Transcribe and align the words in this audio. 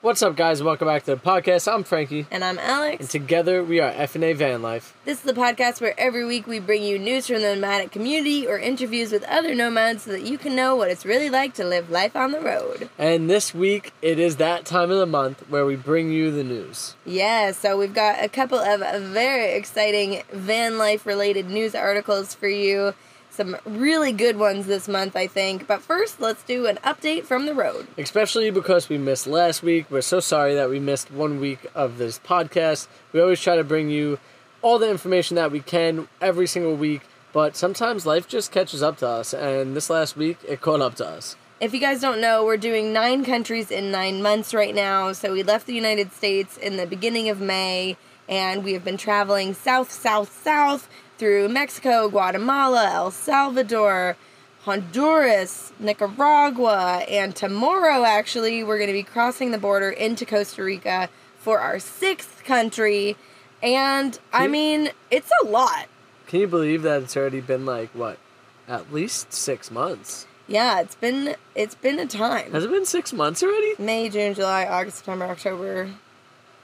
What's 0.00 0.22
up, 0.22 0.36
guys? 0.36 0.62
Welcome 0.62 0.88
back 0.88 1.04
to 1.04 1.14
the 1.14 1.20
podcast. 1.20 1.72
I'm 1.72 1.84
Frankie, 1.84 2.26
And 2.30 2.42
I'm 2.44 2.58
Alex. 2.58 3.00
and 3.00 3.08
together 3.10 3.62
we 3.64 3.80
are 3.80 3.90
FNA 3.92 4.36
Van 4.36 4.62
Life. 4.62 4.94
This 5.04 5.18
is 5.18 5.24
the 5.24 5.32
podcast 5.32 5.80
where 5.80 5.94
every 5.98 6.24
week 6.24 6.46
we 6.46 6.58
bring 6.58 6.82
you 6.82 6.98
news 6.98 7.26
from 7.26 7.42
the 7.42 7.54
nomadic 7.54 7.90
community 7.92 8.46
or 8.46 8.58
interviews 8.58 9.12
with 9.12 9.24
other 9.24 9.54
nomads 9.54 10.02
so 10.04 10.12
that 10.12 10.22
you 10.22 10.38
can 10.38 10.54
know 10.56 10.76
what 10.76 10.90
it's 10.90 11.04
really 11.04 11.30
like 11.30 11.54
to 11.54 11.64
live 11.64 11.90
life 11.90 12.14
on 12.16 12.32
the 12.32 12.40
road. 12.40 12.88
And 12.98 13.28
this 13.28 13.54
week, 13.54 13.92
it 14.02 14.18
is 14.18 14.36
that 14.36 14.64
time 14.64 14.90
of 14.90 14.98
the 14.98 15.06
month 15.06 15.48
where 15.50 15.66
we 15.66 15.76
bring 15.76 16.10
you 16.12 16.30
the 16.30 16.44
news. 16.44 16.94
Yeah, 17.04 17.52
so 17.52 17.76
we've 17.78 17.94
got 17.94 18.24
a 18.24 18.28
couple 18.28 18.58
of 18.58 18.80
very 19.02 19.52
exciting 19.52 20.22
van 20.32 20.78
life 20.78 21.04
related 21.06 21.50
news 21.50 21.74
articles 21.74 22.34
for 22.34 22.48
you. 22.48 22.94
Some 23.32 23.56
really 23.64 24.12
good 24.12 24.36
ones 24.36 24.66
this 24.66 24.86
month, 24.86 25.16
I 25.16 25.26
think. 25.26 25.66
But 25.66 25.80
first, 25.80 26.20
let's 26.20 26.42
do 26.42 26.66
an 26.66 26.76
update 26.84 27.24
from 27.24 27.46
the 27.46 27.54
road. 27.54 27.86
Especially 27.96 28.50
because 28.50 28.90
we 28.90 28.98
missed 28.98 29.26
last 29.26 29.62
week. 29.62 29.86
We're 29.90 30.02
so 30.02 30.20
sorry 30.20 30.54
that 30.54 30.68
we 30.68 30.78
missed 30.78 31.10
one 31.10 31.40
week 31.40 31.66
of 31.74 31.96
this 31.96 32.18
podcast. 32.18 32.88
We 33.12 33.22
always 33.22 33.40
try 33.40 33.56
to 33.56 33.64
bring 33.64 33.88
you 33.88 34.18
all 34.60 34.78
the 34.78 34.90
information 34.90 35.36
that 35.36 35.50
we 35.50 35.60
can 35.60 36.08
every 36.20 36.46
single 36.46 36.76
week, 36.76 37.02
but 37.32 37.56
sometimes 37.56 38.06
life 38.06 38.28
just 38.28 38.52
catches 38.52 38.82
up 38.82 38.98
to 38.98 39.08
us, 39.08 39.34
and 39.34 39.74
this 39.74 39.90
last 39.90 40.16
week, 40.16 40.38
it 40.46 40.60
caught 40.60 40.80
up 40.80 40.94
to 40.96 41.06
us. 41.06 41.34
If 41.58 41.74
you 41.74 41.80
guys 41.80 42.00
don't 42.00 42.20
know, 42.20 42.44
we're 42.44 42.56
doing 42.56 42.92
nine 42.92 43.24
countries 43.24 43.70
in 43.70 43.90
nine 43.90 44.22
months 44.22 44.52
right 44.52 44.74
now. 44.74 45.12
So 45.12 45.32
we 45.32 45.42
left 45.42 45.66
the 45.66 45.74
United 45.74 46.12
States 46.12 46.56
in 46.56 46.76
the 46.76 46.86
beginning 46.86 47.28
of 47.28 47.40
May, 47.40 47.96
and 48.28 48.62
we 48.62 48.72
have 48.72 48.84
been 48.84 48.96
traveling 48.96 49.54
south, 49.54 49.90
south, 49.90 50.42
south 50.42 50.88
through 51.22 51.48
Mexico, 51.48 52.08
Guatemala, 52.08 52.90
El 52.94 53.12
Salvador, 53.12 54.16
Honduras, 54.62 55.72
Nicaragua, 55.78 57.04
and 57.08 57.36
tomorrow, 57.36 58.02
actually, 58.02 58.64
we're 58.64 58.76
going 58.76 58.88
to 58.88 58.92
be 58.92 59.04
crossing 59.04 59.52
the 59.52 59.58
border 59.58 59.88
into 59.88 60.26
Costa 60.26 60.64
Rica 60.64 61.08
for 61.38 61.60
our 61.60 61.78
sixth 61.78 62.42
country. 62.42 63.16
And 63.62 64.18
I 64.32 64.48
mean, 64.48 64.90
it's 65.12 65.30
a 65.44 65.46
lot. 65.46 65.86
Can 66.26 66.40
you 66.40 66.48
believe 66.48 66.82
that 66.82 67.04
it's 67.04 67.16
already 67.16 67.40
been 67.40 67.64
like, 67.64 67.90
what, 67.90 68.18
at 68.66 68.92
least 68.92 69.32
six 69.32 69.70
months? 69.70 70.26
Yeah, 70.48 70.80
it's 70.80 70.96
been 70.96 71.36
it's 71.54 71.76
been 71.76 72.00
a 72.00 72.06
time. 72.06 72.50
Has 72.50 72.64
it 72.64 72.70
been 72.72 72.84
six 72.84 73.12
months 73.12 73.44
already? 73.44 73.74
May, 73.78 74.08
June, 74.08 74.34
July, 74.34 74.66
August, 74.66 74.96
September, 74.96 75.26
October, 75.26 75.88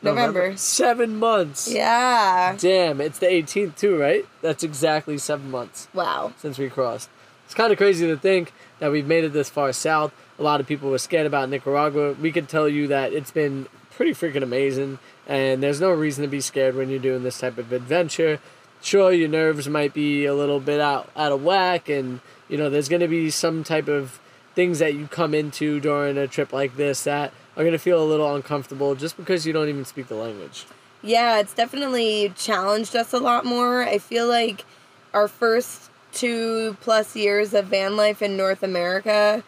November. 0.02 0.56
Seven 0.56 1.16
months. 1.16 1.70
Yeah. 1.70 2.56
Damn, 2.58 3.00
it's 3.00 3.18
the 3.18 3.26
18th 3.26 3.76
too, 3.76 3.98
right? 3.98 4.26
That's 4.42 4.62
exactly 4.62 5.18
seven 5.18 5.50
months 5.50 5.88
Wow. 5.92 6.32
since 6.38 6.58
we 6.58 6.68
crossed. 6.68 7.08
It's 7.46 7.54
kind 7.54 7.72
of 7.72 7.78
crazy 7.78 8.06
to 8.06 8.16
think 8.16 8.52
that 8.78 8.92
we've 8.92 9.06
made 9.06 9.24
it 9.24 9.32
this 9.32 9.48
far 9.50 9.72
south. 9.72 10.12
A 10.38 10.42
lot 10.42 10.60
of 10.60 10.66
people 10.66 10.90
were 10.90 10.98
scared 10.98 11.26
about 11.26 11.48
Nicaragua. 11.48 12.12
We 12.12 12.30
could 12.30 12.48
tell 12.48 12.68
you 12.68 12.86
that 12.88 13.12
it's 13.12 13.30
been 13.32 13.66
pretty 13.90 14.12
freaking 14.12 14.42
amazing, 14.42 14.98
and 15.26 15.62
there's 15.62 15.80
no 15.80 15.90
reason 15.90 16.22
to 16.22 16.28
be 16.28 16.40
scared 16.40 16.76
when 16.76 16.88
you're 16.90 17.00
doing 17.00 17.24
this 17.24 17.38
type 17.40 17.58
of 17.58 17.72
adventure. 17.72 18.38
Sure, 18.80 19.10
your 19.12 19.28
nerves 19.28 19.68
might 19.68 19.92
be 19.92 20.24
a 20.26 20.34
little 20.34 20.60
bit 20.60 20.78
out, 20.78 21.10
out 21.16 21.32
of 21.32 21.42
whack, 21.42 21.88
and 21.88 22.20
you 22.48 22.56
know, 22.56 22.70
there's 22.70 22.88
going 22.88 23.00
to 23.00 23.08
be 23.08 23.30
some 23.30 23.64
type 23.64 23.88
of 23.88 24.20
things 24.54 24.78
that 24.78 24.94
you 24.94 25.06
come 25.08 25.34
into 25.34 25.80
during 25.80 26.16
a 26.16 26.28
trip 26.28 26.52
like 26.52 26.76
this 26.76 27.02
that 27.04 27.32
are 27.58 27.64
going 27.64 27.72
to 27.72 27.78
feel 27.78 28.02
a 28.02 28.06
little 28.06 28.34
uncomfortable 28.34 28.94
just 28.94 29.16
because 29.16 29.44
you 29.44 29.52
don't 29.52 29.68
even 29.68 29.84
speak 29.84 30.06
the 30.06 30.14
language. 30.14 30.64
Yeah, 31.02 31.40
it's 31.40 31.52
definitely 31.52 32.32
challenged 32.36 32.94
us 32.94 33.12
a 33.12 33.18
lot 33.18 33.44
more. 33.44 33.82
I 33.82 33.98
feel 33.98 34.28
like 34.28 34.64
our 35.12 35.26
first 35.26 35.90
two 36.12 36.76
plus 36.80 37.16
years 37.16 37.52
of 37.52 37.66
van 37.66 37.96
life 37.96 38.22
in 38.22 38.36
North 38.36 38.62
America 38.62 39.42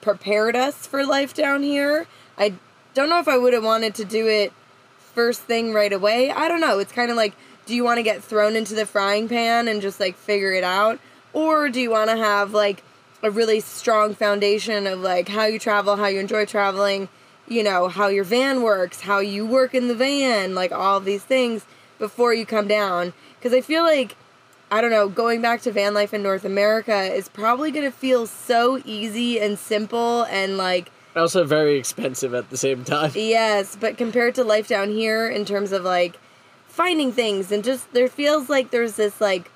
prepared 0.00 0.56
us 0.56 0.86
for 0.86 1.06
life 1.06 1.34
down 1.34 1.62
here. 1.62 2.06
I 2.36 2.54
don't 2.94 3.08
know 3.08 3.20
if 3.20 3.28
I 3.28 3.38
would 3.38 3.52
have 3.52 3.64
wanted 3.64 3.94
to 3.94 4.04
do 4.04 4.26
it 4.26 4.52
first 5.14 5.42
thing 5.42 5.72
right 5.72 5.92
away. 5.92 6.30
I 6.30 6.48
don't 6.48 6.60
know. 6.60 6.80
It's 6.80 6.92
kind 6.92 7.10
of 7.10 7.16
like 7.16 7.34
do 7.66 7.74
you 7.74 7.82
want 7.82 7.98
to 7.98 8.02
get 8.02 8.22
thrown 8.22 8.54
into 8.54 8.74
the 8.74 8.86
frying 8.86 9.28
pan 9.28 9.68
and 9.68 9.82
just 9.82 9.98
like 9.98 10.16
figure 10.16 10.52
it 10.52 10.64
out? 10.64 10.98
Or 11.32 11.68
do 11.68 11.80
you 11.80 11.90
want 11.90 12.10
to 12.10 12.16
have 12.16 12.52
like 12.52 12.82
a 13.22 13.30
really 13.30 13.60
strong 13.60 14.14
foundation 14.14 14.86
of 14.86 15.00
like 15.00 15.28
how 15.28 15.46
you 15.46 15.58
travel, 15.58 15.96
how 15.96 16.06
you 16.06 16.20
enjoy 16.20 16.46
traveling, 16.46 17.08
you 17.48 17.62
know, 17.62 17.88
how 17.88 18.08
your 18.08 18.24
van 18.24 18.62
works, 18.62 19.02
how 19.02 19.18
you 19.18 19.46
work 19.46 19.74
in 19.74 19.88
the 19.88 19.94
van, 19.94 20.54
like 20.54 20.72
all 20.72 21.00
these 21.00 21.22
things 21.22 21.64
before 21.98 22.34
you 22.34 22.44
come 22.46 22.68
down? 22.68 23.12
Because 23.38 23.52
I 23.56 23.60
feel 23.60 23.82
like, 23.82 24.16
I 24.70 24.80
don't 24.80 24.90
know, 24.90 25.08
going 25.08 25.40
back 25.40 25.60
to 25.62 25.72
van 25.72 25.94
life 25.94 26.12
in 26.12 26.22
North 26.22 26.44
America 26.44 27.12
is 27.14 27.28
probably 27.28 27.70
going 27.70 27.84
to 27.84 27.96
feel 27.96 28.26
so 28.26 28.80
easy 28.84 29.40
and 29.40 29.58
simple 29.58 30.24
and 30.24 30.56
like, 30.56 30.90
Also, 31.14 31.44
very 31.44 31.76
expensive 31.76 32.34
at 32.34 32.50
the 32.50 32.56
same 32.56 32.84
time. 32.84 33.12
Yes, 33.14 33.76
but 33.78 33.96
compared 33.96 34.34
to 34.36 34.44
life 34.44 34.68
down 34.68 34.90
here 34.90 35.28
in 35.28 35.44
terms 35.44 35.72
of 35.72 35.84
like 35.84 36.18
finding 36.68 37.12
things 37.12 37.50
and 37.52 37.64
just 37.64 37.92
there 37.92 38.08
feels 38.08 38.48
like 38.50 38.70
there's 38.70 38.96
this 38.96 39.20
like 39.20 39.50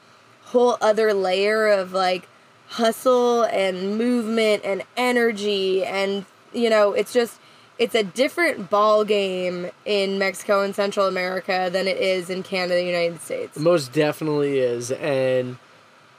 whole 0.45 0.79
other 0.81 1.13
layer 1.13 1.67
of 1.69 1.93
like 1.93 2.27
hustle 2.69 3.43
and 3.43 3.99
movement 3.99 4.65
and 4.65 4.83
energy 4.97 5.85
and 5.85 6.25
you 6.53 6.71
know, 6.71 6.93
it's 6.93 7.13
just 7.13 7.39
it's 7.81 7.95
a 7.95 8.05
different 8.05 8.69
ball 8.69 9.05
game 9.05 9.71
in 9.87 10.19
Mexico 10.19 10.63
and 10.63 10.77
Central 10.77 11.07
America 11.07 11.71
than 11.73 11.89
it 11.89 11.97
is 11.97 12.29
in 12.29 12.43
Canada 12.43 12.75
and 12.75 12.87
the 12.87 12.93
United 12.93 13.21
States. 13.23 13.59
Most 13.59 13.95
definitely 13.95 14.59
is. 14.59 14.93
And 14.93 15.57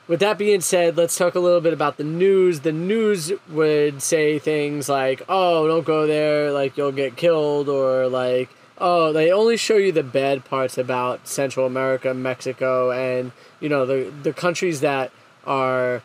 with 0.07 0.19
that 0.21 0.39
being 0.39 0.61
said, 0.61 0.97
let's 0.97 1.15
talk 1.15 1.35
a 1.35 1.39
little 1.39 1.61
bit 1.61 1.71
about 1.71 1.97
the 1.97 2.03
news. 2.03 2.61
The 2.61 2.71
news 2.71 3.31
would 3.47 4.01
say 4.01 4.39
things 4.39 4.89
like, 4.89 5.21
oh, 5.29 5.67
don't 5.67 5.85
go 5.85 6.07
there, 6.07 6.51
like 6.51 6.77
you'll 6.77 6.91
get 6.91 7.15
killed, 7.15 7.69
or 7.69 8.07
like, 8.07 8.49
oh, 8.79 9.13
they 9.13 9.31
only 9.31 9.55
show 9.55 9.77
you 9.77 9.91
the 9.91 10.01
bad 10.01 10.43
parts 10.43 10.79
about 10.79 11.27
Central 11.27 11.67
America, 11.67 12.11
Mexico, 12.15 12.91
and, 12.91 13.33
you 13.59 13.69
know, 13.69 13.85
the, 13.85 14.11
the 14.23 14.33
countries 14.33 14.81
that 14.81 15.11
are. 15.45 16.01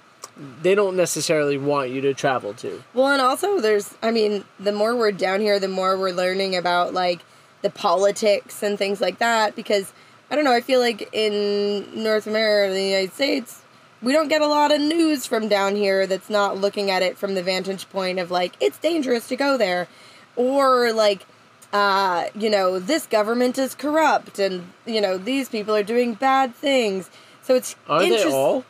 They 0.63 0.75
don't 0.75 0.97
necessarily 0.97 1.57
want 1.57 1.91
you 1.91 2.01
to 2.03 2.13
travel 2.13 2.53
to. 2.55 2.83
Well, 2.93 3.09
and 3.09 3.23
also 3.23 3.61
there's, 3.61 3.95
I 4.03 4.11
mean, 4.11 4.45
the 4.61 4.73
more 4.73 4.95
we're 4.95 5.13
down 5.13 5.41
here, 5.41 5.59
the 5.59 5.69
more 5.69 5.97
we're 5.97 6.13
learning 6.13 6.57
about 6.57 6.93
like 6.93 7.21
the 7.63 7.71
politics 7.71 8.63
and 8.63 8.79
things 8.79 9.01
like 9.01 9.19
that. 9.19 9.57
Because 9.57 9.93
I 10.31 10.35
don't 10.35 10.45
know, 10.45 10.53
I 10.53 10.61
feel 10.61 10.81
like 10.81 11.09
in 11.13 12.03
North 12.03 12.27
America, 12.27 12.75
the 12.75 12.83
United 12.83 13.15
States, 13.15 13.63
we 14.03 14.13
don't 14.13 14.29
get 14.29 14.43
a 14.43 14.47
lot 14.47 14.73
of 14.73 14.81
news 14.81 15.25
from 15.25 15.49
down 15.49 15.75
here 15.75 16.07
that's 16.07 16.29
not 16.29 16.59
looking 16.59 16.91
at 16.91 17.03
it 17.03 17.17
from 17.17 17.35
the 17.35 17.43
vantage 17.43 17.89
point 17.89 18.19
of 18.19 18.31
like 18.31 18.55
it's 18.61 18.79
dangerous 18.79 19.29
to 19.29 19.37
go 19.37 19.57
there, 19.57 19.89
or 20.37 20.93
like. 20.93 21.27
Uh, 21.73 22.29
you 22.35 22.49
know, 22.49 22.79
this 22.79 23.07
government 23.07 23.59
is 23.59 23.75
corrupt, 23.75 24.39
and 24.39 24.73
you 24.87 25.01
know 25.01 25.19
these 25.19 25.49
people 25.49 25.75
are 25.75 25.83
doing 25.83 26.15
bad 26.15 26.55
things. 26.55 27.11
So 27.43 27.57
it's 27.57 27.75
Are 27.89 28.01
they 28.01 28.23
all? 28.25 28.65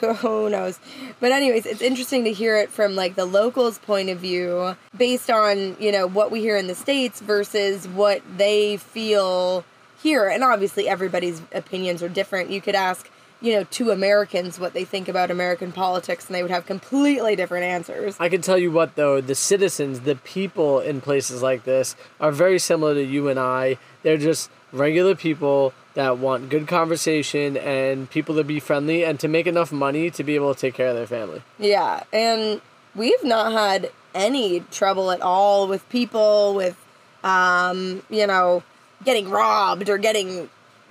who 0.16 0.48
knows? 0.48 0.78
But 1.20 1.32
anyways 1.32 1.66
it's 1.66 1.82
interesting 1.82 2.24
to 2.24 2.32
hear 2.32 2.56
it 2.56 2.70
from 2.70 2.94
like 2.94 3.14
the 3.14 3.24
locals 3.24 3.78
point 3.78 4.10
of 4.10 4.18
view 4.18 4.76
based 4.96 5.30
on 5.30 5.76
you 5.80 5.92
know 5.92 6.06
what 6.06 6.30
we 6.30 6.40
hear 6.40 6.56
in 6.56 6.66
the 6.66 6.74
states 6.74 7.20
versus 7.20 7.86
what 7.88 8.22
they 8.36 8.76
feel 8.76 9.64
here. 10.02 10.28
And 10.28 10.44
obviously 10.44 10.88
everybody's 10.88 11.42
opinions 11.52 12.02
are 12.02 12.08
different. 12.08 12.50
You 12.50 12.60
could 12.60 12.74
ask 12.74 13.10
you 13.40 13.52
know 13.54 13.64
two 13.70 13.90
americans 13.90 14.58
what 14.58 14.72
they 14.72 14.84
think 14.84 15.08
about 15.08 15.30
american 15.30 15.70
politics 15.70 16.26
and 16.26 16.34
they 16.34 16.42
would 16.42 16.50
have 16.50 16.66
completely 16.66 17.36
different 17.36 17.64
answers. 17.64 18.16
I 18.18 18.28
can 18.28 18.42
tell 18.42 18.58
you 18.58 18.70
what 18.70 18.96
though, 18.96 19.20
the 19.20 19.34
citizens, 19.34 20.00
the 20.00 20.16
people 20.16 20.80
in 20.80 21.00
places 21.00 21.42
like 21.42 21.64
this 21.64 21.96
are 22.20 22.32
very 22.32 22.58
similar 22.58 22.94
to 22.94 23.04
you 23.04 23.28
and 23.28 23.38
I. 23.38 23.78
They're 24.02 24.16
just 24.16 24.50
regular 24.72 25.14
people 25.14 25.72
that 25.98 26.16
want 26.16 26.48
good 26.48 26.68
conversation 26.68 27.56
and 27.56 28.08
people 28.08 28.36
to 28.36 28.44
be 28.44 28.60
friendly 28.60 29.04
and 29.04 29.18
to 29.18 29.26
make 29.26 29.48
enough 29.48 29.72
money 29.72 30.12
to 30.12 30.22
be 30.22 30.36
able 30.36 30.54
to 30.54 30.60
take 30.60 30.74
care 30.74 30.86
of 30.86 30.94
their 30.94 31.08
family. 31.08 31.42
Yeah, 31.58 32.04
and 32.12 32.60
we've 32.94 33.24
not 33.24 33.50
had 33.50 33.90
any 34.14 34.60
trouble 34.70 35.10
at 35.10 35.20
all 35.20 35.66
with 35.66 35.88
people 35.88 36.54
with 36.54 36.76
um, 37.24 38.04
you 38.08 38.28
know, 38.28 38.62
getting 39.04 39.28
robbed 39.28 39.88
or 39.88 39.98
getting 39.98 40.48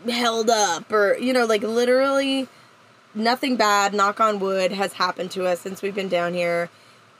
held 0.09 0.50
up 0.50 0.92
or 0.92 1.18
you 1.18 1.31
know, 1.31 1.45
like 1.45 1.62
literally 1.62 2.50
nothing 3.15 3.56
bad, 3.56 3.94
knock 3.94 4.19
on 4.19 4.39
wood, 4.39 4.74
has 4.74 4.92
happened 4.92 5.31
to 5.31 5.45
us 5.45 5.62
since 5.62 5.81
we've 5.81 5.95
been 5.95 6.09
down 6.09 6.33
here. 6.33 6.69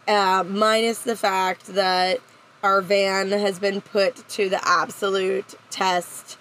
Uh, 0.10 0.44
minus 0.46 1.00
the 1.00 1.16
fact 1.16 1.68
that 1.68 2.20
our 2.64 2.82
van 2.82 3.32
has 3.32 3.60
been 3.60 3.80
put 3.80 4.28
to 4.28 4.50
the 4.50 4.60
absolute 4.68 5.56
test. 5.70 6.38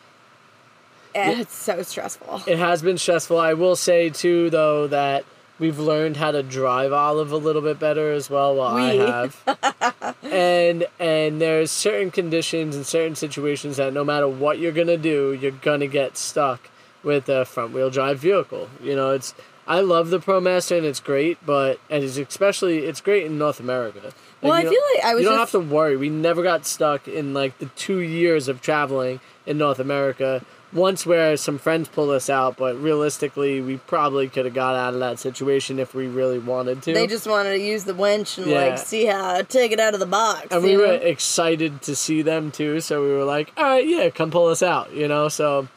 And 1.17 1.41
it's 1.41 1.55
so 1.55 1.83
stressful. 1.83 2.43
It 2.47 2.59
has 2.59 2.83
been 2.83 2.99
stressful. 2.99 3.39
I 3.39 3.55
will 3.55 3.77
say 3.77 4.11
too, 4.11 4.51
though, 4.51 4.87
that 4.89 5.25
we've 5.59 5.79
learned 5.79 6.17
how 6.19 6.31
to 6.33 6.43
drive 6.43 6.93
Olive 6.93 7.33
a 7.33 7.37
little 7.37 7.63
bit 7.63 7.79
better 7.79 8.13
as 8.13 8.29
well. 8.29 8.57
Well, 8.57 8.67
I 8.67 8.95
have. 8.97 10.17
and 10.23 10.87
and 10.99 11.41
there's 11.41 11.71
certain 11.71 12.11
conditions 12.11 12.77
and 12.77 12.87
certain 12.87 13.17
situations 13.17 13.77
that 13.77 13.93
no 13.93 14.05
matter 14.05 14.29
what 14.29 14.59
you're 14.59 14.73
gonna 14.73 14.97
do, 14.97 15.33
you're 15.33 15.51
gonna 15.51 15.87
get 15.87 16.17
stuck 16.17 16.69
with 17.03 17.29
a 17.29 17.45
front 17.45 17.73
wheel 17.73 17.91
drive 17.91 18.19
vehicle. 18.19 18.69
You 18.83 18.97
know, 18.97 19.11
it's 19.13 19.35
I 19.69 19.81
love 19.81 20.11
the 20.11 20.21
ProMaster 20.21 20.77
and 20.77 20.87
it's 20.87 21.01
great, 21.01 21.39
but 21.45 21.81
and 21.91 22.05
it's 22.05 22.17
especially 22.17 22.79
it's 22.81 23.01
great 23.01 23.25
in 23.27 23.39
North 23.39 23.61
America. 23.61 24.01
Like, 24.03 24.15
Well, 24.43 24.53
I 24.53 24.63
feel 24.63 24.81
like 24.95 25.05
I 25.05 25.15
was 25.15 25.23
you 25.23 25.29
don't 25.31 25.39
just- 25.39 25.53
have 25.53 25.63
to 25.63 25.69
worry. 25.75 25.97
We 25.97 26.09
never 26.09 26.43
got 26.43 26.67
stuck 26.67 27.09
in 27.09 27.33
like 27.35 27.59
the 27.59 27.67
two 27.67 27.99
years 27.99 28.49
of 28.49 28.61
traveling 28.61 29.21
in 29.47 29.59
North 29.59 29.79
America. 29.79 30.45
Once 30.73 31.07
where 31.07 31.37
some 31.37 31.59
friends 31.59 31.89
pulled 31.89 32.11
us 32.11 32.29
out, 32.29 32.57
but 32.57 32.77
realistically, 32.83 33.61
we 33.61 33.77
probably 33.77 34.29
could 34.29 34.45
have 34.45 34.53
got 34.55 34.75
out 34.75 34.93
of 34.95 35.01
that 35.01 35.19
situation 35.19 35.79
if 35.79 35.95
we 35.95 36.07
really 36.07 36.39
wanted 36.41 36.83
to. 36.83 36.93
They 36.93 37.07
just 37.07 37.27
wanted 37.27 37.51
to 37.51 37.61
use 37.61 37.85
the 37.85 37.95
winch 37.95 38.37
and 38.37 38.49
Yeah. 38.49 38.61
like 38.67 38.79
see 38.79 39.07
how 39.07 39.41
take 39.43 39.71
it 39.73 39.79
out 39.81 39.95
of 39.95 40.01
the 40.01 40.07
box. 40.07 40.49
and 40.51 40.63
we 40.65 40.77
were 40.77 40.89
know? 40.89 40.93
excited 40.95 41.83
to 41.83 41.95
see 41.95 42.21
them 42.21 42.51
too, 42.51 42.81
so 42.81 43.01
we 43.01 43.09
were 43.13 43.25
like, 43.25 43.53
"All 43.57 43.65
right, 43.65 43.87
yeah, 43.87 44.11
come 44.11 44.31
pull 44.31 44.49
us 44.49 44.63
out," 44.63 44.93
you 44.93 45.07
know. 45.09 45.29
So 45.29 45.69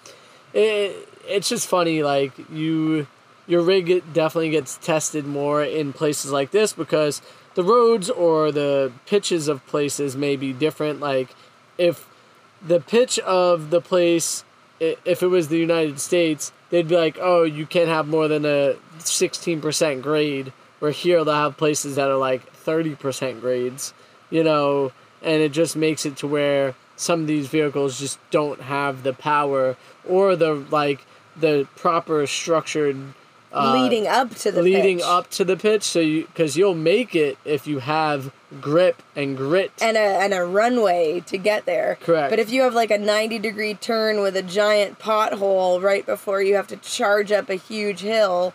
it 0.54 1.08
it's 1.28 1.48
just 1.50 1.68
funny, 1.68 2.02
like 2.02 2.32
you 2.52 3.06
your 3.48 3.62
rig 3.62 4.04
definitely 4.14 4.50
gets 4.50 4.78
tested 4.78 5.26
more 5.26 5.64
in 5.64 5.94
places 5.94 6.32
like 6.32 6.52
this 6.52 6.74
because 6.74 7.22
the 7.56 7.64
roads 7.64 8.10
or 8.10 8.52
the 8.52 8.92
pitches 9.06 9.48
of 9.48 9.66
places 9.68 10.16
may 10.18 10.36
be 10.36 10.52
different. 10.52 11.00
Like 11.00 11.30
if 11.78 12.08
the 12.66 12.80
pitch 12.80 13.18
of 13.20 13.70
the 13.70 13.82
place, 13.82 14.44
if 14.80 15.24
it 15.24 15.28
was 15.28 15.48
the 15.48 15.58
United 15.58 16.00
States, 16.00 16.52
they'd 16.70 16.88
be 16.88 16.96
like, 16.96 17.18
"Oh, 17.20 17.44
you 17.44 17.66
can't 17.66 17.90
have 17.90 18.08
more 18.08 18.28
than 18.28 18.46
a 18.46 18.76
sixteen 19.00 19.62
percent 19.62 20.02
grade." 20.02 20.54
Where 20.80 20.92
here 20.92 21.26
they'll 21.26 21.36
have 21.36 21.58
places 21.58 21.96
that 21.96 22.10
are 22.10 22.18
like 22.18 22.50
thirty 22.54 22.96
percent 22.96 23.42
grades, 23.42 23.94
you 24.30 24.44
know, 24.44 24.94
and 25.22 25.42
it 25.42 25.52
just 25.52 25.76
makes 25.76 26.06
it 26.06 26.16
to 26.18 26.28
where 26.28 26.76
some 26.96 27.22
of 27.22 27.28
these 27.28 27.48
vehicles 27.48 28.00
just 28.00 28.20
don't 28.32 28.62
have 28.62 29.04
the 29.04 29.14
power 29.14 29.76
or 30.08 30.36
the 30.36 30.54
like 30.72 31.06
the 31.36 31.68
proper 31.76 32.26
structured 32.28 32.98
uh, 33.54 33.74
leading 33.74 34.08
up 34.08 34.36
to 34.36 34.52
the 34.52 34.62
leading 34.62 34.98
pitch. 34.98 35.06
up 35.06 35.30
to 35.32 35.44
the 35.44 35.58
pitch. 35.58 35.84
So 35.84 36.00
you 36.00 36.28
because 36.28 36.56
you'll 36.58 36.76
make 36.76 37.16
it 37.16 37.38
if 37.46 37.66
you 37.68 37.80
have 37.80 38.32
grip 38.62 39.02
and 39.16 39.36
grit. 39.38 39.72
and 39.82 39.96
a 39.98 40.00
and 40.00 40.34
a 40.34 40.44
runway 40.44 41.22
to 41.28 41.38
get 41.38 41.66
there. 41.66 41.98
Correct. 42.02 42.30
But 42.30 42.40
if 42.40 42.52
you 42.52 42.62
have 42.62 42.74
like 42.74 42.92
a 42.92 42.98
90 42.98 43.40
degree 43.40 43.74
turn 43.76 44.22
with 44.22 44.36
a 44.36 44.44
giant 44.44 45.00
pothole 45.00 45.82
right 45.82 46.06
before 46.06 46.42
you 46.42 46.56
have 46.56 46.68
to 46.68 46.78
charge 46.78 47.32
up 47.32 47.50
a 47.50 47.56
huge 47.56 48.02
hill, 48.02 48.54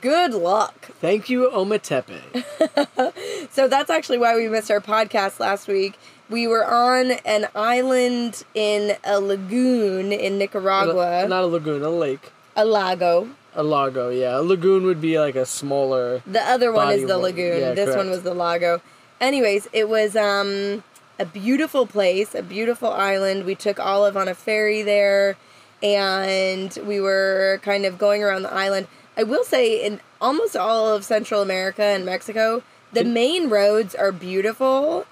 good 0.00 0.32
luck. 0.34 0.88
Thank 1.00 1.28
you, 1.30 1.50
Ometepe. 1.50 2.44
So 3.50 3.66
that's 3.68 3.90
actually 3.90 4.18
why 4.18 4.36
we 4.36 4.48
missed 4.48 4.70
our 4.70 4.80
podcast 4.80 5.40
last 5.40 5.66
week. 5.66 5.98
We 6.28 6.46
were 6.46 6.64
on 6.64 7.10
an 7.24 7.48
island 7.56 8.44
in 8.54 8.96
a 9.02 9.18
lagoon 9.20 10.12
in 10.12 10.38
Nicaragua, 10.38 11.26
Not 11.28 11.42
a 11.42 11.46
lagoon, 11.46 11.82
a 11.82 11.90
lake. 11.90 12.30
a 12.54 12.64
lago. 12.64 13.28
A 13.54 13.62
lago, 13.62 14.10
yeah. 14.10 14.38
A 14.38 14.42
lagoon 14.42 14.84
would 14.84 15.00
be 15.00 15.18
like 15.18 15.34
a 15.34 15.44
smaller. 15.46 16.22
The 16.26 16.40
other 16.42 16.72
one 16.72 16.92
is 16.92 17.02
the 17.02 17.08
water. 17.08 17.18
lagoon. 17.22 17.60
Yeah, 17.60 17.72
this 17.74 17.96
one 17.96 18.08
was 18.10 18.22
the 18.22 18.34
lago. 18.34 18.80
Anyways, 19.20 19.68
it 19.72 19.88
was 19.88 20.14
um 20.16 20.84
a 21.18 21.24
beautiful 21.26 21.86
place, 21.86 22.34
a 22.34 22.42
beautiful 22.42 22.90
island. 22.90 23.44
We 23.44 23.54
took 23.54 23.78
Olive 23.78 24.16
on 24.16 24.28
a 24.28 24.34
ferry 24.34 24.82
there 24.82 25.36
and 25.82 26.76
we 26.84 27.00
were 27.00 27.60
kind 27.62 27.84
of 27.84 27.98
going 27.98 28.22
around 28.22 28.42
the 28.42 28.52
island. 28.52 28.86
I 29.16 29.24
will 29.24 29.44
say 29.44 29.84
in 29.84 30.00
almost 30.20 30.56
all 30.56 30.94
of 30.94 31.04
Central 31.04 31.42
America 31.42 31.82
and 31.82 32.06
Mexico, 32.06 32.62
the 32.92 33.04
main 33.04 33.48
roads 33.50 33.94
are 33.94 34.12
beautiful. 34.12 35.06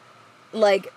Like 0.53 0.93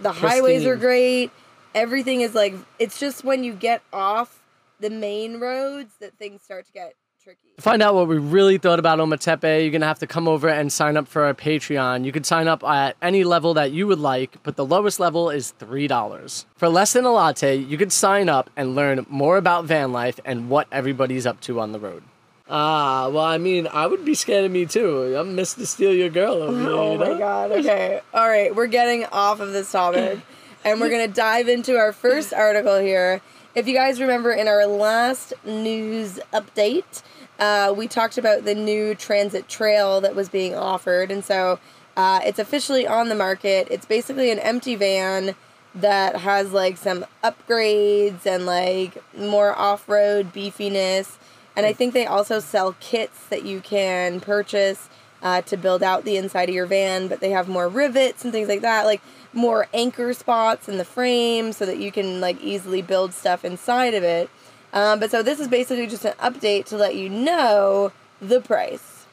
the 0.00 0.12
highways 0.12 0.66
are 0.66 0.76
great. 0.76 1.30
Everything 1.74 2.20
is 2.20 2.34
like 2.34 2.54
it's 2.78 2.98
just 2.98 3.24
when 3.24 3.44
you 3.44 3.54
get 3.54 3.82
off 3.92 4.41
the 4.82 4.90
main 4.90 5.38
roads 5.38 5.94
that 6.00 6.18
things 6.18 6.42
start 6.42 6.66
to 6.66 6.72
get 6.72 6.94
tricky. 7.22 7.38
To 7.56 7.62
find 7.62 7.80
out 7.82 7.94
what 7.94 8.08
we 8.08 8.18
really 8.18 8.58
thought 8.58 8.80
about 8.80 8.98
Ometepe, 8.98 9.62
you're 9.62 9.70
going 9.70 9.80
to 9.80 9.86
have 9.86 10.00
to 10.00 10.08
come 10.08 10.26
over 10.26 10.48
and 10.48 10.72
sign 10.72 10.96
up 10.96 11.06
for 11.06 11.22
our 11.24 11.34
Patreon. 11.34 12.04
You 12.04 12.10
can 12.10 12.24
sign 12.24 12.48
up 12.48 12.64
at 12.64 12.96
any 13.00 13.22
level 13.22 13.54
that 13.54 13.70
you 13.70 13.86
would 13.86 14.00
like, 14.00 14.42
but 14.42 14.56
the 14.56 14.64
lowest 14.64 14.98
level 14.98 15.30
is 15.30 15.54
$3. 15.60 16.44
For 16.56 16.68
less 16.68 16.92
than 16.92 17.04
a 17.04 17.12
latte, 17.12 17.56
you 17.56 17.78
can 17.78 17.90
sign 17.90 18.28
up 18.28 18.50
and 18.56 18.74
learn 18.74 19.06
more 19.08 19.36
about 19.36 19.66
van 19.66 19.92
life 19.92 20.18
and 20.24 20.50
what 20.50 20.66
everybody's 20.72 21.26
up 21.26 21.40
to 21.42 21.60
on 21.60 21.70
the 21.70 21.78
road. 21.78 22.02
Ah, 22.50 23.08
well, 23.08 23.24
I 23.24 23.38
mean, 23.38 23.68
I 23.72 23.86
would 23.86 24.04
be 24.04 24.14
scared 24.14 24.44
of 24.44 24.50
me 24.50 24.66
too. 24.66 25.16
I'm 25.16 25.36
Mr. 25.36 25.64
Steal 25.64 25.94
Your 25.94 26.10
Girl 26.10 26.34
over 26.34 26.58
here. 26.58 26.70
Oh 26.70 26.92
you 26.92 26.98
my 26.98 27.18
god. 27.18 27.52
Okay. 27.52 28.00
All 28.12 28.28
right. 28.28 28.54
We're 28.54 28.66
getting 28.66 29.04
off 29.06 29.38
of 29.38 29.52
this 29.52 29.70
topic 29.70 30.18
and 30.64 30.80
we're 30.80 30.90
going 30.90 31.06
to 31.08 31.14
dive 31.14 31.48
into 31.48 31.76
our 31.76 31.92
first 31.92 32.34
article 32.34 32.78
here. 32.78 33.22
If 33.54 33.68
you 33.68 33.74
guys 33.74 34.00
remember 34.00 34.32
in 34.32 34.48
our 34.48 34.64
last 34.66 35.34
news 35.44 36.18
update, 36.32 37.02
uh, 37.38 37.74
we 37.76 37.86
talked 37.86 38.16
about 38.16 38.46
the 38.46 38.54
new 38.54 38.94
transit 38.94 39.46
trail 39.46 40.00
that 40.00 40.14
was 40.14 40.30
being 40.30 40.54
offered. 40.54 41.10
And 41.10 41.22
so 41.22 41.58
uh, 41.94 42.20
it's 42.24 42.38
officially 42.38 42.86
on 42.86 43.10
the 43.10 43.14
market. 43.14 43.68
It's 43.70 43.84
basically 43.84 44.30
an 44.30 44.38
empty 44.38 44.74
van 44.74 45.34
that 45.74 46.16
has 46.16 46.52
like 46.52 46.78
some 46.78 47.04
upgrades 47.22 48.24
and 48.24 48.46
like 48.46 49.02
more 49.14 49.54
off 49.54 49.86
road 49.86 50.32
beefiness. 50.32 51.16
And 51.54 51.66
I 51.66 51.74
think 51.74 51.92
they 51.92 52.06
also 52.06 52.38
sell 52.38 52.74
kits 52.80 53.26
that 53.26 53.44
you 53.44 53.60
can 53.60 54.20
purchase 54.20 54.88
uh, 55.22 55.42
to 55.42 55.58
build 55.58 55.82
out 55.82 56.04
the 56.04 56.16
inside 56.16 56.48
of 56.48 56.54
your 56.54 56.66
van, 56.66 57.06
but 57.06 57.20
they 57.20 57.30
have 57.30 57.48
more 57.48 57.68
rivets 57.68 58.24
and 58.24 58.32
things 58.32 58.48
like 58.48 58.62
that, 58.62 58.86
like 58.86 59.02
more 59.32 59.68
anchor 59.72 60.12
spots 60.12 60.68
in 60.68 60.78
the 60.78 60.84
frame 60.84 61.52
so 61.52 61.64
that 61.66 61.78
you 61.78 61.92
can 61.92 62.20
like 62.20 62.40
easily 62.40 62.82
build 62.82 63.12
stuff 63.12 63.44
inside 63.44 63.94
of 63.94 64.02
it. 64.02 64.28
Um, 64.72 64.98
but 65.00 65.10
so 65.10 65.22
this 65.22 65.40
is 65.40 65.48
basically 65.48 65.86
just 65.86 66.04
an 66.04 66.14
update 66.14 66.64
to 66.66 66.76
let 66.76 66.96
you 66.96 67.08
know 67.08 67.92
the 68.20 68.40
price. 68.40 69.06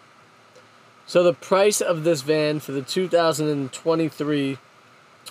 So 1.06 1.24
the 1.24 1.34
price 1.34 1.82
of 1.82 2.04
this 2.04 2.22
van 2.22 2.60
for 2.60 2.72
the 2.72 2.82
2023 2.82 4.58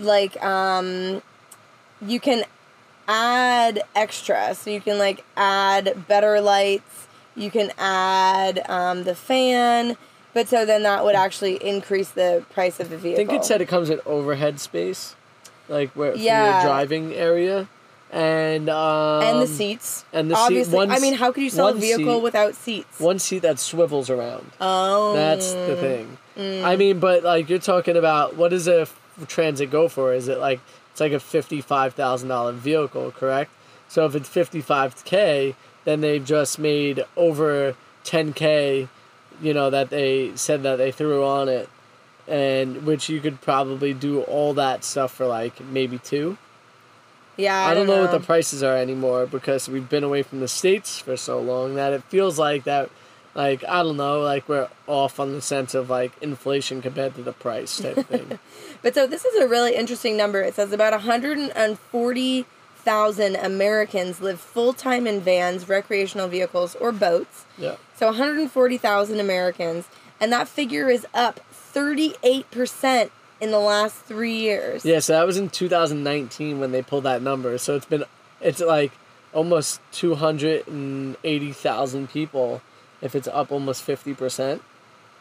like 0.00 0.42
um, 0.42 1.22
you 2.04 2.18
can 2.18 2.44
add 3.06 3.82
extra. 3.94 4.54
So 4.56 4.70
you 4.70 4.80
can 4.80 4.98
like 4.98 5.24
add 5.36 6.08
better 6.08 6.40
lights. 6.40 7.06
You 7.36 7.52
can 7.52 7.70
add 7.78 8.68
um, 8.68 9.04
the 9.04 9.14
fan, 9.14 9.96
but 10.34 10.48
so 10.48 10.66
then 10.66 10.82
that 10.82 11.04
would 11.04 11.14
actually 11.14 11.64
increase 11.64 12.10
the 12.10 12.44
price 12.50 12.80
of 12.80 12.90
the 12.90 12.98
vehicle. 12.98 13.22
I 13.22 13.26
think 13.26 13.40
it 13.40 13.44
said 13.44 13.60
it 13.60 13.68
comes 13.68 13.88
with 13.88 14.04
overhead 14.06 14.58
space, 14.58 15.14
like 15.68 15.90
where 15.92 16.14
Yeah. 16.14 16.44
for 16.60 16.66
your 16.66 16.72
driving 16.74 17.12
area, 17.14 17.68
and 18.10 18.68
um, 18.68 19.22
and 19.22 19.42
the 19.42 19.46
seats. 19.46 20.04
and 20.12 20.30
the 20.30 20.34
seat- 20.36 20.40
obviously. 20.42 20.74
one 20.76 20.90
I 20.90 20.98
mean, 20.98 21.14
how 21.14 21.32
could 21.32 21.42
you 21.42 21.50
sell 21.50 21.68
a 21.68 21.74
vehicle 21.74 22.16
seat- 22.16 22.22
without 22.22 22.54
seats? 22.54 23.00
one 23.00 23.18
seat 23.18 23.40
that 23.40 23.58
swivels 23.58 24.10
around. 24.10 24.50
oh, 24.60 25.14
That's 25.14 25.52
the 25.52 25.76
thing. 25.76 26.18
Mm. 26.38 26.64
I 26.64 26.76
mean, 26.76 26.98
but 26.98 27.22
like 27.24 27.48
you're 27.48 27.58
talking 27.58 27.96
about, 27.96 28.36
what 28.36 28.50
does 28.50 28.66
a 28.68 28.82
f- 28.82 28.98
transit 29.28 29.70
go 29.70 29.88
for? 29.88 30.12
Is 30.14 30.28
it 30.28 30.38
like 30.38 30.60
it's 30.90 31.00
like 31.00 31.12
a 31.12 31.20
fifty-five 31.20 31.94
thousand 31.94 32.28
dollar 32.28 32.52
vehicle, 32.52 33.10
correct? 33.12 33.50
So 33.88 34.06
if 34.06 34.14
it's 34.14 34.28
fifty-five 34.28 35.04
k, 35.04 35.54
then 35.84 36.00
they've 36.00 36.24
just 36.24 36.58
made 36.58 37.04
over 37.16 37.76
ten 38.04 38.32
k. 38.32 38.88
You 39.40 39.52
know 39.54 39.70
that 39.70 39.90
they 39.90 40.32
said 40.36 40.62
that 40.62 40.76
they 40.76 40.92
threw 40.92 41.24
on 41.24 41.48
it, 41.48 41.68
and 42.28 42.84
which 42.84 43.08
you 43.08 43.20
could 43.20 43.40
probably 43.40 43.92
do 43.92 44.22
all 44.22 44.54
that 44.54 44.84
stuff 44.84 45.14
for 45.14 45.26
like 45.26 45.60
maybe 45.60 45.98
two. 45.98 46.38
Yeah, 47.36 47.66
I, 47.66 47.72
don't 47.72 47.86
know, 47.86 48.02
what 48.02 48.10
the 48.10 48.20
prices 48.20 48.62
are 48.62 48.76
anymore 48.76 49.26
because 49.26 49.66
we've 49.66 49.88
been 49.88 50.04
away 50.04 50.22
from 50.22 50.40
the 50.40 50.48
states 50.48 50.98
for 50.98 51.16
so 51.16 51.40
long 51.40 51.76
that 51.76 51.94
it 51.94 52.04
feels 52.04 52.38
like 52.38 52.64
that 52.64 52.90
like 53.34 53.64
I 53.64 53.82
don't 53.82 53.96
know, 53.96 54.20
like 54.20 54.46
we're 54.48 54.68
off 54.86 55.18
on 55.18 55.32
the 55.32 55.40
sense 55.40 55.74
of 55.74 55.90
like 55.90 56.12
inflation 56.20 56.82
compared 56.82 57.14
to 57.14 57.22
the 57.22 57.32
price 57.32 57.80
type 57.80 58.06
thing. 58.08 58.38
But 58.82 58.94
so 58.94 59.06
this 59.06 59.24
is 59.24 59.40
a 59.40 59.48
really 59.48 59.74
interesting 59.74 60.14
number. 60.16 60.42
It 60.42 60.54
says 60.54 60.72
about 60.72 60.92
140,000 60.92 63.36
Americans 63.36 64.20
live 64.20 64.40
full 64.40 64.74
time 64.74 65.06
in 65.06 65.20
vans, 65.20 65.68
recreational 65.68 66.26
vehicles, 66.28 66.74
or 66.76 66.92
boats. 66.92 67.44
yeah. 67.56 67.76
So 67.96 68.06
140,000 68.06 69.20
Americans, 69.20 69.86
and 70.22 70.32
that 70.32 70.48
figure 70.48 70.88
is 70.88 71.06
up 71.12 71.40
38% 71.52 73.10
in 73.40 73.50
the 73.50 73.58
last 73.58 73.96
three 73.96 74.36
years. 74.36 74.84
Yeah, 74.84 75.00
so 75.00 75.14
that 75.14 75.26
was 75.26 75.36
in 75.36 75.48
2019 75.50 76.60
when 76.60 76.70
they 76.70 76.80
pulled 76.80 77.02
that 77.04 77.22
number. 77.22 77.58
So 77.58 77.74
it's 77.74 77.86
been, 77.86 78.04
it's 78.40 78.60
like 78.60 78.92
almost 79.32 79.80
280,000 79.90 82.08
people 82.08 82.62
if 83.00 83.16
it's 83.16 83.26
up 83.26 83.50
almost 83.50 83.84
50%, 83.84 84.60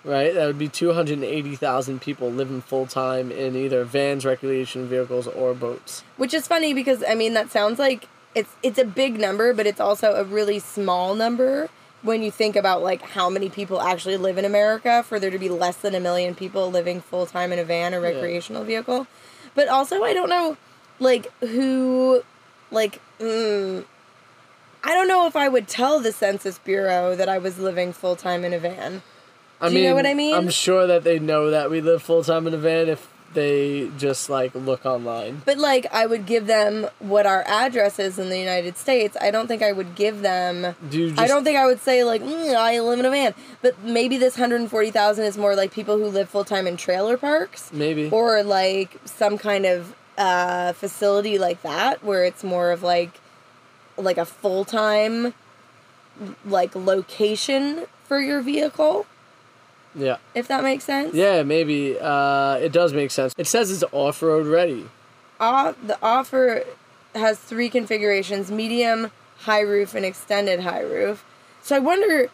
right? 0.04 0.36
That 0.36 0.46
would 0.46 0.60
be 0.60 0.68
280,000 0.68 2.00
people 2.00 2.30
living 2.30 2.62
full 2.62 2.86
time 2.86 3.32
in 3.32 3.56
either 3.56 3.84
vans, 3.84 4.24
recreation 4.24 4.88
vehicles, 4.88 5.26
or 5.26 5.56
boats. 5.56 6.04
Which 6.18 6.36
is 6.36 6.48
funny 6.48 6.76
because 6.76 7.04
I 7.08 7.16
mean 7.16 7.34
that 7.34 7.50
sounds 7.50 7.80
like 7.80 8.08
it's 8.36 8.56
it's 8.62 8.78
a 8.78 8.86
big 8.86 9.20
number, 9.20 9.52
but 9.52 9.66
it's 9.66 9.80
also 9.80 10.14
a 10.14 10.24
really 10.24 10.60
small 10.60 11.16
number 11.16 11.70
when 12.02 12.24
you 12.24 12.32
think 12.32 12.56
about 12.56 12.82
like 12.82 13.02
how 13.02 13.30
many 13.30 13.50
people 13.50 13.82
actually 13.82 14.18
live 14.18 14.38
in 14.38 14.46
America 14.46 15.04
for 15.04 15.20
there 15.20 15.30
to 15.30 15.40
be 15.40 15.50
less 15.50 15.78
than 15.78 15.94
a 15.96 16.00
million 16.00 16.36
people 16.36 16.70
living 16.70 17.02
full 17.02 17.26
time 17.26 17.52
in 17.52 17.60
a 17.60 17.64
van 17.64 17.94
or 17.94 18.02
recreational 18.02 18.64
vehicle. 18.64 19.08
But 19.54 19.68
also 19.68 20.04
I 20.04 20.14
don't 20.14 20.30
know 20.30 20.58
like 21.00 21.32
who 21.40 22.24
like 22.72 23.02
mm, 23.20 23.86
I 24.84 24.94
don't 24.94 25.08
know 25.08 25.28
if 25.28 25.36
I 25.36 25.48
would 25.48 25.68
tell 25.68 26.00
the 26.00 26.12
Census 26.12 26.58
Bureau 26.60 27.16
that 27.16 27.30
I 27.30 27.38
was 27.38 27.60
living 27.60 27.94
full 27.94 28.16
time 28.16 28.44
in 28.44 28.54
a 28.54 28.60
van. 28.60 29.04
I 29.60 29.70
Do 29.70 29.78
you 29.78 29.90
know 29.90 29.96
what 29.96 30.08
I 30.08 30.16
mean? 30.16 30.34
I'm 30.34 30.50
sure 30.50 30.88
that 30.88 31.04
they 31.04 31.20
know 31.20 31.52
that 31.52 31.70
we 31.70 31.82
live 31.82 32.02
full 32.02 32.24
time 32.24 32.48
in 32.48 32.54
a 32.54 32.58
van 32.58 32.90
if 32.90 33.11
they 33.34 33.90
just 33.98 34.30
like 34.30 34.54
look 34.56 34.86
online. 34.86 35.42
But 35.46 35.58
like 35.58 35.88
I 35.92 36.06
would 36.06 36.26
give 36.26 36.48
them 36.48 36.88
what 37.00 37.26
our 37.26 37.44
address 37.48 38.00
is 38.00 38.20
in 38.20 38.30
the 38.30 38.40
United 38.40 38.78
States. 38.78 39.18
I 39.20 39.32
don't 39.32 39.48
think 39.48 39.62
I 39.62 39.72
would 39.72 39.96
give 39.96 40.22
them 40.22 40.76
Do 40.90 41.10
just, 41.10 41.20
I 41.20 41.28
don't 41.28 41.44
think 41.44 41.58
I 41.58 41.66
would 41.66 41.80
say 41.82 42.04
like 42.04 42.22
mm, 42.22 42.56
I 42.56 42.80
live 42.80 43.00
in 43.00 43.06
a 43.06 43.10
van, 43.10 43.34
but 43.62 43.82
maybe 43.84 44.18
this 44.18 44.36
hundred 44.36 44.70
forty 44.70 44.92
thousand 44.92 45.26
is 45.26 45.38
more 45.38 45.56
like 45.56 45.72
people 45.72 45.98
who 45.98 46.08
live 46.08 46.30
full 46.30 46.46
time 46.46 46.68
in 46.68 46.78
trailer 46.78 47.18
parks, 47.18 47.72
maybe. 47.74 48.10
or 48.10 48.44
like 48.44 49.00
some 49.06 49.38
kind 49.38 49.66
of 49.66 49.96
uh, 50.18 50.74
facility 50.74 51.38
like 51.38 51.62
that 51.62 52.04
where 52.04 52.26
it's 52.26 52.44
more 52.44 52.72
of 52.72 52.84
like 52.84 53.20
like 53.98 54.18
a 54.18 54.26
full 54.26 54.66
time 54.66 55.34
like 56.46 56.76
location 56.76 57.86
for 58.04 58.20
your 58.20 58.42
vehicle, 58.42 59.06
yeah. 59.96 60.18
if 60.36 60.48
that 60.48 60.64
makes 60.64 60.84
sense. 60.84 61.14
Yeah, 61.14 61.44
maybe. 61.44 61.98
Uh, 62.00 62.56
it 62.56 62.72
does 62.72 62.94
make 62.94 63.12
sense. 63.12 63.34
It 63.38 63.48
says 63.48 63.72
it's 63.72 63.84
off 63.92 64.22
road 64.22 64.48
ready. 64.48 64.90
Uh, 65.40 65.74
the 65.84 65.98
offer 66.02 66.64
has 67.16 67.40
three 67.40 67.70
configurations: 67.70 68.52
medium, 68.52 69.12
high 69.40 69.62
roof, 69.62 69.96
and 69.96 70.06
extended 70.06 70.62
high 70.62 70.82
roof. 70.82 71.26
So 71.64 71.76
I 71.76 71.80
wonder 71.80 72.30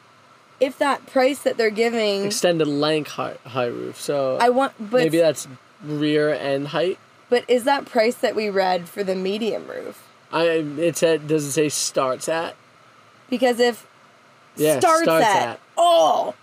if 0.60 0.78
that 0.80 1.06
price 1.08 1.40
that 1.40 1.58
they're 1.58 1.70
giving. 1.70 2.26
Extended 2.26 2.68
length 2.68 3.12
high, 3.12 3.38
high 3.46 3.68
roof. 3.68 4.00
So 4.00 4.38
I 4.40 4.50
want, 4.50 4.74
but 4.80 5.02
maybe 5.04 5.18
that's 5.18 5.48
rear 5.84 6.34
and 6.34 6.68
height. 6.68 7.00
But 7.30 7.44
is 7.50 7.66
that 7.66 7.86
price 7.86 8.16
that 8.16 8.36
we 8.36 8.50
read 8.50 8.88
for 8.88 9.04
the 9.04 9.16
medium 9.16 9.68
roof? 9.68 10.08
I 10.32 10.44
it 10.46 10.98
said 10.98 11.28
does 11.28 11.46
it 11.46 11.52
say 11.52 11.70
starts 11.70 12.28
at? 12.28 12.56
Because 13.30 13.60
if 13.60 13.86
Yeah, 14.56 14.80
starts, 14.80 15.04
starts 15.04 15.26
at, 15.26 15.48
at. 15.48 15.60
oh, 15.78 16.36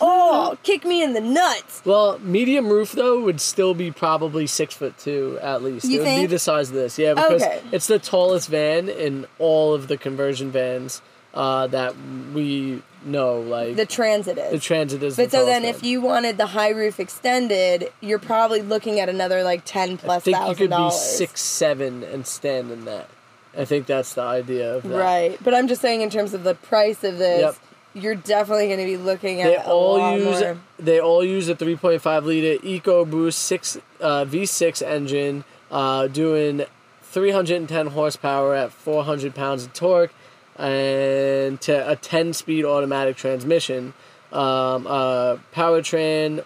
oh, 0.00 0.56
kick 0.62 0.84
me 0.84 1.02
in 1.02 1.12
the 1.14 1.20
nuts. 1.20 1.82
Well, 1.84 2.18
medium 2.20 2.68
roof 2.68 2.92
though 2.92 3.20
would 3.22 3.40
still 3.40 3.74
be 3.74 3.90
probably 3.90 4.46
six 4.46 4.74
foot 4.74 4.96
two 4.98 5.38
at 5.42 5.62
least. 5.62 5.86
You 5.86 6.02
it 6.02 6.04
would 6.04 6.20
be 6.22 6.26
the 6.26 6.38
size 6.38 6.68
of 6.68 6.74
this, 6.74 6.98
yeah, 6.98 7.14
because 7.14 7.42
Okay. 7.42 7.60
it's 7.72 7.86
the 7.86 7.98
tallest 7.98 8.48
van 8.48 8.88
in 8.88 9.26
all 9.38 9.74
of 9.74 9.88
the 9.88 9.96
conversion 9.96 10.50
vans 10.50 11.00
uh, 11.34 11.66
that 11.68 11.94
we 12.34 12.82
know. 13.04 13.40
Like 13.40 13.76
The 13.76 13.86
transit 13.86 14.36
is 14.38 14.50
the 14.52 14.58
transit 14.58 15.02
is. 15.02 15.16
but 15.16 15.30
the 15.30 15.38
so 15.38 15.46
then, 15.46 15.62
tallest 15.62 15.78
if 15.80 15.84
you 15.86 16.00
wanted 16.00 16.36
the 16.38 16.46
high 16.46 16.70
roof 16.70 16.98
extended, 17.00 17.92
you're 18.00 18.18
probably 18.18 18.62
looking 18.62 19.00
at 19.00 19.08
another 19.08 19.42
like 19.42 19.62
ten 19.64 19.92
I 19.92 19.96
plus 19.96 20.22
think 20.24 20.36
you 20.36 20.42
thousand 20.42 20.68
could 20.68 20.76
be 20.76 20.90
six 20.90 21.40
seven 21.40 22.02
and 22.02 22.26
stand 22.26 22.70
in 22.70 22.84
that. 22.86 23.08
I 23.56 23.64
think 23.64 23.86
that's 23.86 24.14
the 24.14 24.22
idea 24.22 24.76
of 24.76 24.84
that. 24.84 24.96
Right, 24.96 25.38
but 25.42 25.54
I'm 25.54 25.66
just 25.66 25.80
saying 25.82 26.02
in 26.02 26.10
terms 26.10 26.34
of 26.34 26.44
the 26.44 26.54
price 26.54 27.02
of 27.02 27.18
this, 27.18 27.40
Yep. 27.40 27.56
You're 27.94 28.14
definitely 28.14 28.66
going 28.66 28.78
to 28.78 28.84
be 28.84 28.96
looking 28.96 29.40
at 29.42 29.46
They 29.46 29.56
all 29.56 30.16
use 30.16 30.40
more. 30.40 30.58
they 30.78 31.00
all 31.00 31.24
use 31.24 31.48
a 31.48 31.54
3.5 31.54 32.24
liter 32.24 32.62
EcoBoost 32.62 33.34
six 33.34 33.76
uh, 34.00 34.24
V6 34.24 34.82
engine, 34.82 35.44
uh, 35.70 36.06
doing 36.06 36.64
310 37.02 37.88
horsepower 37.88 38.54
at 38.54 38.72
400 38.72 39.34
pounds 39.34 39.64
of 39.64 39.72
torque, 39.72 40.12
and 40.56 41.60
to 41.62 41.90
a 41.90 41.96
10 41.96 42.32
speed 42.32 42.64
automatic 42.64 43.16
transmission. 43.16 43.94
Um, 44.32 44.86
uh, 44.86 45.38
powertrain 45.52 46.44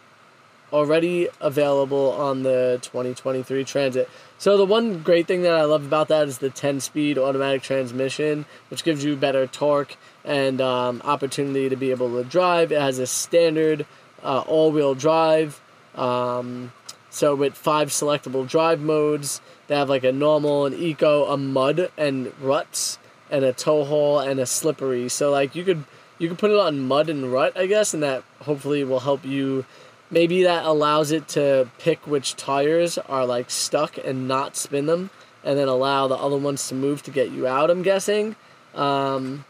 already 0.72 1.28
available 1.40 2.12
on 2.12 2.42
the 2.42 2.78
2023 2.82 3.62
Transit. 3.64 4.08
So 4.38 4.56
the 4.56 4.64
one 4.64 5.02
great 5.02 5.26
thing 5.26 5.42
that 5.42 5.52
I 5.54 5.62
love 5.64 5.84
about 5.86 6.08
that 6.08 6.26
is 6.26 6.38
the 6.38 6.50
10-speed 6.50 7.16
automatic 7.16 7.62
transmission, 7.62 8.44
which 8.70 8.82
gives 8.82 9.04
you 9.04 9.14
better 9.16 9.46
torque 9.46 9.96
and 10.24 10.60
um, 10.60 11.02
opportunity 11.04 11.68
to 11.68 11.76
be 11.76 11.90
able 11.90 12.10
to 12.22 12.28
drive. 12.28 12.72
It 12.72 12.80
has 12.80 12.98
a 12.98 13.06
standard 13.06 13.86
uh, 14.22 14.40
all-wheel 14.40 14.94
drive. 14.94 15.60
Um, 15.94 16.72
so 17.10 17.34
with 17.34 17.54
five 17.54 17.90
selectable 17.90 18.48
drive 18.48 18.80
modes, 18.80 19.40
they 19.68 19.76
have 19.76 19.88
like 19.88 20.04
a 20.04 20.12
normal, 20.12 20.66
an 20.66 20.74
eco, 20.74 21.26
a 21.26 21.36
mud, 21.36 21.90
and 21.96 22.32
ruts, 22.40 22.98
and 23.30 23.44
a 23.44 23.52
tow 23.52 23.84
haul 23.84 24.18
and 24.18 24.40
a 24.40 24.46
slippery. 24.46 25.08
So 25.08 25.30
like 25.30 25.54
you 25.54 25.64
could 25.64 25.84
you 26.18 26.28
could 26.28 26.38
put 26.38 26.50
it 26.50 26.58
on 26.58 26.80
mud 26.80 27.08
and 27.08 27.32
rut, 27.32 27.56
I 27.56 27.66
guess, 27.66 27.94
and 27.94 28.02
that 28.02 28.24
hopefully 28.40 28.82
will 28.84 29.00
help 29.00 29.24
you. 29.24 29.64
Maybe 30.10 30.42
that 30.44 30.64
allows 30.64 31.10
it 31.10 31.28
to 31.28 31.68
pick 31.78 32.06
which 32.06 32.36
tires 32.36 32.98
are 32.98 33.26
like 33.26 33.50
stuck 33.50 33.96
and 33.98 34.28
not 34.28 34.56
spin 34.56 34.86
them, 34.86 35.10
and 35.44 35.58
then 35.58 35.68
allow 35.68 36.08
the 36.08 36.16
other 36.16 36.36
ones 36.36 36.66
to 36.68 36.74
move 36.74 37.02
to 37.04 37.10
get 37.10 37.30
you 37.30 37.46
out. 37.46 37.70
I'm 37.70 37.82
guessing. 37.82 38.36
Um, 38.74 39.44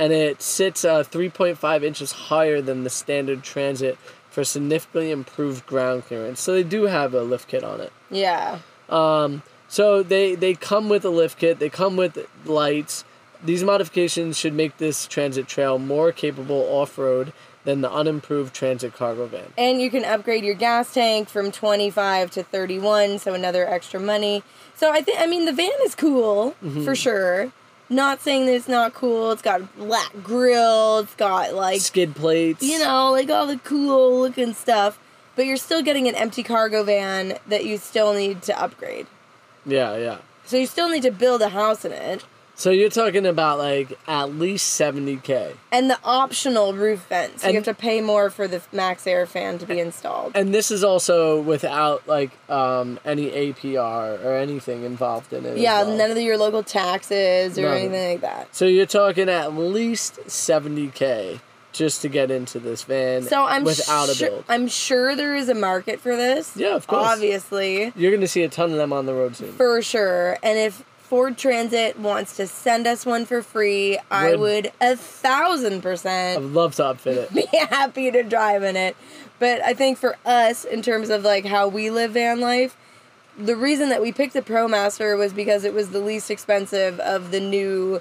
and 0.00 0.12
it 0.12 0.40
sits 0.40 0.84
uh, 0.84 1.04
3.5 1.04 1.82
inches 1.84 2.12
higher 2.12 2.60
than 2.62 2.84
the 2.84 2.90
standard 2.90 3.42
transit 3.42 3.98
for 4.30 4.42
significantly 4.44 5.10
improved 5.10 5.66
ground 5.66 6.04
clearance. 6.06 6.40
So 6.40 6.52
they 6.54 6.62
do 6.62 6.84
have 6.84 7.12
a 7.14 7.22
lift 7.22 7.48
kit 7.48 7.62
on 7.62 7.80
it. 7.80 7.92
Yeah. 8.10 8.60
Um, 8.88 9.42
so 9.68 10.02
they 10.02 10.34
they 10.34 10.54
come 10.54 10.88
with 10.88 11.04
a 11.04 11.10
lift 11.10 11.38
kit. 11.38 11.58
They 11.58 11.68
come 11.68 11.96
with 11.96 12.26
lights. 12.44 13.04
These 13.44 13.62
modifications 13.64 14.36
should 14.38 14.52
make 14.54 14.76
this 14.78 15.06
transit 15.06 15.46
trail 15.48 15.78
more 15.78 16.12
capable 16.12 16.60
off 16.68 16.98
road 16.98 17.32
than 17.64 17.80
the 17.82 17.90
unimproved 17.90 18.54
transit 18.54 18.94
cargo 18.94 19.26
van. 19.26 19.52
And 19.58 19.80
you 19.82 19.90
can 19.90 20.04
upgrade 20.04 20.44
your 20.44 20.54
gas 20.54 20.92
tank 20.94 21.28
from 21.28 21.50
25 21.52 22.30
to 22.32 22.42
31, 22.42 23.18
so 23.18 23.34
another 23.34 23.66
extra 23.68 24.00
money. 24.00 24.42
So 24.74 24.90
I 24.92 25.02
think, 25.02 25.20
I 25.20 25.26
mean, 25.26 25.44
the 25.44 25.52
van 25.52 25.70
is 25.84 25.94
cool 25.94 26.54
Mm-hmm. 26.64 26.84
for 26.84 26.94
sure. 26.94 27.52
Not 27.92 28.22
saying 28.22 28.46
that 28.46 28.54
it's 28.54 28.68
not 28.68 28.94
cool. 28.94 29.32
It's 29.32 29.42
got 29.42 29.62
a 29.62 29.64
black 29.64 30.12
grill. 30.22 31.00
It's 31.00 31.14
got 31.16 31.54
like, 31.54 31.80
Skid 31.80 32.14
plates. 32.14 32.62
you 32.62 32.78
know, 32.78 33.10
like 33.10 33.28
all 33.28 33.48
the 33.48 33.58
cool 33.58 34.20
looking 34.20 34.54
stuff. 34.54 34.98
But 35.34 35.46
you're 35.46 35.56
still 35.56 35.82
getting 35.82 36.06
an 36.08 36.14
empty 36.14 36.42
cargo 36.42 36.84
van 36.84 37.38
that 37.48 37.64
you 37.64 37.78
still 37.78 38.14
need 38.14 38.42
to 38.42 38.62
upgrade. 38.62 39.06
Yeah, 39.66 39.96
yeah. 39.96 40.18
So 40.44 40.56
you 40.56 40.66
still 40.66 40.88
need 40.88 41.02
to 41.02 41.10
build 41.10 41.42
a 41.42 41.48
house 41.48 41.84
in 41.84 41.92
it. 41.92 42.24
So 42.60 42.68
you're 42.70 42.90
talking 42.90 43.24
about 43.24 43.56
like 43.58 43.98
at 44.06 44.34
least 44.34 44.78
70k. 44.78 45.54
And 45.72 45.88
the 45.88 45.98
optional 46.04 46.74
roof 46.74 47.06
vent. 47.08 47.40
So 47.40 47.48
you 47.48 47.54
have 47.54 47.64
to 47.64 47.72
pay 47.72 48.02
more 48.02 48.28
for 48.28 48.46
the 48.46 48.58
Maxxair 48.70 49.26
fan 49.26 49.56
to 49.60 49.64
be 49.66 49.80
installed. 49.80 50.32
And 50.34 50.52
this 50.52 50.70
is 50.70 50.84
also 50.84 51.40
without 51.40 52.06
like 52.06 52.32
um, 52.50 53.00
any 53.02 53.30
APR 53.30 54.22
or 54.22 54.36
anything 54.36 54.84
involved 54.84 55.32
in 55.32 55.46
it. 55.46 55.56
yeah, 55.56 55.84
well. 55.84 55.96
none 55.96 56.10
of 56.10 56.18
your 56.18 56.36
local 56.36 56.62
taxes 56.62 57.58
or 57.58 57.62
None. 57.62 57.78
anything 57.78 58.10
like 58.12 58.20
that. 58.20 58.54
So 58.54 58.66
you're 58.66 58.84
talking 58.84 59.30
at 59.30 59.54
least 59.54 60.16
70k 60.26 61.40
just 61.72 62.02
to 62.02 62.08
get 62.10 62.30
into 62.30 62.58
this 62.58 62.82
van 62.82 63.22
So 63.22 63.44
I'm 63.44 63.64
without 63.64 64.08
sure, 64.10 64.28
a 64.28 64.30
build. 64.32 64.44
I'm 64.50 64.68
sure 64.68 65.16
there 65.16 65.34
is 65.34 65.48
a 65.48 65.54
market 65.54 65.98
for 66.00 66.14
this. 66.14 66.54
Yeah, 66.56 66.74
of 66.74 66.86
course. 66.86 67.06
Obviously, 67.06 67.92
You're 67.96 68.10
going 68.10 68.20
to 68.20 68.28
see 68.28 68.42
a 68.42 68.48
ton 68.50 68.70
of 68.72 68.76
them 68.76 68.92
on 68.92 69.06
the 69.06 69.14
road 69.14 69.36
soon. 69.36 69.52
for 69.52 69.80
sure. 69.80 70.36
And 70.42 70.58
if 70.58 70.84
Ford 71.10 71.36
Transit 71.36 71.98
wants 71.98 72.36
to 72.36 72.46
send 72.46 72.86
us 72.86 73.04
one 73.04 73.26
for 73.26 73.42
free, 73.42 73.98
I 74.12 74.30
Would- 74.30 74.38
would 74.40 74.72
a 74.80 74.94
thousand 74.94 75.82
percent. 75.82 76.38
I'd 76.38 76.44
love 76.52 76.76
to 76.76 76.84
outfit 76.84 77.18
it. 77.18 77.34
be 77.50 77.58
happy 77.66 78.12
to 78.12 78.22
drive 78.22 78.62
in 78.62 78.76
it. 78.76 78.96
But 79.40 79.60
I 79.60 79.74
think 79.74 79.98
for 79.98 80.16
us, 80.24 80.64
in 80.64 80.82
terms 80.82 81.10
of 81.10 81.24
like 81.24 81.46
how 81.46 81.66
we 81.66 81.90
live 81.90 82.12
van 82.12 82.38
life, 82.38 82.76
the 83.36 83.56
reason 83.56 83.88
that 83.88 84.00
we 84.00 84.12
picked 84.12 84.34
the 84.34 84.40
ProMaster 84.40 85.18
was 85.18 85.32
because 85.32 85.64
it 85.64 85.74
was 85.74 85.90
the 85.90 85.98
least 85.98 86.30
expensive 86.30 87.00
of 87.00 87.32
the 87.32 87.40
new 87.40 88.00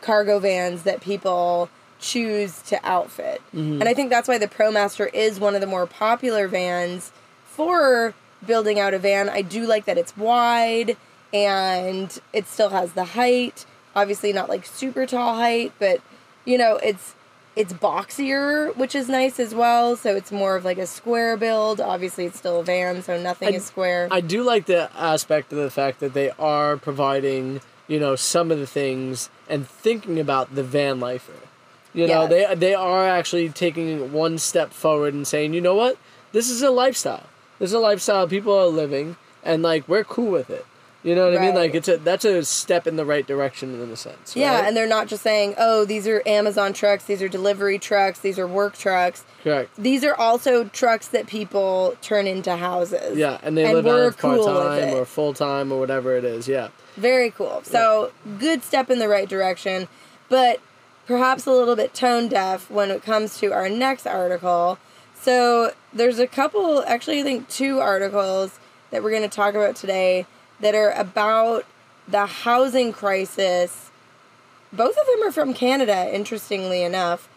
cargo 0.00 0.38
vans 0.38 0.84
that 0.84 1.00
people 1.00 1.68
choose 1.98 2.62
to 2.62 2.78
outfit. 2.84 3.42
Mm-hmm. 3.52 3.80
And 3.80 3.88
I 3.88 3.94
think 3.94 4.08
that's 4.08 4.28
why 4.28 4.38
the 4.38 4.46
ProMaster 4.46 5.12
is 5.12 5.40
one 5.40 5.56
of 5.56 5.60
the 5.60 5.66
more 5.66 5.88
popular 5.88 6.46
vans 6.46 7.10
for 7.44 8.14
building 8.46 8.78
out 8.78 8.94
a 8.94 9.00
van. 9.00 9.28
I 9.28 9.42
do 9.42 9.66
like 9.66 9.84
that 9.86 9.98
it's 9.98 10.16
wide 10.16 10.96
and 11.32 12.18
it 12.32 12.46
still 12.46 12.70
has 12.70 12.92
the 12.92 13.04
height. 13.04 13.66
Obviously 13.94 14.32
not 14.32 14.48
like 14.48 14.66
super 14.66 15.06
tall 15.06 15.34
height, 15.36 15.72
but 15.78 16.00
you 16.44 16.58
know, 16.58 16.76
it's 16.76 17.14
it's 17.56 17.72
boxier, 17.72 18.76
which 18.76 18.94
is 18.94 19.08
nice 19.08 19.40
as 19.40 19.54
well. 19.54 19.96
So 19.96 20.14
it's 20.14 20.30
more 20.30 20.56
of 20.56 20.64
like 20.64 20.76
a 20.78 20.86
square 20.86 21.36
build. 21.38 21.80
Obviously, 21.80 22.26
it's 22.26 22.38
still 22.38 22.60
a 22.60 22.64
van, 22.64 23.02
so 23.02 23.20
nothing 23.20 23.48
I- 23.48 23.52
is 23.56 23.64
square. 23.64 24.08
I 24.10 24.20
do 24.20 24.42
like 24.42 24.66
the 24.66 24.90
aspect 24.94 25.52
of 25.52 25.58
the 25.58 25.70
fact 25.70 26.00
that 26.00 26.12
they 26.12 26.30
are 26.38 26.76
providing, 26.76 27.62
you 27.88 27.98
know, 27.98 28.14
some 28.14 28.50
of 28.50 28.58
the 28.58 28.66
things 28.66 29.30
and 29.48 29.66
thinking 29.66 30.20
about 30.20 30.54
the 30.54 30.62
van 30.62 31.00
lifer. 31.00 31.32
You 31.94 32.06
know, 32.06 32.28
Yes. 32.28 32.48
they 32.50 32.54
they 32.56 32.74
are 32.74 33.08
actually 33.08 33.48
taking 33.48 34.12
one 34.12 34.36
step 34.36 34.72
forward 34.74 35.14
and 35.14 35.26
saying, 35.26 35.54
you 35.54 35.62
know 35.62 35.74
what, 35.74 35.96
this 36.32 36.50
is 36.50 36.60
a 36.62 36.70
lifestyle. 36.70 37.24
This 37.58 37.70
is 37.70 37.74
a 37.74 37.78
lifestyle 37.78 38.28
people 38.28 38.52
are 38.52 38.66
living, 38.66 39.16
and 39.42 39.62
like 39.62 39.88
we're 39.88 40.04
cool 40.04 40.30
with 40.30 40.50
it. 40.50 40.66
You 41.06 41.14
know 41.14 41.30
what 41.30 41.38
I 41.38 41.40
mean? 41.40 41.54
Like 41.54 41.76
it's 41.76 41.86
a 41.86 41.98
that's 41.98 42.24
a 42.24 42.44
step 42.44 42.88
in 42.88 42.96
the 42.96 43.04
right 43.04 43.24
direction 43.24 43.80
in 43.80 43.90
a 43.92 43.96
sense. 43.96 44.34
yeah, 44.34 44.66
and 44.66 44.76
they're 44.76 44.88
not 44.88 45.06
just 45.06 45.22
saying, 45.22 45.54
"Oh, 45.56 45.84
these 45.84 46.08
are 46.08 46.20
Amazon 46.26 46.72
trucks, 46.72 47.04
these 47.04 47.22
are 47.22 47.28
delivery 47.28 47.78
trucks, 47.78 48.18
these 48.18 48.40
are 48.40 48.46
work 48.46 48.76
trucks." 48.76 49.24
correct. 49.44 49.70
These 49.78 50.02
are 50.02 50.16
also 50.16 50.64
trucks 50.64 51.06
that 51.08 51.28
people 51.28 51.96
turn 52.02 52.26
into 52.26 52.56
houses. 52.56 53.16
Yeah, 53.16 53.38
and 53.44 53.56
they 53.56 53.66
And 53.66 53.74
live 53.74 53.86
on 53.86 54.12
part 54.14 54.44
time 54.44 54.94
or 54.94 55.04
full 55.04 55.32
time 55.32 55.70
or 55.70 55.78
whatever 55.78 56.16
it 56.16 56.24
is. 56.24 56.48
Yeah. 56.48 56.68
Very 56.96 57.30
cool. 57.30 57.60
So, 57.62 58.10
good 58.40 58.64
step 58.64 58.90
in 58.90 58.98
the 58.98 59.08
right 59.08 59.28
direction, 59.28 59.86
but 60.28 60.60
perhaps 61.06 61.46
a 61.46 61.52
little 61.52 61.76
bit 61.76 61.94
tone 61.94 62.26
deaf 62.26 62.68
when 62.68 62.90
it 62.90 63.04
comes 63.04 63.38
to 63.38 63.52
our 63.52 63.68
next 63.68 64.06
article. 64.06 64.78
So, 65.14 65.72
there's 65.92 66.18
a 66.18 66.26
couple, 66.26 66.82
actually, 66.84 67.20
I 67.20 67.22
think 67.22 67.48
two 67.48 67.78
articles 67.78 68.58
that 68.90 69.04
we're 69.04 69.10
going 69.10 69.22
to 69.22 69.28
talk 69.28 69.54
about 69.54 69.76
today 69.76 70.26
that 70.60 70.74
are 70.74 70.92
about 70.92 71.64
the 72.08 72.26
housing 72.26 72.92
crisis. 72.92 73.90
Both 74.72 74.96
of 74.96 75.06
them 75.06 75.28
are 75.28 75.32
from 75.32 75.54
Canada, 75.54 76.10
interestingly 76.14 76.82
enough. 76.82 77.28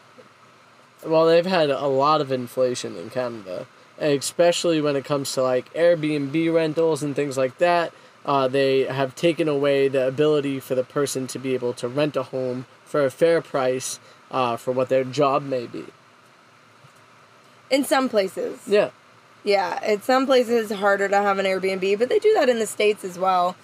Well, 1.05 1.25
they've 1.25 1.45
had 1.45 1.69
a 1.69 1.87
lot 1.87 2.21
of 2.21 2.31
inflation 2.31 2.97
in 2.97 3.09
Canada, 3.09 3.67
especially 3.97 4.81
when 4.81 4.95
it 4.95 5.05
comes 5.05 5.31
to 5.33 5.41
like 5.41 5.73
Airbnb 5.73 6.53
rentals 6.53 7.03
and 7.03 7.15
things 7.15 7.37
like 7.37 7.57
that. 7.59 7.93
Uh, 8.25 8.47
they 8.47 8.81
have 8.81 9.15
taken 9.15 9.47
away 9.47 9.87
the 9.87 10.07
ability 10.07 10.59
for 10.59 10.75
the 10.75 10.83
person 10.83 11.25
to 11.27 11.39
be 11.39 11.53
able 11.53 11.73
to 11.73 11.87
rent 11.87 12.17
a 12.17 12.23
home 12.23 12.65
for 12.83 13.05
a 13.05 13.11
fair 13.11 13.41
price 13.41 13.99
uh, 14.29 14.57
for 14.57 14.71
what 14.71 14.89
their 14.89 15.03
job 15.03 15.41
may 15.43 15.65
be. 15.65 15.85
In 17.71 17.85
some 17.85 18.09
places. 18.09 18.59
Yeah. 18.67 18.89
Yeah, 19.43 19.83
in 19.85 20.01
some 20.01 20.25
places 20.25 20.71
it's 20.71 20.79
harder 20.79 21.07
to 21.07 21.17
have 21.17 21.39
an 21.39 21.45
Airbnb, 21.45 21.97
but 21.97 22.09
they 22.09 22.19
do 22.19 22.33
that 22.33 22.49
in 22.49 22.59
the 22.59 22.67
states 22.67 23.03
as 23.03 23.17
well. 23.17 23.55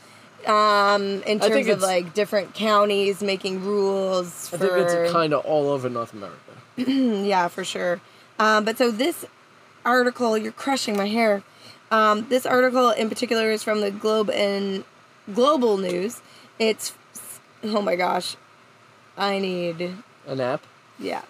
Um, 0.46 1.24
in 1.24 1.40
terms 1.40 1.68
of 1.68 1.82
like 1.82 2.14
different 2.14 2.54
counties 2.54 3.24
making 3.24 3.66
rules 3.66 4.54
I 4.54 4.58
think 4.58 4.72
it's 4.74 5.12
kind 5.12 5.34
of 5.34 5.44
all 5.44 5.70
over 5.70 5.90
North 5.90 6.14
America. 6.14 6.38
yeah, 6.78 7.48
for 7.48 7.64
sure. 7.64 8.00
Um, 8.38 8.64
but 8.64 8.78
so 8.78 8.92
this 8.92 9.26
article, 9.84 10.38
you're 10.38 10.52
crushing 10.52 10.98
my 10.98 11.08
hair. 11.08 11.44
Um, 11.92 12.28
this 12.30 12.46
article 12.46 12.92
in 12.92 13.10
particular 13.10 13.52
is 13.52 13.64
from 13.64 13.82
the 13.82 13.92
Globe 13.92 14.30
and 14.30 14.84
Global 15.34 15.78
News. 15.78 16.22
It's 16.60 16.94
oh 17.64 17.82
my 17.82 17.96
gosh, 17.96 18.36
I 19.18 19.40
need 19.40 19.96
An 20.28 20.42
app? 20.42 20.64
yeah. 21.00 21.22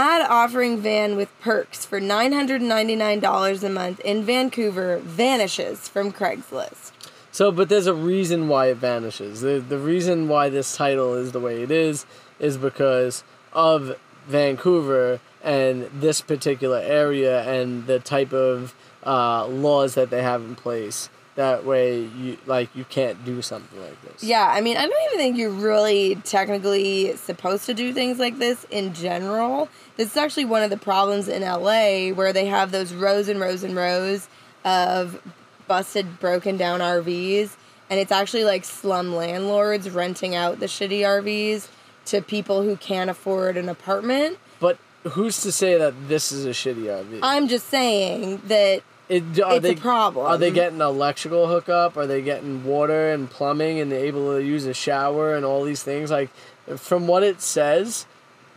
Ad 0.00 0.22
offering 0.30 0.78
van 0.78 1.16
with 1.16 1.28
perks 1.40 1.84
for 1.84 2.00
$999 2.00 3.64
a 3.64 3.68
month 3.68 3.98
in 3.98 4.22
Vancouver 4.22 4.98
vanishes 4.98 5.88
from 5.88 6.12
Craigslist. 6.12 6.92
So, 7.32 7.50
but 7.50 7.68
there's 7.68 7.88
a 7.88 7.94
reason 7.94 8.46
why 8.46 8.66
it 8.66 8.76
vanishes. 8.76 9.40
The, 9.40 9.58
the 9.58 9.76
reason 9.76 10.28
why 10.28 10.50
this 10.50 10.76
title 10.76 11.14
is 11.14 11.32
the 11.32 11.40
way 11.40 11.64
it 11.64 11.72
is 11.72 12.06
is 12.38 12.56
because 12.56 13.24
of 13.52 13.98
Vancouver 14.28 15.18
and 15.42 15.90
this 15.92 16.20
particular 16.20 16.78
area 16.78 17.42
and 17.42 17.88
the 17.88 17.98
type 17.98 18.32
of 18.32 18.76
uh, 19.04 19.48
laws 19.48 19.96
that 19.96 20.10
they 20.10 20.22
have 20.22 20.42
in 20.42 20.54
place. 20.54 21.10
That 21.38 21.64
way, 21.64 22.00
you 22.00 22.36
like 22.46 22.74
you 22.74 22.84
can't 22.84 23.24
do 23.24 23.42
something 23.42 23.80
like 23.80 24.02
this. 24.02 24.24
Yeah, 24.24 24.44
I 24.44 24.60
mean, 24.60 24.76
I 24.76 24.88
don't 24.88 25.04
even 25.06 25.18
think 25.18 25.36
you're 25.36 25.50
really 25.50 26.16
technically 26.24 27.14
supposed 27.14 27.64
to 27.66 27.74
do 27.74 27.92
things 27.92 28.18
like 28.18 28.40
this 28.40 28.66
in 28.72 28.92
general. 28.92 29.68
This 29.96 30.10
is 30.10 30.16
actually 30.16 30.46
one 30.46 30.64
of 30.64 30.70
the 30.70 30.76
problems 30.76 31.28
in 31.28 31.42
LA 31.42 32.08
where 32.08 32.32
they 32.32 32.46
have 32.46 32.72
those 32.72 32.92
rows 32.92 33.28
and 33.28 33.38
rows 33.38 33.62
and 33.62 33.76
rows 33.76 34.26
of 34.64 35.22
busted, 35.68 36.18
broken 36.18 36.56
down 36.56 36.80
RVs. 36.80 37.50
And 37.88 38.00
it's 38.00 38.10
actually 38.10 38.42
like 38.42 38.64
slum 38.64 39.14
landlords 39.14 39.88
renting 39.88 40.34
out 40.34 40.58
the 40.58 40.66
shitty 40.66 41.02
RVs 41.02 41.68
to 42.06 42.20
people 42.20 42.62
who 42.62 42.76
can't 42.76 43.10
afford 43.10 43.56
an 43.56 43.68
apartment. 43.68 44.38
But 44.58 44.76
who's 45.04 45.40
to 45.42 45.52
say 45.52 45.78
that 45.78 46.08
this 46.08 46.32
is 46.32 46.46
a 46.46 46.50
shitty 46.50 46.86
RV? 46.86 47.20
I'm 47.22 47.46
just 47.46 47.68
saying 47.68 48.42
that 48.46 48.82
It, 49.08 49.40
are 49.40 49.54
it's 49.54 49.62
they, 49.62 49.72
a 49.72 49.76
problem. 49.76 50.26
Are 50.26 50.36
they 50.36 50.50
getting 50.50 50.80
electrical 50.80 51.46
hookup? 51.46 51.96
Are 51.96 52.06
they 52.06 52.20
getting 52.20 52.64
water 52.64 53.10
and 53.10 53.30
plumbing 53.30 53.80
and 53.80 53.92
able 53.92 54.36
to 54.36 54.44
use 54.44 54.66
a 54.66 54.74
shower 54.74 55.34
and 55.34 55.46
all 55.46 55.64
these 55.64 55.82
things? 55.82 56.10
Like, 56.10 56.30
from 56.76 57.06
what 57.06 57.22
it 57.22 57.40
says, 57.40 58.06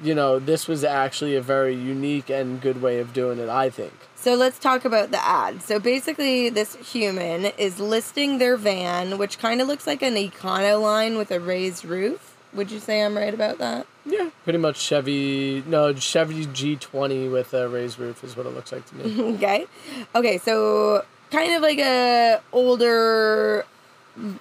you 0.02 0.14
know, 0.14 0.40
this 0.40 0.68
was 0.68 0.84
actually 0.84 1.36
a 1.36 1.42
very 1.42 1.76
unique 1.76 2.30
and 2.30 2.60
good 2.60 2.82
way 2.82 3.00
of 3.00 3.14
doing 3.14 3.40
it, 3.40 3.50
I 3.50 3.70
think. 3.70 3.94
So 4.16 4.36
let's 4.36 4.60
talk 4.60 4.86
about 4.86 5.12
the 5.12 5.26
ad. 5.26 5.62
So 5.64 5.80
basically, 5.80 6.50
this 6.50 6.76
human 6.76 7.46
is 7.58 7.80
listing 7.80 8.38
their 8.38 8.58
van, 8.58 9.18
which 9.18 9.40
kind 9.40 9.62
of 9.62 9.68
looks 9.68 9.88
like 9.88 10.02
an 10.02 10.16
Econoline 10.16 11.18
with 11.18 11.32
a 11.32 11.40
raised 11.40 11.86
roof. 11.86 12.31
Would 12.54 12.72
you 12.72 12.80
say 12.80 13.04
I'm 13.04 13.16
right 13.16 13.34
about 13.34 13.58
that? 13.60 13.88
Yeah. 14.06 14.30
Pretty 14.44 14.60
much 14.60 14.78
Chevy, 14.78 15.64
no, 15.68 15.94
Chevy 15.94 16.46
G20 16.46 17.32
with 17.32 17.54
a 17.54 17.70
raised 17.70 18.00
roof 18.00 18.24
is 18.24 18.36
what 18.36 18.46
it 18.46 18.54
looks 18.54 18.72
like 18.72 18.86
to 18.88 18.96
me. 18.96 19.24
okay. 19.36 19.68
Okay, 20.16 20.38
so 20.38 21.06
kind 21.30 21.54
of 21.54 21.62
like 21.62 21.80
a 21.80 22.42
older 22.52 23.66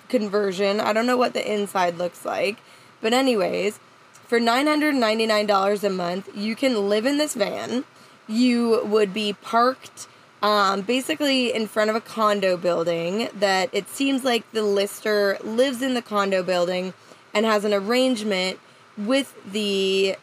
conversion. 0.09 0.81
I 0.81 0.93
don't 0.93 1.07
know 1.07 1.17
what 1.17 1.33
the 1.33 1.53
inside 1.53 1.99
looks 1.99 2.25
like. 2.25 2.59
But 3.01 3.13
anyways, 3.13 3.79
for 4.27 4.41
$999 4.41 5.85
a 5.85 5.91
month, 5.91 6.29
you 6.35 6.57
can 6.57 6.89
live 6.89 7.07
in 7.07 7.19
this 7.19 7.35
van. 7.35 7.85
You 8.27 8.83
would 8.85 9.15
be 9.15 9.33
parked 9.33 10.07
um, 10.43 10.83
basically 10.83 11.53
in 11.55 11.67
front 11.67 11.91
of 11.91 11.97
a 11.97 12.01
condo 12.01 12.57
building 12.57 13.29
that 13.35 13.69
it 13.73 13.89
seems 13.89 14.25
like 14.25 14.51
the 14.53 14.63
lister 14.63 15.39
lives 15.43 15.83
in 15.83 15.95
the 15.95 16.03
condo 16.03 16.43
building 16.43 16.95
and 17.35 17.47
has 17.47 17.65
an 17.65 17.73
arrangement 17.73 18.59
with 18.97 19.35
the 19.51 20.17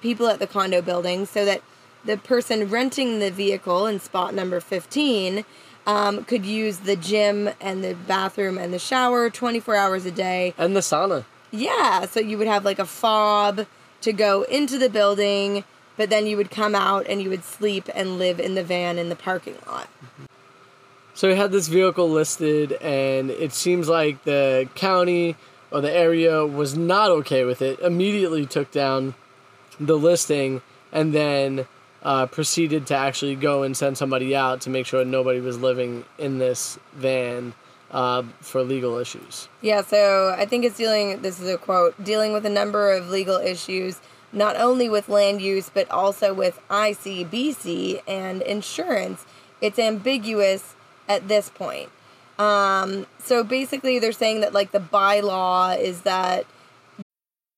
people 0.00 0.26
at 0.26 0.38
the 0.38 0.46
condo 0.46 0.82
building 0.82 1.26
so 1.26 1.44
that 1.44 1.62
the 2.04 2.16
person 2.16 2.68
renting 2.68 3.20
the 3.20 3.30
vehicle 3.30 3.86
in 3.86 4.00
spot 4.00 4.34
number 4.34 4.60
15 4.60 5.44
um, 5.86 6.24
could 6.24 6.44
use 6.44 6.78
the 6.78 6.96
gym 6.96 7.50
and 7.60 7.82
the 7.82 7.94
bathroom 7.94 8.58
and 8.58 8.72
the 8.72 8.78
shower 8.78 9.30
24 9.30 9.76
hours 9.76 10.06
a 10.06 10.10
day. 10.10 10.54
and 10.58 10.76
the 10.76 10.80
sauna. 10.80 11.24
Yeah, 11.50 12.06
so 12.06 12.20
you 12.20 12.38
would 12.38 12.46
have 12.46 12.64
like 12.64 12.78
a 12.78 12.86
fob 12.86 13.66
to 14.00 14.12
go 14.12 14.42
into 14.44 14.78
the 14.78 14.88
building, 14.88 15.64
but 15.96 16.10
then 16.10 16.26
you 16.26 16.36
would 16.36 16.50
come 16.50 16.74
out 16.74 17.06
and 17.08 17.22
you 17.22 17.30
would 17.30 17.44
sleep 17.44 17.88
and 17.94 18.18
live 18.18 18.40
in 18.40 18.54
the 18.54 18.64
van 18.64 18.98
in 18.98 19.08
the 19.08 19.16
parking 19.16 19.56
lot. 19.66 19.88
So 21.14 21.28
we 21.28 21.34
had 21.34 21.52
this 21.52 21.68
vehicle 21.68 22.08
listed, 22.08 22.72
and 22.80 23.30
it 23.30 23.52
seems 23.52 23.86
like 23.86 24.24
the 24.24 24.66
county 24.74 25.36
or 25.72 25.80
the 25.80 25.92
area 25.92 26.46
was 26.46 26.76
not 26.76 27.10
okay 27.10 27.44
with 27.44 27.62
it. 27.62 27.80
Immediately 27.80 28.46
took 28.46 28.70
down 28.70 29.14
the 29.80 29.96
listing, 29.96 30.60
and 30.92 31.14
then 31.14 31.66
uh, 32.02 32.26
proceeded 32.26 32.86
to 32.88 32.94
actually 32.94 33.34
go 33.34 33.62
and 33.62 33.76
send 33.76 33.96
somebody 33.96 34.34
out 34.34 34.60
to 34.62 34.70
make 34.70 34.86
sure 34.86 35.04
nobody 35.04 35.40
was 35.40 35.58
living 35.58 36.04
in 36.18 36.38
this 36.38 36.78
van 36.94 37.54
uh, 37.90 38.22
for 38.40 38.62
legal 38.62 38.98
issues. 38.98 39.48
Yeah, 39.60 39.82
so 39.82 40.34
I 40.36 40.46
think 40.46 40.64
it's 40.64 40.76
dealing, 40.76 41.22
this 41.22 41.40
is 41.40 41.48
a 41.48 41.58
quote, 41.58 42.02
dealing 42.02 42.32
with 42.32 42.44
a 42.44 42.50
number 42.50 42.92
of 42.92 43.08
legal 43.10 43.36
issues, 43.36 44.00
not 44.32 44.56
only 44.56 44.88
with 44.88 45.08
land 45.08 45.40
use, 45.40 45.70
but 45.72 45.90
also 45.90 46.34
with 46.34 46.60
ICBC 46.70 48.02
and 48.06 48.42
insurance. 48.42 49.24
It's 49.60 49.78
ambiguous 49.78 50.74
at 51.08 51.28
this 51.28 51.50
point. 51.50 51.90
Um, 52.38 53.06
so 53.18 53.44
basically, 53.44 53.98
they're 53.98 54.12
saying 54.12 54.40
that, 54.40 54.52
like, 54.52 54.72
the 54.72 54.80
bylaw 54.80 55.78
is 55.78 56.02
that 56.02 56.46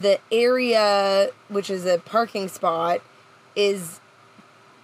The 0.00 0.18
area 0.32 1.30
which 1.48 1.70
is 1.70 1.86
a 1.86 1.98
parking 1.98 2.48
spot 2.48 3.00
is 3.54 4.00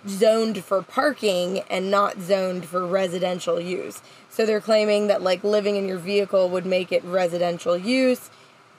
zoned 0.07 0.63
for 0.63 0.83
parking 0.83 1.61
and 1.71 1.91
not 1.91 2.21
zoned 2.21 2.65
for 2.67 2.87
residential 2.87 3.61
use. 3.61 4.03
So 4.31 4.47
they're 4.47 4.61
claiming 4.61 5.07
that 5.09 5.23
like 5.23 5.43
living 5.43 5.77
in 5.77 5.89
your 5.89 5.99
vehicle 5.99 6.49
would 6.51 6.67
make 6.67 6.93
it 6.93 7.03
residential 7.05 7.77
use. 7.77 8.31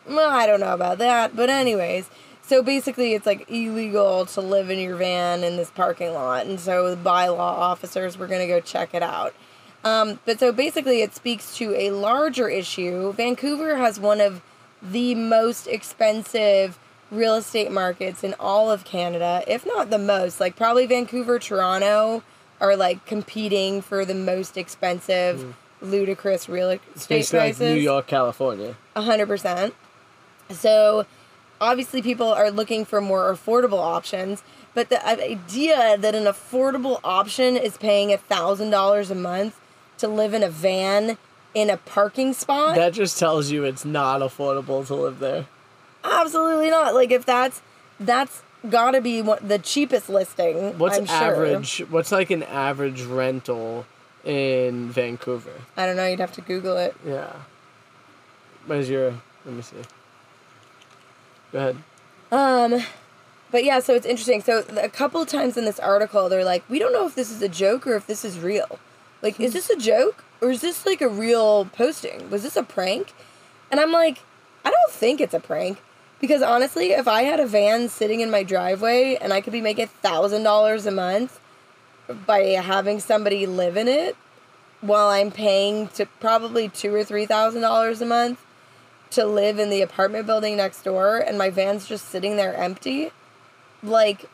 Well, 0.07 0.29
I 0.29 0.45
don't 0.47 0.59
know 0.59 0.73
about 0.73 0.99
that, 0.99 1.35
but 1.35 1.49
anyways, 1.49 2.09
so 2.41 2.63
basically 2.63 3.13
it's 3.13 3.25
like 3.25 3.49
illegal 3.49 4.25
to 4.27 4.41
live 4.41 4.69
in 4.69 4.79
your 4.79 4.95
van 4.95 5.43
in 5.43 5.57
this 5.57 5.69
parking 5.69 6.13
lot, 6.13 6.45
and 6.45 6.59
so 6.59 6.95
the 6.95 7.01
bylaw 7.01 7.39
officers 7.39 8.17
were 8.17 8.27
to 8.27 8.47
go 8.47 8.61
check 8.61 8.93
it 8.93 9.03
out. 9.03 9.33
Um, 9.83 10.19
but 10.25 10.39
so 10.39 10.51
basically, 10.51 11.01
it 11.01 11.13
speaks 11.13 11.55
to 11.57 11.75
a 11.75 11.91
larger 11.91 12.49
issue. 12.49 13.13
Vancouver 13.13 13.77
has 13.77 13.99
one 13.99 14.21
of 14.21 14.41
the 14.81 15.15
most 15.15 15.67
expensive 15.67 16.79
real 17.09 17.35
estate 17.35 17.71
markets 17.71 18.23
in 18.23 18.35
all 18.39 18.69
of 18.69 18.83
Canada, 18.83 19.43
if 19.47 19.65
not 19.65 19.89
the 19.89 19.97
most. 19.97 20.39
Like, 20.39 20.55
probably 20.55 20.85
Vancouver, 20.85 21.39
Toronto 21.39 22.23
are 22.59 22.75
like 22.75 23.05
competing 23.05 23.81
for 23.81 24.05
the 24.05 24.15
most 24.15 24.57
expensive, 24.57 25.41
hmm. 25.41 25.85
ludicrous 25.85 26.49
real 26.49 26.69
estate 26.69 26.89
It's 26.95 27.07
basically 27.07 27.39
like. 27.39 27.59
New 27.59 27.81
York, 27.81 28.07
California. 28.07 28.75
A 28.95 29.01
hundred 29.01 29.27
percent. 29.27 29.73
So 30.49 31.05
obviously 31.59 32.01
people 32.01 32.27
are 32.27 32.51
looking 32.51 32.85
for 32.85 33.01
more 33.01 33.31
affordable 33.31 33.79
options, 33.79 34.43
but 34.73 34.89
the 34.89 35.05
idea 35.05 35.97
that 35.97 36.15
an 36.15 36.23
affordable 36.25 36.99
option 37.03 37.57
is 37.57 37.77
paying 37.77 38.11
a 38.11 38.17
thousand 38.17 38.69
dollars 38.69 39.11
a 39.11 39.15
month 39.15 39.59
to 39.97 40.07
live 40.07 40.33
in 40.33 40.43
a 40.43 40.49
van 40.49 41.17
in 41.57 41.71
a 41.71 41.77
parking 41.77 42.33
spot? 42.33 42.75
That 42.75 42.93
just 42.93 43.17
tells 43.17 43.49
you 43.49 43.63
it's 43.63 43.83
not 43.83 44.21
affordable 44.21 44.85
to 44.85 44.93
live 44.93 45.17
there. 45.17 45.47
Absolutely 46.03 46.69
not. 46.69 46.93
Like 46.93 47.09
if 47.09 47.25
that's 47.25 47.63
that's 47.99 48.43
gotta 48.69 49.01
be 49.01 49.23
what 49.23 49.47
the 49.47 49.57
cheapest 49.57 50.07
listing. 50.07 50.77
What's 50.77 50.99
I'm 50.99 51.07
sure. 51.07 51.15
average? 51.15 51.79
What's 51.89 52.11
like 52.11 52.29
an 52.29 52.43
average 52.43 53.01
rental 53.01 53.87
in 54.23 54.91
Vancouver? 54.91 55.49
I 55.75 55.87
don't 55.87 55.95
know. 55.95 56.05
You'd 56.05 56.19
have 56.19 56.33
to 56.33 56.41
Google 56.41 56.77
it. 56.77 56.95
Yeah. 57.03 57.33
Where's 58.67 58.87
your? 58.87 59.15
Let 59.43 59.55
me 59.55 59.61
see. 59.63 59.77
Go 61.51 61.57
ahead. 61.57 61.77
Um, 62.31 62.83
but 63.49 63.63
yeah, 63.63 63.79
so 63.79 63.95
it's 63.95 64.05
interesting. 64.05 64.43
So 64.43 64.63
a 64.79 64.89
couple 64.89 65.25
times 65.25 65.57
in 65.57 65.65
this 65.65 65.79
article, 65.79 66.29
they're 66.29 66.45
like, 66.45 66.69
we 66.69 66.77
don't 66.77 66.93
know 66.93 67.07
if 67.07 67.15
this 67.15 67.31
is 67.31 67.41
a 67.41 67.49
joke 67.49 67.87
or 67.87 67.95
if 67.95 68.05
this 68.05 68.23
is 68.23 68.37
real. 68.37 68.77
Like, 69.23 69.39
is 69.39 69.53
this 69.53 69.69
a 69.71 69.77
joke 69.77 70.23
or 70.41 70.51
is 70.51 70.61
this 70.61 70.85
like 70.85 71.01
a 71.01 71.07
real 71.07 71.65
posting? 71.65 72.29
Was 72.29 72.43
this 72.43 72.55
a 72.55 72.63
prank? 72.63 73.13
And 73.71 73.79
I'm 73.79 73.91
like, 73.91 74.19
I 74.63 74.71
don't 74.71 74.91
think 74.91 75.19
it's 75.21 75.33
a 75.33 75.39
prank 75.39 75.79
because 76.19 76.41
honestly, 76.41 76.91
if 76.91 77.07
I 77.07 77.23
had 77.23 77.39
a 77.39 77.47
van 77.47 77.89
sitting 77.89 78.21
in 78.21 78.31
my 78.31 78.43
driveway 78.43 79.17
and 79.19 79.33
I 79.33 79.41
could 79.41 79.53
be 79.53 79.61
making 79.61 79.87
thousand 79.87 80.43
dollars 80.43 80.85
a 80.85 80.91
month 80.91 81.39
by 82.25 82.39
having 82.41 82.99
somebody 82.99 83.45
live 83.45 83.77
in 83.77 83.87
it 83.87 84.15
while 84.81 85.07
I'm 85.07 85.31
paying 85.31 85.87
to 85.89 86.05
probably 86.19 86.69
two 86.69 86.93
or 86.93 87.03
three 87.03 87.25
thousand 87.25 87.61
dollars 87.61 88.01
a 88.01 88.05
month 88.05 88.43
to 89.11 89.25
live 89.25 89.57
in 89.57 89.69
the 89.69 89.81
apartment 89.81 90.25
building 90.25 90.57
next 90.57 90.83
door 90.83 91.17
and 91.17 91.37
my 91.37 91.49
van's 91.49 91.87
just 91.87 92.09
sitting 92.09 92.35
there 92.35 92.53
empty, 92.55 93.11
like, 93.81 94.25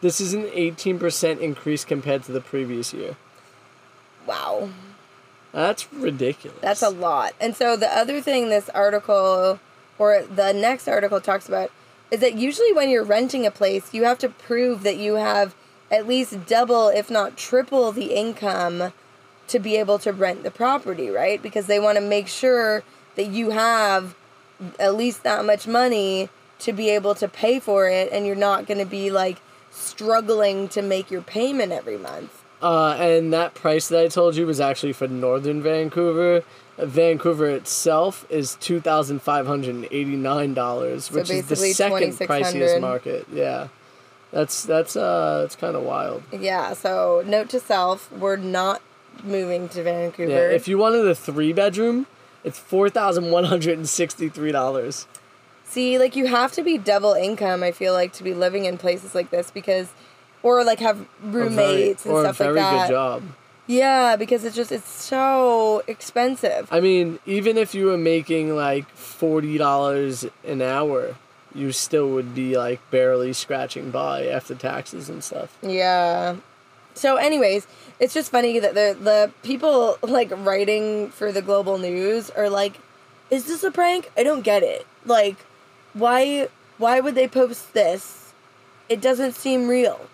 This 0.00 0.20
is 0.20 0.34
an 0.34 0.44
18% 0.44 1.40
increase 1.40 1.84
compared 1.84 2.22
to 2.24 2.32
the 2.32 2.40
previous 2.40 2.94
year. 2.94 3.16
Wow. 4.26 4.70
That's 5.52 5.92
ridiculous. 5.92 6.60
That's 6.60 6.82
a 6.82 6.90
lot. 6.90 7.34
And 7.40 7.56
so 7.56 7.76
the 7.76 7.88
other 7.88 8.20
thing 8.20 8.48
this 8.48 8.68
article 8.70 9.58
or 9.98 10.22
the 10.22 10.52
next 10.52 10.88
article 10.88 11.20
talks 11.20 11.48
about 11.48 11.70
is 12.10 12.20
that 12.20 12.34
usually 12.34 12.72
when 12.72 12.88
you're 12.88 13.04
renting 13.04 13.46
a 13.46 13.50
place, 13.50 13.92
you 13.94 14.04
have 14.04 14.18
to 14.18 14.28
prove 14.28 14.82
that 14.82 14.96
you 14.96 15.14
have 15.14 15.54
at 15.90 16.06
least 16.06 16.46
double, 16.46 16.88
if 16.88 17.10
not 17.10 17.36
triple, 17.36 17.92
the 17.92 18.14
income 18.14 18.92
to 19.48 19.58
be 19.58 19.76
able 19.76 19.98
to 19.98 20.12
rent 20.12 20.42
the 20.42 20.50
property, 20.50 21.10
right? 21.10 21.42
Because 21.42 21.66
they 21.66 21.80
want 21.80 21.98
to 21.98 22.04
make 22.04 22.28
sure 22.28 22.84
that 23.16 23.26
you 23.26 23.50
have 23.50 24.14
at 24.78 24.94
least 24.94 25.22
that 25.24 25.44
much 25.44 25.66
money 25.66 26.28
to 26.60 26.72
be 26.72 26.90
able 26.90 27.14
to 27.14 27.26
pay 27.26 27.58
for 27.58 27.88
it 27.88 28.12
and 28.12 28.26
you're 28.26 28.36
not 28.36 28.66
going 28.66 28.78
to 28.78 28.86
be 28.86 29.10
like 29.10 29.38
struggling 29.70 30.68
to 30.68 30.82
make 30.82 31.10
your 31.10 31.22
payment 31.22 31.72
every 31.72 31.96
month. 31.96 32.39
Uh, 32.62 32.92
and 32.98 33.32
that 33.32 33.54
price 33.54 33.88
that 33.88 34.00
I 34.00 34.08
told 34.08 34.36
you 34.36 34.46
was 34.46 34.60
actually 34.60 34.92
for 34.92 35.08
northern 35.08 35.62
Vancouver. 35.62 36.44
Vancouver 36.78 37.48
itself 37.48 38.26
is 38.30 38.56
two 38.56 38.80
thousand 38.80 39.22
five 39.22 39.46
hundred 39.46 39.74
and 39.74 39.86
eighty 39.90 40.16
nine 40.16 40.54
dollars, 40.54 41.10
which 41.10 41.30
is 41.30 41.46
the 41.46 41.56
second 41.56 42.12
priciest 42.12 42.80
market. 42.80 43.26
Yeah, 43.32 43.68
that's 44.30 44.64
that's 44.64 44.96
uh 44.96 45.40
that's 45.42 45.56
kind 45.56 45.76
of 45.76 45.82
wild. 45.82 46.22
Yeah, 46.32 46.72
so 46.74 47.22
note 47.26 47.48
to 47.50 47.60
self, 47.60 48.10
we're 48.12 48.36
not 48.36 48.82
moving 49.22 49.68
to 49.70 49.82
Vancouver. 49.82 50.30
Yeah, 50.30 50.54
if 50.54 50.68
you 50.68 50.78
wanted 50.78 51.06
a 51.06 51.14
three 51.14 51.52
bedroom, 51.52 52.06
it's 52.44 52.58
four 52.58 52.88
thousand 52.88 53.30
one 53.30 53.44
hundred 53.44 53.76
and 53.76 53.88
sixty 53.88 54.28
three 54.28 54.52
dollars. 54.52 55.06
See, 55.64 55.98
like 55.98 56.16
you 56.16 56.26
have 56.26 56.52
to 56.52 56.62
be 56.62 56.78
double 56.78 57.12
income, 57.12 57.62
I 57.62 57.72
feel 57.72 57.92
like, 57.92 58.12
to 58.14 58.24
be 58.24 58.34
living 58.34 58.64
in 58.64 58.76
places 58.76 59.14
like 59.14 59.30
this 59.30 59.50
because 59.50 59.92
or 60.42 60.64
like 60.64 60.80
have 60.80 61.06
roommates 61.22 62.06
or 62.06 62.24
and 62.24 62.34
stuff 62.34 62.38
very 62.38 62.54
like 62.54 62.62
that. 62.62 62.88
good 62.88 62.92
job. 62.94 63.22
Yeah, 63.66 64.16
because 64.16 64.44
it's 64.44 64.56
just 64.56 64.72
it's 64.72 64.88
so 64.90 65.82
expensive. 65.86 66.68
I 66.72 66.80
mean, 66.80 67.20
even 67.24 67.56
if 67.56 67.74
you 67.74 67.86
were 67.86 67.98
making 67.98 68.56
like 68.56 68.88
forty 68.90 69.58
dollars 69.58 70.26
an 70.44 70.60
hour, 70.60 71.14
you 71.54 71.70
still 71.70 72.08
would 72.10 72.34
be 72.34 72.56
like 72.56 72.80
barely 72.90 73.32
scratching 73.32 73.90
by 73.92 74.26
after 74.26 74.54
taxes 74.56 75.08
and 75.08 75.22
stuff. 75.22 75.56
Yeah. 75.62 76.36
So, 76.94 77.14
anyways, 77.16 77.68
it's 78.00 78.12
just 78.12 78.32
funny 78.32 78.58
that 78.58 78.74
the 78.74 78.96
the 79.00 79.30
people 79.44 79.98
like 80.02 80.32
writing 80.44 81.10
for 81.10 81.30
the 81.30 81.40
global 81.40 81.78
news 81.78 82.28
are 82.30 82.50
like, 82.50 82.74
"Is 83.30 83.46
this 83.46 83.62
a 83.62 83.70
prank? 83.70 84.10
I 84.16 84.24
don't 84.24 84.42
get 84.42 84.64
it. 84.64 84.84
Like, 85.06 85.36
why 85.94 86.48
why 86.78 86.98
would 86.98 87.14
they 87.14 87.28
post 87.28 87.72
this? 87.72 88.32
It 88.88 89.00
doesn't 89.00 89.36
seem 89.36 89.68
real." 89.68 90.09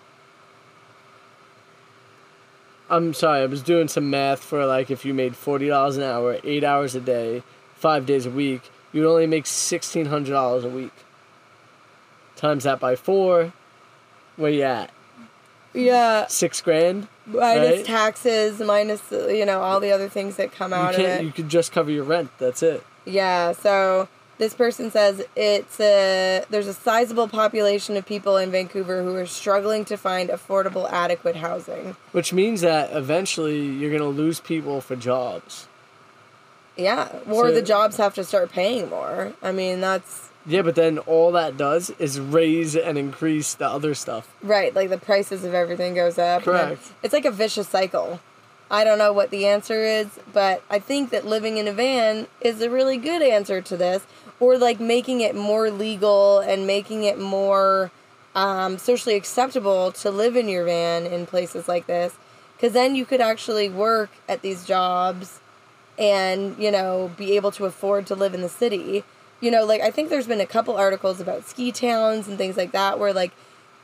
I'm 2.89 3.13
sorry, 3.13 3.41
I 3.41 3.45
was 3.47 3.61
doing 3.61 3.87
some 3.87 4.09
math 4.09 4.43
for 4.43 4.65
like 4.65 4.89
if 4.89 5.03
you 5.05 5.13
made 5.13 5.35
forty 5.35 5.67
dollars 5.67 5.97
an 5.97 6.03
hour, 6.03 6.37
eight 6.43 6.63
hours 6.63 6.95
a 6.95 7.01
day, 7.01 7.43
five 7.75 8.05
days 8.05 8.25
a 8.25 8.29
week, 8.31 8.69
you'd 8.93 9.05
only 9.07 9.27
make 9.27 9.45
sixteen 9.45 10.05
hundred 10.07 10.31
dollars 10.31 10.63
a 10.63 10.69
week. 10.69 10.93
Times 12.35 12.63
that 12.65 12.79
by 12.79 12.95
four, 12.95 13.51
where 14.35 14.51
you 14.51 14.63
at? 14.63 14.91
Yeah, 15.73 16.25
Six 16.27 16.61
grand. 16.61 17.07
minus 17.25 17.77
Right. 17.77 17.85
taxes, 17.85 18.59
minus 18.59 19.01
you 19.11 19.45
know 19.45 19.61
all 19.61 19.79
the 19.79 19.91
other 19.91 20.07
things 20.09 20.37
that 20.37 20.51
come 20.51 20.71
You 20.71 20.77
out 20.77 20.95
of 20.95 21.01
can't. 21.01 21.21
it. 21.21 21.25
You 21.25 21.31
could 21.31 21.49
just 21.49 21.71
cover 21.71 21.91
your 21.91 22.03
rent. 22.03 22.31
That's 22.37 22.63
it. 22.63 22.83
Yeah, 23.05 23.51
so 23.51 24.07
this 24.37 24.53
person 24.53 24.91
says 24.91 25.23
it's 25.35 25.79
a 25.79 26.43
there's 26.49 26.67
a 26.67 26.73
sizable 26.73 27.27
population 27.27 27.97
of 27.97 28.05
people 28.05 28.37
in 28.37 28.51
Vancouver 28.51 29.03
who 29.03 29.15
are 29.15 29.25
struggling 29.25 29.83
to 29.85 29.97
find 29.97 30.29
affordable 30.29 30.89
adequate 30.91 31.37
housing. 31.37 31.95
Which 32.11 32.33
means 32.33 32.61
that 32.61 32.91
eventually 32.95 33.65
you're 33.65 33.91
gonna 33.91 34.09
lose 34.09 34.39
people 34.39 34.81
for 34.81 34.95
jobs. 34.95 35.67
Yeah, 36.75 37.09
or 37.29 37.47
So- 37.47 37.53
the 37.53 37.61
jobs 37.61 37.97
have 37.97 38.13
to 38.15 38.23
start 38.23 38.51
paying 38.51 38.89
more. 38.89 39.33
I 39.41 39.51
mean, 39.51 39.81
that's 39.81 40.29
Yeah, 40.45 40.61
but 40.61 40.75
then 40.75 40.99
all 40.99 41.31
that 41.33 41.57
does 41.57 41.89
is 41.99 42.19
raise 42.19 42.75
and 42.75 42.97
increase 42.97 43.53
the 43.55 43.67
other 43.67 43.93
stuff. 43.93 44.27
Right, 44.41 44.73
like 44.73 44.89
the 44.89 44.97
prices 44.97 45.43
of 45.43 45.53
everything 45.53 45.95
goes 45.95 46.17
up. 46.17 46.43
Correct. 46.43 46.81
It's 47.03 47.13
like 47.13 47.25
a 47.25 47.31
vicious 47.31 47.67
cycle. 47.67 48.19
I 48.69 48.83
don't 48.83 48.97
know 48.97 49.13
what 49.13 49.29
the 49.29 49.45
answer 49.45 49.81
is, 49.83 50.07
but 50.33 50.61
I 50.69 50.79
think 50.79 51.09
that 51.11 51.25
living 51.25 51.57
in 51.57 51.67
a 51.67 51.71
van 51.71 52.27
is 52.41 52.61
a 52.61 52.69
really 52.69 52.97
good 52.97 53.21
answer 53.21 53.61
to 53.61 53.77
this. 53.77 54.03
Or 54.39 54.57
like 54.57 54.79
making 54.79 55.21
it 55.21 55.35
more 55.35 55.71
legal 55.71 56.39
and 56.39 56.67
making 56.67 57.03
it 57.03 57.19
more 57.19 57.91
um, 58.35 58.77
socially 58.77 59.15
acceptable 59.15 59.91
to 59.93 60.11
live 60.11 60.35
in 60.35 60.47
your 60.47 60.65
van 60.65 61.05
in 61.05 61.25
places 61.25 61.67
like 61.67 61.87
this. 61.87 62.13
Because 62.55 62.73
then 62.73 62.95
you 62.95 63.05
could 63.05 63.21
actually 63.21 63.69
work 63.69 64.11
at 64.29 64.41
these 64.41 64.65
jobs 64.65 65.39
and, 65.97 66.57
you 66.57 66.71
know, 66.71 67.11
be 67.17 67.35
able 67.35 67.51
to 67.51 67.65
afford 67.65 68.05
to 68.07 68.15
live 68.15 68.33
in 68.33 68.41
the 68.41 68.49
city. 68.49 69.03
You 69.41 69.51
know, 69.51 69.65
like 69.65 69.81
I 69.81 69.91
think 69.91 70.09
there's 70.09 70.27
been 70.27 70.41
a 70.41 70.45
couple 70.45 70.75
articles 70.75 71.19
about 71.19 71.47
ski 71.47 71.71
towns 71.71 72.27
and 72.27 72.37
things 72.37 72.57
like 72.57 72.71
that 72.71 72.99
where 72.99 73.13
like 73.13 73.31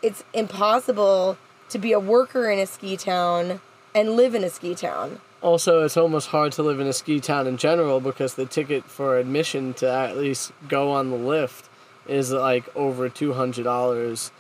it's 0.02 0.24
impossible 0.34 1.38
to 1.70 1.80
be 1.80 1.92
a 1.92 2.00
worker 2.00 2.50
in 2.52 2.60
a 2.60 2.66
ski 2.68 2.98
town 2.98 3.62
and 3.96 4.12
live 4.16 4.36
in 4.36 4.44
a 4.44 4.50
ski 4.50 4.76
town. 4.76 5.20
Also, 5.44 5.84
it's 5.84 5.98
almost 5.98 6.30
hard 6.30 6.54
to 6.54 6.64
live 6.64 6.80
in 6.80 6.88
a 6.88 6.94
ski 6.94 7.20
town 7.20 7.46
in 7.46 7.58
general 7.58 8.00
because 8.00 8.34
the 8.36 8.46
ticket 8.46 8.86
for 8.86 9.18
admission 9.18 9.74
to 9.76 9.92
at 9.92 10.18
least 10.18 10.54
go 10.68 10.92
on 10.92 11.12
the 11.12 11.18
lift 11.18 11.70
is 12.08 12.32
like 12.32 12.74
over 12.76 13.10
two 13.10 13.34
hundred 13.34 13.64
dollars 13.64 14.32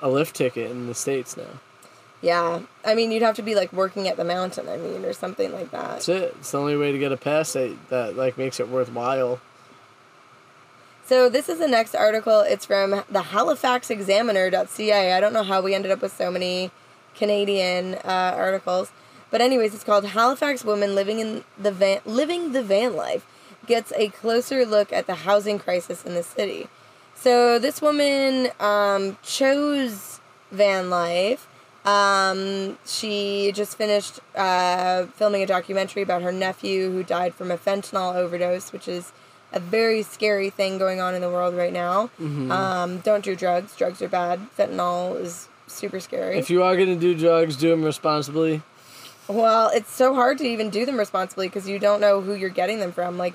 a 0.00 0.08
lift 0.08 0.34
ticket 0.34 0.70
in 0.70 0.86
the 0.86 0.94
states 0.94 1.36
now. 1.36 1.60
Yeah. 2.20 2.60
I 2.84 2.94
mean, 2.94 3.12
you'd 3.12 3.22
have 3.22 3.36
to 3.36 3.42
be 3.42 3.54
like 3.54 3.72
working 3.72 4.08
at 4.08 4.16
the 4.16 4.24
mountain, 4.24 4.68
I 4.68 4.76
mean, 4.76 5.04
or 5.04 5.12
something 5.12 5.52
like 5.52 5.70
that. 5.70 5.90
That's 5.90 6.08
it. 6.08 6.34
It's 6.38 6.50
the 6.50 6.58
only 6.58 6.76
way 6.76 6.92
to 6.92 6.98
get 6.98 7.12
a 7.12 7.16
pass 7.16 7.52
that, 7.52 7.76
that 7.90 8.16
like 8.16 8.36
makes 8.38 8.58
it 8.58 8.68
worthwhile. 8.68 9.40
So 11.04 11.28
this 11.28 11.48
is 11.48 11.58
the 11.58 11.68
next 11.68 11.94
article. 11.94 12.40
It's 12.40 12.66
from 12.66 12.90
the 12.90 13.22
HalifaxExaminer.ca. 13.22 15.12
I 15.12 15.20
don't 15.20 15.32
know 15.32 15.42
how 15.42 15.62
we 15.62 15.74
ended 15.74 15.90
up 15.90 16.02
with 16.02 16.14
so 16.14 16.30
many 16.30 16.70
Canadian 17.14 17.94
uh, 18.04 18.34
articles, 18.36 18.92
but 19.30 19.40
anyways, 19.40 19.74
it's 19.74 19.84
called 19.84 20.04
Halifax 20.06 20.64
Woman 20.64 20.94
Living 20.94 21.18
in 21.18 21.44
the 21.58 21.72
Van 21.72 22.00
Living 22.04 22.52
the 22.52 22.62
Van 22.62 22.94
Life 22.96 23.26
gets 23.66 23.92
a 23.96 24.08
closer 24.08 24.64
look 24.64 24.92
at 24.92 25.06
the 25.06 25.14
housing 25.14 25.58
crisis 25.58 26.04
in 26.04 26.14
the 26.14 26.22
city. 26.22 26.68
So 27.14 27.58
this 27.58 27.82
woman 27.82 28.48
um, 28.60 29.18
chose 29.22 30.20
van 30.50 30.88
life. 30.88 31.46
Um, 31.84 32.78
she 32.86 33.52
just 33.52 33.76
finished 33.76 34.20
uh, 34.34 35.06
filming 35.06 35.42
a 35.42 35.46
documentary 35.46 36.02
about 36.02 36.22
her 36.22 36.32
nephew 36.32 36.90
who 36.90 37.02
died 37.02 37.34
from 37.34 37.50
a 37.50 37.56
fentanyl 37.58 38.14
overdose, 38.14 38.72
which 38.72 38.88
is 38.88 39.12
a 39.52 39.60
very 39.60 40.02
scary 40.02 40.50
thing 40.50 40.78
going 40.78 41.00
on 41.00 41.14
in 41.14 41.22
the 41.22 41.30
world 41.30 41.54
right 41.54 41.72
now. 41.72 42.10
Um, 42.52 42.98
don't 42.98 43.24
do 43.24 43.34
drugs. 43.34 43.74
Drugs 43.74 44.02
are 44.02 44.08
bad. 44.08 44.40
Fentanyl 44.56 45.20
is 45.20 45.48
super 45.66 46.00
scary. 46.00 46.38
If 46.38 46.50
you 46.50 46.62
are 46.62 46.76
gonna 46.76 46.96
do 46.96 47.14
drugs, 47.14 47.56
do 47.56 47.70
them 47.70 47.82
responsibly. 47.82 48.62
Well, 49.28 49.70
it's 49.74 49.92
so 49.92 50.14
hard 50.14 50.38
to 50.38 50.44
even 50.44 50.70
do 50.70 50.86
them 50.86 50.98
responsibly 50.98 51.48
because 51.48 51.68
you 51.68 51.78
don't 51.78 52.00
know 52.00 52.22
who 52.22 52.34
you're 52.34 52.48
getting 52.48 52.80
them 52.80 52.92
from. 52.92 53.18
Like, 53.18 53.34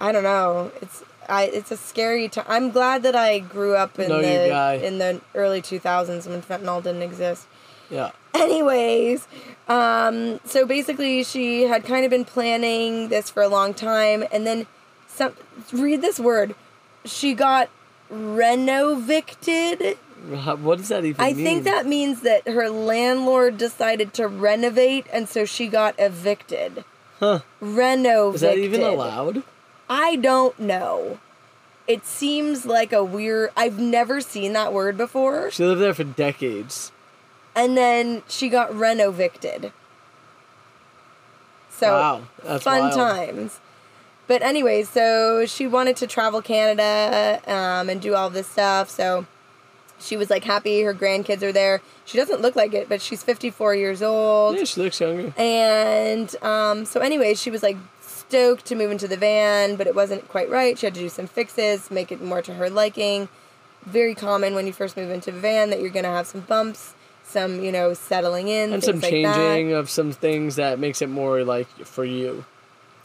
I 0.00 0.10
don't 0.10 0.24
know. 0.24 0.72
It's 0.82 1.04
I. 1.28 1.44
It's 1.44 1.70
a 1.70 1.76
scary 1.76 2.28
time. 2.28 2.44
I'm 2.48 2.70
glad 2.70 3.04
that 3.04 3.14
I 3.14 3.38
grew 3.38 3.76
up 3.76 3.98
in 4.00 4.08
Know 4.08 4.20
the 4.20 4.84
in 4.84 4.98
the 4.98 5.20
early 5.34 5.62
2000s 5.62 6.26
when 6.26 6.42
fentanyl 6.42 6.82
didn't 6.82 7.02
exist. 7.02 7.46
Yeah. 7.88 8.10
Anyways, 8.34 9.28
um, 9.68 10.40
so 10.44 10.66
basically, 10.66 11.22
she 11.22 11.62
had 11.64 11.84
kind 11.84 12.04
of 12.04 12.10
been 12.10 12.24
planning 12.24 13.08
this 13.08 13.30
for 13.30 13.42
a 13.42 13.48
long 13.48 13.74
time, 13.74 14.24
and 14.32 14.44
then 14.46 14.66
some. 15.06 15.34
Read 15.72 16.02
this 16.02 16.18
word. 16.18 16.56
She 17.04 17.34
got 17.34 17.68
renovicted. 18.12 19.98
What 20.22 20.78
does 20.78 20.88
that 20.88 21.04
even 21.04 21.22
mean? 21.24 21.32
I 21.32 21.34
mean? 21.34 21.44
think 21.44 21.64
that 21.64 21.86
means 21.86 22.20
that 22.22 22.46
her 22.46 22.70
landlord 22.70 23.58
decided 23.58 24.14
to 24.14 24.28
renovate, 24.28 25.06
and 25.12 25.28
so 25.28 25.44
she 25.44 25.66
got 25.66 25.94
evicted. 25.98 26.84
Huh. 27.18 27.40
Renovicted. 27.60 28.34
Is 28.34 28.40
that 28.42 28.58
even 28.58 28.82
allowed? 28.82 29.42
I 29.88 30.16
don't 30.16 30.58
know. 30.58 31.18
It 31.86 32.06
seems 32.06 32.64
like 32.64 32.92
a 32.92 33.04
weird. 33.04 33.50
I've 33.56 33.78
never 33.78 34.20
seen 34.20 34.52
that 34.52 34.72
word 34.72 34.96
before. 34.96 35.50
She 35.50 35.64
lived 35.64 35.80
there 35.80 35.94
for 35.94 36.04
decades. 36.04 36.92
And 37.54 37.76
then 37.76 38.22
she 38.28 38.48
got 38.48 38.70
renovicted. 38.70 39.72
So 41.68 41.92
Wow, 41.92 42.22
that's 42.44 42.64
fun 42.64 42.82
wild. 42.82 42.94
times. 42.94 43.60
But 44.26 44.42
anyways, 44.42 44.88
so 44.88 45.44
she 45.46 45.66
wanted 45.66 45.96
to 45.96 46.06
travel 46.06 46.40
Canada 46.40 47.40
um, 47.46 47.90
and 47.90 48.00
do 48.00 48.14
all 48.14 48.30
this 48.30 48.46
stuff. 48.46 48.88
So 48.88 49.26
she 50.02 50.16
was 50.16 50.28
like 50.30 50.44
happy 50.44 50.82
her 50.82 50.94
grandkids 50.94 51.42
are 51.42 51.52
there. 51.52 51.80
She 52.04 52.18
doesn't 52.18 52.40
look 52.40 52.56
like 52.56 52.74
it, 52.74 52.88
but 52.88 53.00
she's 53.00 53.22
54 53.22 53.74
years 53.74 54.02
old. 54.02 54.56
Yeah, 54.56 54.64
she 54.64 54.80
looks 54.82 55.00
younger. 55.00 55.32
And 55.36 56.34
um, 56.42 56.84
so, 56.84 57.00
anyways, 57.00 57.40
she 57.40 57.50
was 57.50 57.62
like 57.62 57.76
stoked 58.00 58.64
to 58.66 58.74
move 58.74 58.90
into 58.90 59.06
the 59.08 59.16
van, 59.16 59.76
but 59.76 59.86
it 59.86 59.94
wasn't 59.94 60.28
quite 60.28 60.50
right. 60.50 60.78
She 60.78 60.86
had 60.86 60.94
to 60.94 61.00
do 61.00 61.08
some 61.08 61.26
fixes, 61.26 61.90
make 61.90 62.10
it 62.10 62.22
more 62.22 62.42
to 62.42 62.54
her 62.54 62.68
liking. 62.70 63.28
Very 63.84 64.14
common 64.14 64.54
when 64.54 64.66
you 64.66 64.72
first 64.72 64.96
move 64.96 65.10
into 65.10 65.30
a 65.30 65.34
van 65.34 65.70
that 65.70 65.80
you're 65.80 65.90
going 65.90 66.04
to 66.04 66.10
have 66.10 66.26
some 66.26 66.42
bumps, 66.42 66.94
some, 67.24 67.62
you 67.62 67.72
know, 67.72 67.94
settling 67.94 68.48
in, 68.48 68.72
And 68.72 68.82
some 68.82 69.00
like 69.00 69.10
changing 69.10 69.70
that. 69.70 69.76
of 69.76 69.90
some 69.90 70.12
things 70.12 70.56
that 70.56 70.78
makes 70.78 71.02
it 71.02 71.08
more 71.08 71.42
like 71.44 71.66
for 71.84 72.04
you. 72.04 72.44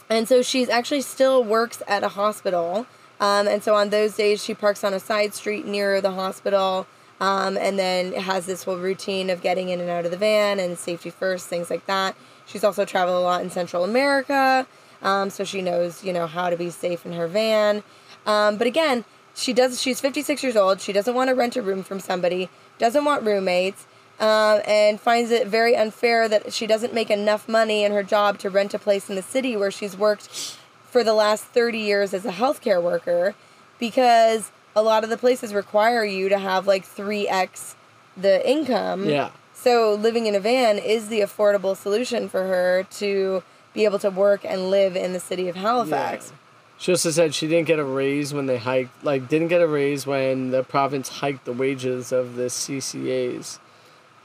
And 0.08 0.26
so 0.28 0.40
she's 0.40 0.68
actually 0.68 1.02
still 1.02 1.42
works 1.44 1.82
at 1.86 2.02
a 2.04 2.08
hospital. 2.08 2.86
Um, 3.20 3.48
and 3.48 3.62
so 3.62 3.74
on 3.74 3.90
those 3.90 4.16
days, 4.16 4.44
she 4.44 4.54
parks 4.54 4.84
on 4.84 4.94
a 4.94 5.00
side 5.00 5.34
street 5.34 5.66
near 5.66 6.00
the 6.00 6.12
hospital. 6.12 6.86
Um, 7.20 7.56
and 7.56 7.76
then 7.76 8.12
has 8.12 8.46
this 8.46 8.62
whole 8.62 8.76
routine 8.76 9.28
of 9.28 9.42
getting 9.42 9.70
in 9.70 9.80
and 9.80 9.90
out 9.90 10.04
of 10.04 10.12
the 10.12 10.16
van 10.16 10.60
and 10.60 10.78
safety 10.78 11.10
first, 11.10 11.48
things 11.48 11.68
like 11.68 11.84
that. 11.86 12.14
She's 12.46 12.62
also 12.62 12.84
traveled 12.84 13.16
a 13.16 13.20
lot 13.20 13.42
in 13.42 13.50
Central 13.50 13.82
America, 13.82 14.66
um, 15.02 15.28
so 15.28 15.42
she 15.42 15.60
knows, 15.60 16.04
you 16.04 16.12
know, 16.12 16.28
how 16.28 16.48
to 16.48 16.56
be 16.56 16.70
safe 16.70 17.04
in 17.04 17.12
her 17.12 17.26
van. 17.26 17.82
Um, 18.24 18.56
but 18.56 18.66
again, 18.66 19.04
she 19.34 19.52
does. 19.52 19.80
She's 19.80 20.00
56 20.00 20.42
years 20.42 20.56
old. 20.56 20.80
She 20.80 20.92
doesn't 20.92 21.14
want 21.14 21.28
to 21.28 21.34
rent 21.34 21.56
a 21.56 21.62
room 21.62 21.82
from 21.82 22.00
somebody. 22.00 22.48
Doesn't 22.78 23.04
want 23.04 23.24
roommates. 23.24 23.86
Um, 24.20 24.62
and 24.66 25.00
finds 25.00 25.30
it 25.30 25.46
very 25.46 25.76
unfair 25.76 26.28
that 26.28 26.52
she 26.52 26.66
doesn't 26.66 26.92
make 26.92 27.08
enough 27.08 27.48
money 27.48 27.84
in 27.84 27.92
her 27.92 28.02
job 28.02 28.38
to 28.40 28.50
rent 28.50 28.74
a 28.74 28.78
place 28.78 29.08
in 29.08 29.14
the 29.14 29.22
city 29.22 29.56
where 29.56 29.70
she's 29.70 29.96
worked 29.96 30.58
for 30.90 31.04
the 31.04 31.14
last 31.14 31.44
30 31.44 31.78
years 31.78 32.14
as 32.14 32.24
a 32.24 32.32
healthcare 32.32 32.82
worker 32.82 33.34
because 33.78 34.50
a 34.74 34.82
lot 34.82 35.04
of 35.04 35.10
the 35.10 35.16
places 35.16 35.52
require 35.54 36.04
you 36.04 36.28
to 36.28 36.38
have 36.38 36.66
like 36.66 36.84
3x 36.86 37.74
the 38.16 38.48
income. 38.48 39.08
Yeah. 39.08 39.30
So 39.54 39.94
living 39.94 40.26
in 40.26 40.34
a 40.34 40.40
van 40.40 40.78
is 40.78 41.08
the 41.08 41.20
affordable 41.20 41.76
solution 41.76 42.28
for 42.28 42.44
her 42.44 42.86
to 42.92 43.42
be 43.74 43.84
able 43.84 43.98
to 44.00 44.10
work 44.10 44.44
and 44.44 44.70
live 44.70 44.96
in 44.96 45.12
the 45.12 45.20
city 45.20 45.48
of 45.48 45.56
Halifax. 45.56 46.32
She 46.78 46.92
also 46.92 47.10
said 47.10 47.34
she 47.34 47.48
didn't 47.48 47.66
get 47.66 47.80
a 47.80 47.84
raise 47.84 48.32
when 48.32 48.46
they 48.46 48.58
hiked, 48.58 49.04
like, 49.04 49.28
didn't 49.28 49.48
get 49.48 49.60
a 49.60 49.66
raise 49.66 50.06
when 50.06 50.52
the 50.52 50.62
province 50.62 51.08
hiked 51.08 51.44
the 51.44 51.52
wages 51.52 52.12
of 52.12 52.36
the 52.36 52.44
CCAs. 52.44 53.58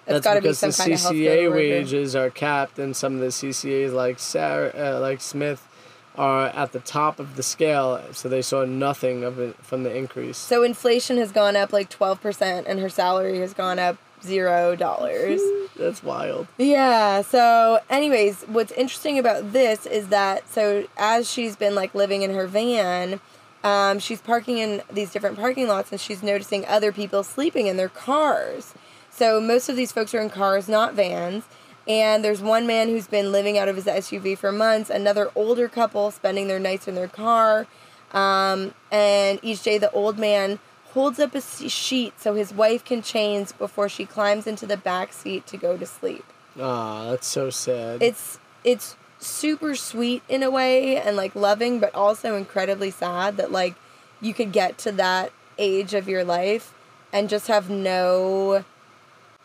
That's 0.06 0.24
gotta 0.24 0.40
be 0.40 0.50
because 0.50 0.60
some 0.60 0.70
the 0.70 0.96
CCA 0.96 1.52
wages 1.52 2.16
are 2.16 2.30
capped, 2.30 2.78
and 2.78 2.96
some 2.96 3.16
of 3.16 3.22
the 3.22 3.28
CCAs, 3.28 3.92
like 3.92 4.20
Sarah, 4.20 4.72
uh, 4.78 5.00
like 5.00 5.22
Smith, 5.22 5.68
are 6.16 6.48
at 6.48 6.72
the 6.72 6.80
top 6.80 7.20
of 7.20 7.36
the 7.36 7.44
scale, 7.44 8.02
so 8.12 8.30
they 8.30 8.42
saw 8.42 8.66
nothing 8.66 9.24
of 9.24 9.40
it 9.40 9.56
from 9.64 9.84
the 9.84 9.96
increase. 9.96 10.38
So 10.38 10.64
inflation 10.64 11.18
has 11.18 11.32
gone 11.32 11.56
up 11.56 11.74
like 11.74 11.90
12% 11.90 12.64
and 12.68 12.80
her 12.80 12.90
salary 12.90 13.40
has 13.40 13.54
gone 13.54 13.80
up 13.80 13.98
zero 14.24 14.76
dollars. 14.76 15.42
That's 15.76 16.04
wild. 16.04 16.48
Yeah. 16.58 17.22
So, 17.22 17.80
anyways, 17.90 18.44
what's 18.44 18.72
interesting 18.72 19.20
about 19.20 19.54
this 19.54 19.86
is 19.86 20.08
that 20.10 20.48
so 20.50 20.86
as 20.98 21.30
she's 21.30 21.56
been 21.56 21.76
like 21.76 21.94
living 21.94 22.22
in 22.22 22.34
her 22.34 22.48
van, 22.48 23.20
um, 23.64 24.00
she's 24.00 24.22
parking 24.22 24.58
in 24.60 24.82
these 24.92 25.12
different 25.12 25.38
parking 25.38 25.68
lots 25.68 25.92
and 25.92 26.00
she's 26.00 26.24
noticing 26.24 26.66
other 26.66 26.92
people 26.92 27.24
sleeping 27.24 27.68
in 27.68 27.78
their 27.78 27.90
cars. 27.90 28.74
So 29.10 29.40
most 29.40 29.70
of 29.70 29.76
these 29.76 29.92
folks 29.92 30.14
are 30.14 30.22
in 30.22 30.30
cars, 30.30 30.68
not 30.68 30.94
vans. 30.94 31.44
And 31.88 32.24
there's 32.24 32.42
one 32.42 32.66
man 32.66 32.88
who's 32.90 33.08
been 33.08 33.32
living 33.32 33.58
out 33.58 33.68
of 33.68 33.76
his 33.76 33.86
SUV 33.86 34.38
for 34.38 34.52
months. 34.52 34.90
Another 34.90 35.32
older 35.36 35.68
couple 35.68 36.12
spending 36.12 36.48
their 36.48 36.60
nights 36.60 36.88
in 36.88 36.96
their 36.96 37.08
car. 37.08 37.68
Um, 38.12 38.74
and 38.92 39.40
each 39.42 39.64
day, 39.64 39.78
the 39.78 39.92
old 39.92 40.18
man 40.18 40.60
holds 40.94 41.20
up 41.20 41.34
a 41.36 41.42
sheet 41.42 42.20
so 42.20 42.36
his 42.36 42.54
wife 42.54 42.86
can 42.86 43.02
change 43.02 43.58
before 43.58 43.90
she 43.90 44.06
climbs 44.06 44.46
into 44.46 44.66
the 44.66 44.78
back 44.78 45.12
seat 45.12 45.46
to 45.48 45.58
go 45.58 45.76
to 45.76 45.86
sleep. 45.86 46.24
Ah, 46.60 47.10
that's 47.10 47.28
so 47.28 47.50
sad. 47.50 48.02
It's 48.02 48.40
it's 48.64 48.96
super 49.18 49.76
sweet 49.76 50.22
in 50.30 50.44
a 50.44 50.52
way 50.52 50.98
and 50.98 51.18
like 51.18 51.36
loving, 51.36 51.80
but 51.80 51.94
also 51.96 52.36
incredibly 52.36 52.92
sad 52.92 53.38
that 53.38 53.52
like 53.52 53.76
you 54.22 54.34
could 54.34 54.52
get 54.52 54.78
to 54.80 54.92
that 54.94 55.32
age 55.58 55.94
of 55.94 56.08
your 56.08 56.24
life 56.24 56.74
and 57.12 57.30
just 57.30 57.48
have 57.48 57.70
no 57.70 58.64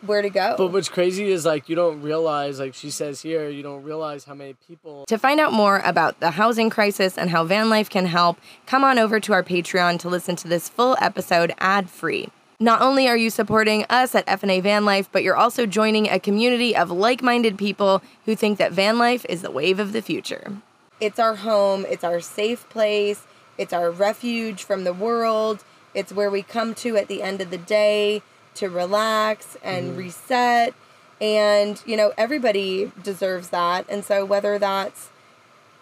where 0.01 0.21
to 0.21 0.29
go. 0.29 0.55
But 0.57 0.71
what's 0.71 0.89
crazy 0.89 1.31
is 1.31 1.45
like 1.45 1.69
you 1.69 1.75
don't 1.75 2.01
realize, 2.01 2.59
like 2.59 2.73
she 2.73 2.89
says 2.89 3.21
here, 3.21 3.49
you 3.49 3.63
don't 3.63 3.83
realize 3.83 4.23
how 4.23 4.33
many 4.33 4.55
people. 4.67 5.05
To 5.07 5.17
find 5.17 5.39
out 5.39 5.53
more 5.53 5.81
about 5.83 6.19
the 6.19 6.31
housing 6.31 6.69
crisis 6.69 7.17
and 7.17 7.29
how 7.29 7.43
van 7.43 7.69
life 7.69 7.89
can 7.89 8.05
help, 8.05 8.39
come 8.65 8.83
on 8.83 8.99
over 8.99 9.19
to 9.19 9.33
our 9.33 9.43
Patreon 9.43 9.99
to 9.99 10.09
listen 10.09 10.35
to 10.37 10.47
this 10.47 10.69
full 10.69 10.95
episode 11.01 11.53
ad 11.59 11.89
free. 11.89 12.29
Not 12.61 12.81
only 12.81 13.07
are 13.07 13.15
you 13.15 13.29
supporting 13.29 13.85
us 13.89 14.13
at 14.15 14.25
FNA 14.25 14.63
Van 14.63 14.83
Life, 14.83 15.07
but 15.13 15.23
you're 15.23 15.37
also 15.37 15.65
joining 15.65 16.09
a 16.09 16.19
community 16.19 16.75
of 16.75 16.91
like 16.91 17.21
minded 17.21 17.57
people 17.57 18.01
who 18.25 18.35
think 18.35 18.57
that 18.57 18.73
van 18.73 18.97
life 18.97 19.25
is 19.29 19.41
the 19.41 19.51
wave 19.51 19.79
of 19.79 19.93
the 19.93 20.01
future. 20.01 20.57
It's 20.99 21.19
our 21.19 21.35
home, 21.35 21.85
it's 21.87 22.03
our 22.03 22.19
safe 22.19 22.67
place, 22.67 23.25
it's 23.57 23.71
our 23.71 23.89
refuge 23.89 24.63
from 24.63 24.83
the 24.83 24.91
world, 24.91 25.63
it's 25.93 26.11
where 26.11 26.29
we 26.29 26.41
come 26.43 26.75
to 26.75 26.97
at 26.97 27.07
the 27.07 27.23
end 27.23 27.39
of 27.39 27.49
the 27.49 27.57
day 27.57 28.21
to 28.55 28.69
relax 28.69 29.57
and 29.63 29.89
mm-hmm. 29.89 29.99
reset. 29.99 30.73
And, 31.21 31.81
you 31.85 31.97
know, 31.97 32.13
everybody 32.17 32.91
deserves 33.03 33.49
that. 33.49 33.85
And 33.89 34.05
so, 34.05 34.23
whether 34.23 34.57
that's, 34.57 35.09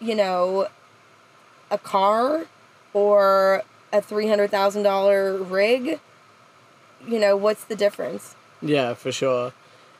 you 0.00 0.14
know, 0.14 0.68
a 1.70 1.78
car 1.78 2.46
or 2.92 3.62
a 3.92 4.00
$300,000 4.00 5.50
rig, 5.50 6.00
you 7.06 7.18
know, 7.18 7.36
what's 7.36 7.64
the 7.64 7.76
difference? 7.76 8.34
Yeah, 8.60 8.94
for 8.94 9.12
sure. 9.12 9.52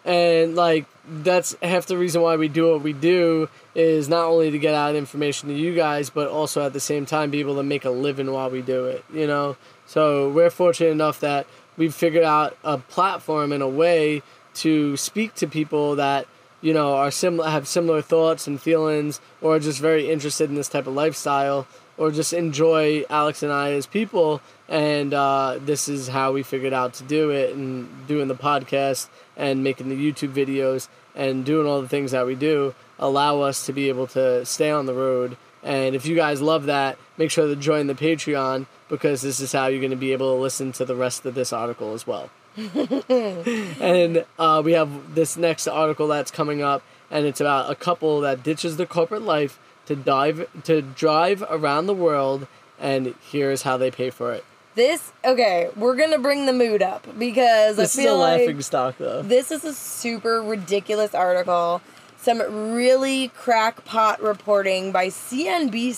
And 0.04 0.57
like 0.57 0.87
that's 1.07 1.54
half 1.62 1.87
the 1.87 1.98
reason 1.98 2.22
why 2.22 2.37
we 2.37 2.48
do 2.48 2.70
what 2.70 2.83
we 2.83 2.92
do 2.92 3.48
is 3.74 4.09
not 4.09 4.24
only 4.24 4.50
to 4.50 4.59
get 4.59 4.74
out 4.74 4.94
information 4.94 5.48
to 5.48 5.54
you 5.54 5.74
guys, 5.74 6.09
but 6.11 6.28
also 6.28 6.64
at 6.64 6.72
the 6.72 6.81
same 6.81 7.04
time 7.04 7.31
be 7.31 7.40
able 7.40 7.57
to 7.57 7.62
make 7.62 7.85
a 7.85 7.90
living 7.90 8.31
while 8.33 8.50
we 8.50 8.62
do 8.62 8.87
it. 8.87 9.04
You 9.12 9.26
know, 9.26 9.57
so 9.87 10.31
we're 10.31 10.50
fortunate 10.50 10.90
enough 10.90 11.20
that 11.20 11.46
we've 11.79 11.95
figured 11.95 12.25
out 12.25 12.59
a 12.62 12.77
platform 12.77 13.53
and 13.53 13.62
a 13.62 13.69
way 13.69 14.23
to 14.55 14.97
speak 14.99 15.35
to 15.37 15.47
people 15.47 15.97
that 15.97 16.27
you 16.61 16.75
know 16.75 16.97
are 16.97 17.11
similar 17.11 17.49
have 17.49 17.67
similar 17.67 18.03
thoughts 18.03 18.47
and 18.47 18.61
feelings 18.61 19.21
or 19.41 19.57
are 19.57 19.61
just 19.61 19.81
very 19.81 20.11
interested 20.11 20.51
in 20.51 20.57
this 20.57 20.69
type 20.69 20.87
of 20.87 20.93
lifestyle 20.93 21.67
or 21.97 22.11
just 22.11 22.33
enjoy 22.33 23.05
alex 23.09 23.43
and 23.43 23.53
i 23.53 23.73
as 23.73 23.87
people 23.87 24.43
and 24.69 25.14
uh, 25.14 25.59
this 25.62 25.88
is 25.88 26.09
how 26.09 26.33
we 26.33 26.43
figured 26.43 26.75
out 26.75 26.93
to 26.93 27.03
do 27.05 27.31
it 27.31 27.55
and 27.55 27.88
doing 28.07 28.29
the 28.29 28.35
podcast 28.35 29.09
and 29.37 29.64
making 29.64 29.88
the 29.88 29.97
youtube 29.97 30.33
videos 30.33 30.88
and 31.14 31.45
doing 31.45 31.67
all 31.67 31.81
the 31.81 31.88
things 31.88 32.11
that 32.12 32.27
we 32.27 32.35
do 32.35 32.75
allow 32.99 33.41
us 33.41 33.67
to 33.67 33.73
be 33.73 33.88
able 33.88 34.07
to 34.07 34.45
stay 34.45 34.71
on 34.71 34.87
the 34.87 34.95
road. 34.95 35.37
And 35.62 35.95
if 35.95 36.07
you 36.07 36.17
guys 36.17 36.41
love 36.41 36.67
that 36.67 36.99
make 37.17 37.31
sure 37.31 37.47
to 37.47 37.57
join 37.57 37.88
the 37.88 37.95
patreon 37.95 38.67
because 38.88 39.22
this 39.22 39.40
is 39.40 39.53
how 39.53 39.66
you're 39.66 39.81
going 39.81 39.90
to 39.90 39.96
be 39.96 40.12
able 40.12 40.35
to 40.35 40.40
listen 40.40 40.72
to 40.72 40.85
the 40.85 40.94
rest 40.96 41.24
of 41.27 41.35
this 41.35 41.53
article 41.53 41.92
as 41.94 42.07
well 42.07 42.31
and 43.09 44.24
uh, 44.38 44.61
we 44.64 44.72
have 44.72 45.14
this 45.14 45.37
next 45.37 45.68
article 45.68 46.09
that's 46.09 46.31
coming 46.33 46.61
up, 46.62 46.83
and 47.11 47.24
it's 47.24 47.40
about 47.40 47.70
a 47.70 47.74
couple 47.77 48.20
that 48.22 48.42
ditches 48.42 48.77
their 48.77 48.87
corporate 48.87 49.22
life 49.22 49.59
to 49.87 49.94
dive 49.94 50.48
to 50.64 50.83
drive 50.83 51.42
around 51.48 51.87
the 51.87 51.94
world, 51.94 52.48
and 52.81 53.14
here's 53.31 53.62
how 53.62 53.77
they 53.77 53.90
pay 53.92 54.11
for 54.11 54.33
it. 54.33 54.44
This 54.74 55.12
okay, 55.24 55.70
we're 55.77 55.94
gonna 55.94 56.18
bring 56.18 56.46
the 56.46 56.53
mood 56.53 56.83
up 56.83 57.07
because 57.18 57.77
This 57.77 57.96
I 57.96 58.01
is 58.01 58.07
a 58.07 58.09
feel 58.09 58.18
like 58.18 58.40
laughing 58.40 58.61
stock, 58.62 58.96
though. 58.98 59.22
this 59.22 59.53
is 59.53 59.64
a 59.64 59.72
super 59.74 60.42
ridiculous 60.42 61.14
article. 61.14 61.81
Some 62.16 62.40
really 62.74 63.29
crackpot 63.29 64.20
reporting 64.20 64.90
by 64.90 65.07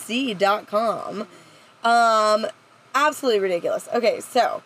CNBC.com. 0.04 1.26
Um, 1.82 2.46
absolutely 2.94 3.40
ridiculous. 3.40 3.88
Okay, 3.94 4.20
so 4.20 4.62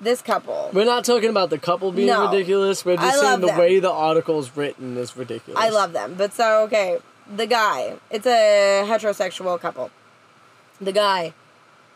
this 0.00 0.20
couple. 0.22 0.70
We're 0.72 0.84
not 0.84 1.04
talking 1.04 1.30
about 1.30 1.50
the 1.50 1.58
couple 1.58 1.92
being 1.92 2.08
No. 2.08 2.30
ridiculous. 2.30 2.84
We're 2.84 2.92
I 2.94 2.96
just 2.96 3.20
saying 3.20 3.24
love 3.32 3.40
the 3.40 3.46
them. 3.48 3.58
way 3.58 3.78
the 3.78 3.90
article's 3.92 4.56
written 4.56 4.96
is 4.96 5.16
ridiculous. 5.16 5.60
I 5.62 5.68
love 5.70 5.92
them. 5.92 6.14
But 6.16 6.32
so, 6.32 6.62
okay, 6.64 6.98
the 7.32 7.46
guy, 7.46 7.94
it's 8.10 8.26
a 8.26 8.84
heterosexual 8.86 9.58
couple. 9.60 9.90
The 10.80 10.92
guy 10.92 11.32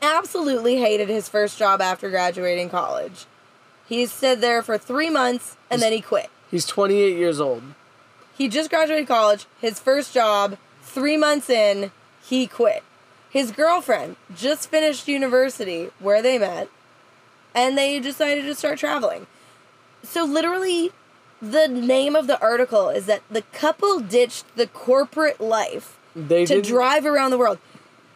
absolutely 0.00 0.76
hated 0.76 1.08
his 1.08 1.28
first 1.28 1.58
job 1.58 1.80
after 1.80 2.08
graduating 2.08 2.70
college. 2.70 3.26
He 3.88 4.06
stood 4.06 4.40
there 4.40 4.62
for 4.62 4.78
three 4.78 5.10
months 5.10 5.56
and 5.70 5.82
then 5.82 5.92
he 5.92 6.00
quit. 6.00 6.30
He's 6.50 6.66
28 6.66 7.16
years 7.16 7.40
old. 7.40 7.62
He 8.36 8.48
just 8.48 8.70
graduated 8.70 9.08
college, 9.08 9.46
his 9.60 9.80
first 9.80 10.14
job, 10.14 10.56
three 10.82 11.16
months 11.16 11.50
in, 11.50 11.90
he 12.22 12.46
quit. 12.46 12.84
His 13.30 13.50
girlfriend 13.50 14.16
just 14.34 14.70
finished 14.70 15.08
university 15.08 15.90
where 15.98 16.22
they 16.22 16.38
met, 16.38 16.68
and 17.54 17.76
they 17.76 18.00
decided 18.00 18.44
to 18.46 18.54
start 18.54 18.78
traveling. 18.78 19.26
So, 20.02 20.24
literally, 20.24 20.92
the 21.42 21.68
name 21.68 22.16
of 22.16 22.26
the 22.26 22.40
article 22.40 22.88
is 22.88 23.06
that 23.06 23.22
the 23.30 23.42
couple 23.52 24.00
ditched 24.00 24.44
the 24.56 24.66
corporate 24.66 25.40
life 25.40 25.98
They 26.16 26.44
to 26.46 26.62
drive 26.62 27.04
around 27.04 27.30
the 27.30 27.38
world. 27.38 27.58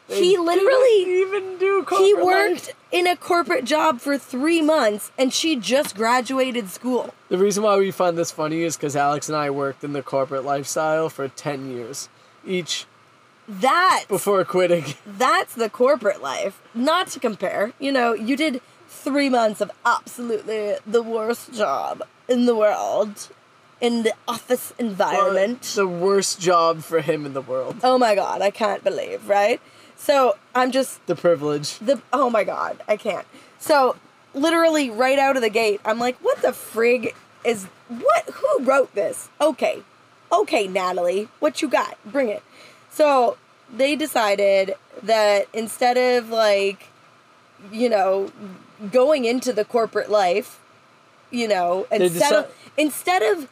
He 0.09 0.37
literally 0.37 1.23
even 1.23 1.59
do 1.59 1.87
he 1.91 2.13
worked 2.13 2.67
life. 2.67 2.77
in 2.91 3.07
a 3.07 3.17
corporate 3.17 3.65
job 3.65 4.01
for 4.01 4.19
three 4.19 4.61
months, 4.61 5.11
and 5.17 5.33
she 5.33 5.57
just 5.57 5.95
graduated 5.95 6.69
school. 6.69 7.15
The 7.29 7.39
reason 7.39 7.63
why 7.63 7.77
we 7.77 7.91
find 7.91 8.19
this 8.19 8.31
funny 8.31 8.63
is 8.63 8.77
because 8.77 8.97
Alex 8.97 9.29
and 9.29 9.37
I 9.37 9.51
worked 9.51 9.85
in 9.85 9.93
the 9.93 10.03
corporate 10.03 10.45
lifestyle 10.45 11.09
for 11.09 11.29
10 11.29 11.71
years 11.71 12.09
each 12.45 12.87
That 13.61 14.05
before 14.09 14.45
quitting. 14.45 14.85
that's 15.07 15.55
the 15.55 15.69
corporate 15.69 16.23
life. 16.23 16.61
Not 16.75 17.09
to 17.09 17.21
compare. 17.21 17.73
You 17.79 17.93
know, 17.93 18.13
you 18.15 18.37
did 18.37 18.61
three 18.89 19.29
months 19.29 19.61
of 19.61 19.71
absolutely 19.85 20.77
the 20.87 21.03
worst 21.03 21.53
job 21.53 22.03
in 22.29 22.47
the 22.47 22.55
world 22.57 23.29
in 23.81 24.05
the 24.05 24.15
office 24.29 24.73
environment. 24.79 25.63
The 25.75 25.89
worst 25.89 26.41
job 26.41 26.83
for 26.83 27.01
him 27.01 27.27
in 27.27 27.33
the 27.35 27.41
world. 27.43 27.77
oh 27.83 27.99
my 27.99 28.15
god, 28.15 28.41
I 28.41 28.51
can't 28.51 28.83
believe, 28.85 29.29
right? 29.29 29.61
So 29.97 30.37
I'm 30.55 30.71
just 30.71 31.05
The 31.07 31.17
privilege. 31.17 31.79
the 31.79 32.01
oh 32.13 32.31
my 32.31 32.45
god, 32.45 32.81
I 32.89 32.97
can't. 32.97 33.27
So 33.59 33.97
literally 34.35 34.89
right 34.89 35.19
out 35.19 35.37
of 35.37 35.43
the 35.43 35.51
gate, 35.51 35.81
I'm 35.85 35.99
like, 35.99 36.17
what 36.19 36.41
the 36.43 36.49
frig 36.49 37.13
is 37.45 37.65
what 37.89 38.25
who 38.35 38.65
wrote 38.65 38.95
this? 38.95 39.29
Okay. 39.41 39.83
Okay, 40.31 40.67
Natalie, 40.67 41.29
what 41.41 41.61
you 41.61 41.69
got? 41.69 41.99
Bring 42.07 42.29
it. 42.29 42.43
So 42.91 43.37
they 43.73 43.97
decided 43.97 44.75
that 45.03 45.49
instead 45.53 45.97
of 45.97 46.29
like, 46.29 46.89
you 47.73 47.89
know, 47.89 48.31
going 48.91 49.25
into 49.25 49.53
the 49.53 49.65
corporate 49.65 50.11
life, 50.11 50.61
you 51.31 51.49
know, 51.49 51.87
and 51.91 52.03
They 52.03 52.09
settle 52.09 52.49
instead 52.77 53.23
of 53.23 53.49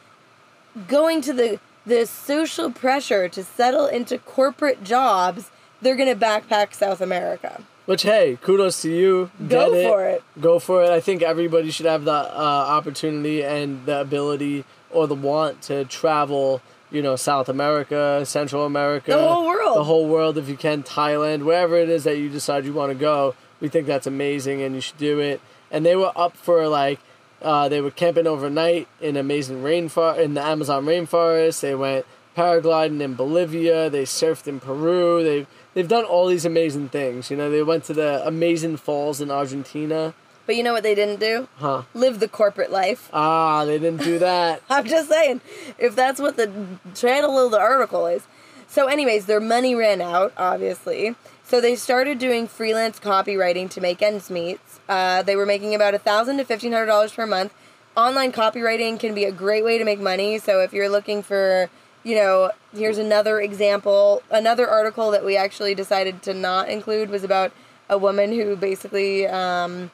going 0.87 1.21
to 1.21 1.33
the 1.33 1.59
the 1.85 2.05
social 2.05 2.71
pressure 2.71 3.27
to 3.27 3.43
settle 3.43 3.87
into 3.87 4.19
corporate 4.19 4.83
jobs, 4.83 5.49
they're 5.81 5.95
gonna 5.95 6.15
backpack 6.15 6.73
South 6.73 7.01
America. 7.01 7.63
Which, 7.85 8.03
hey, 8.03 8.37
kudos 8.41 8.83
to 8.83 8.91
you. 8.91 9.31
Go 9.49 9.73
Get 9.73 9.89
for 9.89 10.05
it. 10.05 10.23
Go 10.39 10.59
for 10.59 10.83
it. 10.83 10.91
I 10.91 10.99
think 10.99 11.23
everybody 11.23 11.71
should 11.71 11.87
have 11.87 12.05
the 12.05 12.11
uh, 12.13 12.65
opportunity 12.69 13.43
and 13.43 13.85
the 13.87 13.99
ability 13.99 14.65
or 14.91 15.07
the 15.07 15.15
want 15.15 15.63
to 15.63 15.85
travel, 15.85 16.61
you 16.91 17.01
know, 17.01 17.15
South 17.15 17.49
America, 17.49 18.23
Central 18.25 18.65
America. 18.65 19.11
The 19.11 19.17
whole 19.17 19.47
world. 19.47 19.77
The 19.77 19.83
whole 19.83 20.07
world, 20.07 20.37
if 20.37 20.49
you 20.49 20.57
can, 20.57 20.83
Thailand, 20.83 21.43
wherever 21.43 21.75
it 21.77 21.89
is 21.89 22.03
that 22.03 22.17
you 22.17 22.29
decide 22.29 22.65
you 22.65 22.73
want 22.73 22.91
to 22.91 22.97
go. 22.97 23.33
We 23.59 23.69
think 23.69 23.87
that's 23.87 24.07
amazing 24.07 24.61
and 24.61 24.75
you 24.75 24.81
should 24.81 24.97
do 24.97 25.19
it. 25.19 25.39
And 25.71 25.85
they 25.85 25.95
were 25.95 26.11
up 26.15 26.35
for 26.35 26.67
like, 26.67 26.99
uh, 27.41 27.69
they 27.69 27.81
were 27.81 27.91
camping 27.91 28.27
overnight 28.27 28.87
in 28.99 29.17
amazing 29.17 29.63
rainforest, 29.63 30.19
in 30.19 30.33
the 30.33 30.41
Amazon 30.41 30.85
rainforest. 30.85 31.61
They 31.61 31.73
went 31.73 32.05
paragliding 32.35 33.01
in 33.01 33.15
Bolivia. 33.15 33.89
They 33.89 34.03
surfed 34.03 34.47
in 34.47 34.59
Peru. 34.59 35.23
They've 35.23 35.47
they've 35.73 35.87
done 35.87 36.05
all 36.05 36.27
these 36.27 36.45
amazing 36.45 36.89
things. 36.89 37.31
You 37.31 37.37
know, 37.37 37.49
they 37.49 37.63
went 37.63 37.83
to 37.85 37.93
the 37.93 38.25
amazing 38.27 38.77
falls 38.77 39.21
in 39.21 39.31
Argentina. 39.31 40.13
But 40.45 40.55
you 40.55 40.63
know 40.63 40.73
what 40.73 40.83
they 40.83 40.95
didn't 40.95 41.19
do? 41.19 41.47
Huh. 41.57 41.83
Live 41.93 42.19
the 42.19 42.27
corporate 42.27 42.71
life. 42.71 43.09
Ah, 43.13 43.63
they 43.65 43.77
didn't 43.79 44.03
do 44.03 44.19
that. 44.19 44.61
I'm 44.69 44.85
just 44.85 45.09
saying, 45.09 45.41
if 45.77 45.95
that's 45.95 46.19
what 46.19 46.37
the 46.37 46.51
channel 46.95 47.37
of 47.39 47.51
the 47.51 47.59
article 47.59 48.07
is. 48.07 48.23
So, 48.67 48.87
anyways, 48.87 49.25
their 49.25 49.41
money 49.41 49.75
ran 49.75 50.01
out, 50.01 50.33
obviously. 50.37 51.15
So 51.43 51.59
they 51.59 51.75
started 51.75 52.17
doing 52.17 52.47
freelance 52.47 52.97
copywriting 52.97 53.69
to 53.71 53.81
make 53.81 54.01
ends 54.01 54.29
meet. 54.29 54.61
Uh, 54.87 55.21
they 55.21 55.35
were 55.35 55.45
making 55.45 55.75
about 55.75 55.93
a 55.93 55.99
thousand 55.99 56.37
to 56.37 56.45
fifteen 56.45 56.71
hundred 56.71 56.85
dollars 56.85 57.11
per 57.11 57.27
month. 57.27 57.53
Online 57.97 58.31
copywriting 58.31 58.97
can 58.97 59.13
be 59.13 59.25
a 59.25 59.33
great 59.33 59.65
way 59.65 59.77
to 59.77 59.83
make 59.83 59.99
money. 59.99 60.39
So 60.39 60.61
if 60.61 60.71
you're 60.71 60.87
looking 60.87 61.21
for, 61.21 61.69
you 62.05 62.15
know, 62.15 62.51
here's 62.73 62.97
another 62.97 63.41
example. 63.41 64.23
Another 64.29 64.69
article 64.69 65.11
that 65.11 65.25
we 65.25 65.35
actually 65.35 65.75
decided 65.75 66.23
to 66.23 66.33
not 66.33 66.69
include 66.69 67.09
was 67.09 67.25
about 67.25 67.51
a 67.89 67.97
woman 67.97 68.31
who 68.31 68.55
basically 68.55 69.27
um, 69.27 69.91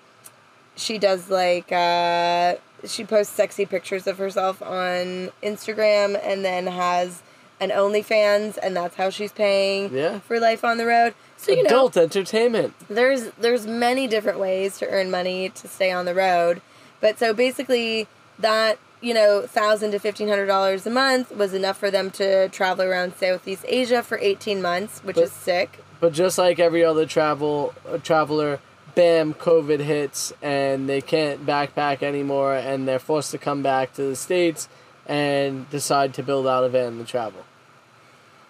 she 0.77 0.97
does 0.97 1.29
like 1.29 1.71
uh, 1.71 2.55
she 2.85 3.03
posts 3.03 3.33
sexy 3.33 3.65
pictures 3.65 4.07
of 4.07 4.17
herself 4.17 4.61
on 4.61 5.31
Instagram 5.43 6.19
and 6.23 6.45
then 6.45 6.67
has 6.67 7.21
an 7.59 7.69
OnlyFans 7.71 8.57
and 8.61 8.75
that's 8.77 8.95
how 8.95 9.09
she's 9.09 9.31
paying 9.31 9.91
Yeah. 9.93 10.19
for 10.19 10.39
life 10.39 10.63
on 10.63 10.77
the 10.77 10.85
road. 10.85 11.15
So 11.37 11.51
you 11.51 11.63
know 11.63 11.69
Adult 11.69 11.97
entertainment. 11.97 12.73
there's 12.87 13.29
there's 13.39 13.65
many 13.67 14.07
different 14.07 14.39
ways 14.39 14.77
to 14.79 14.87
earn 14.87 15.09
money 15.11 15.49
to 15.49 15.67
stay 15.67 15.91
on 15.91 16.05
the 16.05 16.13
road. 16.13 16.61
But 17.01 17.19
so 17.19 17.33
basically 17.33 18.07
that 18.39 18.77
you 18.99 19.13
know, 19.13 19.43
thousand 19.45 19.91
to 19.91 19.99
fifteen 19.99 20.27
hundred 20.27 20.47
dollars 20.47 20.87
a 20.87 20.89
month 20.89 21.31
was 21.35 21.53
enough 21.53 21.77
for 21.77 21.91
them 21.91 22.09
to 22.11 22.49
travel 22.49 22.83
around 22.83 23.13
Southeast 23.15 23.63
Asia 23.67 24.01
for 24.01 24.17
eighteen 24.19 24.59
months, 24.61 25.01
which 25.03 25.15
But- 25.17 25.25
is 25.25 25.31
sick. 25.31 25.79
But 25.99 26.13
just 26.13 26.37
like 26.39 26.59
every 26.59 26.83
other 26.83 27.05
travel 27.07 27.73
uh, 27.87 27.97
traveler, 27.99 28.59
bam, 28.97 29.35
COVID 29.35 29.79
hits 29.79 30.33
and 30.41 30.89
they 30.89 31.01
can't 31.01 31.45
backpack 31.45 32.01
anymore, 32.01 32.55
and 32.55 32.87
they're 32.87 32.97
forced 32.97 33.29
to 33.29 33.37
come 33.37 33.61
back 33.61 33.93
to 33.93 34.01
the 34.01 34.15
states 34.15 34.67
and 35.05 35.69
decide 35.69 36.15
to 36.15 36.23
build 36.23 36.47
out 36.47 36.63
a 36.63 36.69
van 36.69 36.97
to 36.97 37.05
travel. 37.05 37.45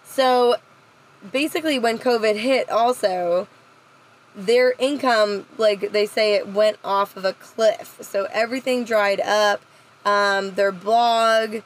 So 0.04 0.56
basically, 1.30 1.78
when 1.78 1.98
COVID 1.98 2.36
hit, 2.36 2.70
also, 2.70 3.46
their 4.34 4.74
income, 4.78 5.44
like 5.58 5.92
they 5.92 6.06
say, 6.06 6.34
it 6.34 6.48
went 6.48 6.78
off 6.82 7.14
of 7.14 7.26
a 7.26 7.34
cliff. 7.34 7.98
So 8.00 8.26
everything 8.32 8.84
dried 8.84 9.20
up. 9.20 9.60
Um, 10.06 10.54
their 10.54 10.72
blog 10.72 11.56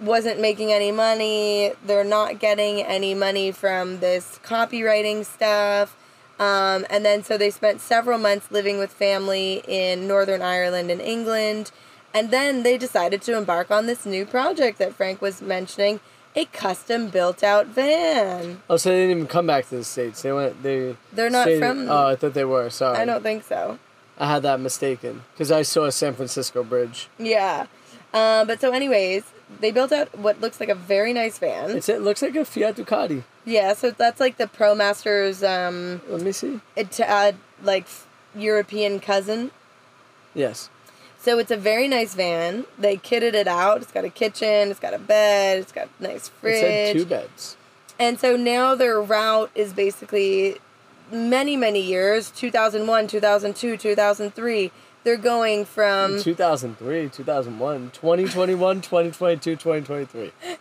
wasn't 0.00 0.40
making 0.40 0.72
any 0.72 0.92
money. 0.92 1.72
They're 1.84 2.04
not 2.04 2.38
getting 2.38 2.80
any 2.80 3.12
money 3.12 3.50
from 3.50 3.98
this 3.98 4.38
copywriting 4.44 5.24
stuff. 5.24 5.96
Um, 6.40 6.86
and 6.90 7.04
then 7.04 7.22
so 7.22 7.36
they 7.38 7.50
spent 7.50 7.80
several 7.80 8.18
months 8.18 8.50
living 8.50 8.78
with 8.78 8.90
family 8.92 9.62
in 9.68 10.08
Northern 10.08 10.42
Ireland 10.42 10.90
and 10.90 11.00
England. 11.00 11.70
And 12.12 12.30
then 12.32 12.64
they 12.64 12.76
decided 12.76 13.22
to 13.22 13.36
embark 13.36 13.70
on 13.70 13.86
this 13.86 14.04
new 14.04 14.26
project 14.26 14.78
that 14.78 14.94
Frank 14.94 15.20
was 15.22 15.40
mentioning 15.40 16.00
a 16.34 16.46
custom 16.46 17.08
built 17.08 17.44
out 17.44 17.66
van. 17.66 18.62
Oh, 18.70 18.76
so 18.78 18.88
they 18.88 18.96
didn't 19.02 19.10
even 19.16 19.26
come 19.26 19.46
back 19.46 19.68
to 19.68 19.76
the 19.76 19.84
states. 19.84 20.22
They 20.22 20.32
went. 20.32 20.62
They. 20.62 20.96
They're 21.12 21.30
not 21.30 21.42
stayed- 21.44 21.58
from- 21.60 21.88
Oh, 21.88 22.06
I 22.08 22.16
thought 22.16 22.34
they 22.34 22.44
were. 22.44 22.70
Sorry. 22.70 22.96
I 22.98 23.04
don't 23.04 23.22
think 23.22 23.44
so. 23.44 23.78
I 24.18 24.32
had 24.32 24.42
that 24.42 24.60
mistaken 24.60 25.22
because 25.34 25.50
I 25.52 25.62
saw 25.62 25.84
a 25.84 25.92
San 25.92 26.14
Francisco 26.14 26.62
bridge. 26.64 27.08
Yeah. 27.18 27.66
Um, 28.12 28.46
but 28.46 28.60
so, 28.60 28.72
anyways, 28.72 29.24
they 29.60 29.70
built 29.72 29.92
out 29.92 30.16
what 30.18 30.40
looks 30.40 30.60
like 30.60 30.68
a 30.68 30.74
very 30.74 31.12
nice 31.12 31.38
van. 31.38 31.70
It's 31.72 31.88
it 31.88 32.02
looks 32.02 32.22
like 32.22 32.36
a 32.36 32.44
Fiat 32.44 32.76
Ducato. 32.76 33.24
yeah, 33.44 33.72
so 33.74 33.90
that's 33.90 34.20
like 34.20 34.36
the 34.36 34.46
ProMaster's 34.46 35.42
um, 35.42 36.00
Let 36.08 36.22
me 36.22 36.32
see. 36.32 36.60
it, 36.76 37.00
uh, 37.00 37.32
like 37.62 37.86
European 38.34 39.00
cousin. 39.00 39.50
Yes. 40.34 40.70
So 41.18 41.38
it's 41.38 41.50
a 41.50 41.56
very 41.56 41.86
nice 41.88 42.14
van. 42.14 42.64
They 42.78 42.96
kitted 42.96 43.34
it 43.34 43.46
out. 43.48 43.82
It's 43.82 43.92
got 43.92 44.04
a 44.04 44.08
kitchen. 44.10 44.70
It's 44.70 44.80
got 44.80 44.94
a 44.94 44.98
bed. 44.98 45.58
It's 45.58 45.72
got 45.72 45.88
a 45.98 46.02
nice 46.02 46.28
It 46.28 46.32
fridge. 46.40 46.60
said 46.62 46.92
two 46.94 47.04
beds. 47.04 47.56
And 47.98 48.18
so 48.18 48.36
now 48.36 48.74
their 48.74 48.98
route 49.02 49.50
is 49.54 49.74
basically 49.74 50.56
many, 51.12 51.56
many 51.56 51.80
years 51.82 52.30
2001, 52.30 53.06
2002, 53.08 53.76
2003. 53.76 54.72
They're 55.04 55.16
going 55.16 55.64
from. 55.64 56.20
2003, 56.20 57.08
2001, 57.08 57.90
2021, 57.92 58.80
2022, 58.80 59.56
2023. 59.56 60.32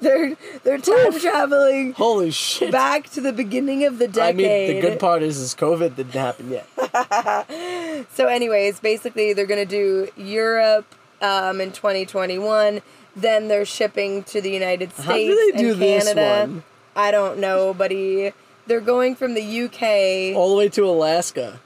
They're, 0.00 0.36
they're 0.64 0.78
time 0.78 1.18
traveling 1.18 1.94
Holy 1.94 2.30
shit. 2.30 2.70
back 2.70 3.08
to 3.10 3.20
the 3.22 3.32
beginning 3.32 3.84
of 3.84 3.98
the 3.98 4.06
decade. 4.06 4.34
I 4.34 4.72
mean, 4.72 4.74
the 4.74 4.80
good 4.82 5.00
part 5.00 5.22
is, 5.22 5.38
is 5.38 5.54
COVID 5.54 5.96
didn't 5.96 6.12
happen 6.12 6.50
yet. 6.50 6.66
So, 8.14 8.26
anyways, 8.26 8.80
basically, 8.80 9.32
they're 9.32 9.46
going 9.46 9.66
to 9.66 9.70
do 9.70 10.08
Europe 10.20 10.86
um, 11.20 11.60
in 11.60 11.72
2021. 11.72 12.80
Then 13.14 13.48
they're 13.48 13.64
shipping 13.64 14.24
to 14.24 14.40
the 14.40 14.50
United 14.50 14.92
States 14.92 15.06
How 15.06 15.16
do 15.16 15.52
they 15.52 15.58
do 15.58 15.72
and 15.72 15.80
this 15.82 16.04
Canada. 16.12 16.52
one? 16.52 16.62
I 16.96 17.10
don't 17.10 17.38
know, 17.38 17.72
buddy. 17.72 18.32
they're 18.66 18.80
going 18.80 19.14
from 19.14 19.34
the 19.34 19.62
UK. 19.64 20.36
All 20.36 20.50
the 20.50 20.56
way 20.56 20.68
to 20.70 20.84
Alaska. 20.84 21.60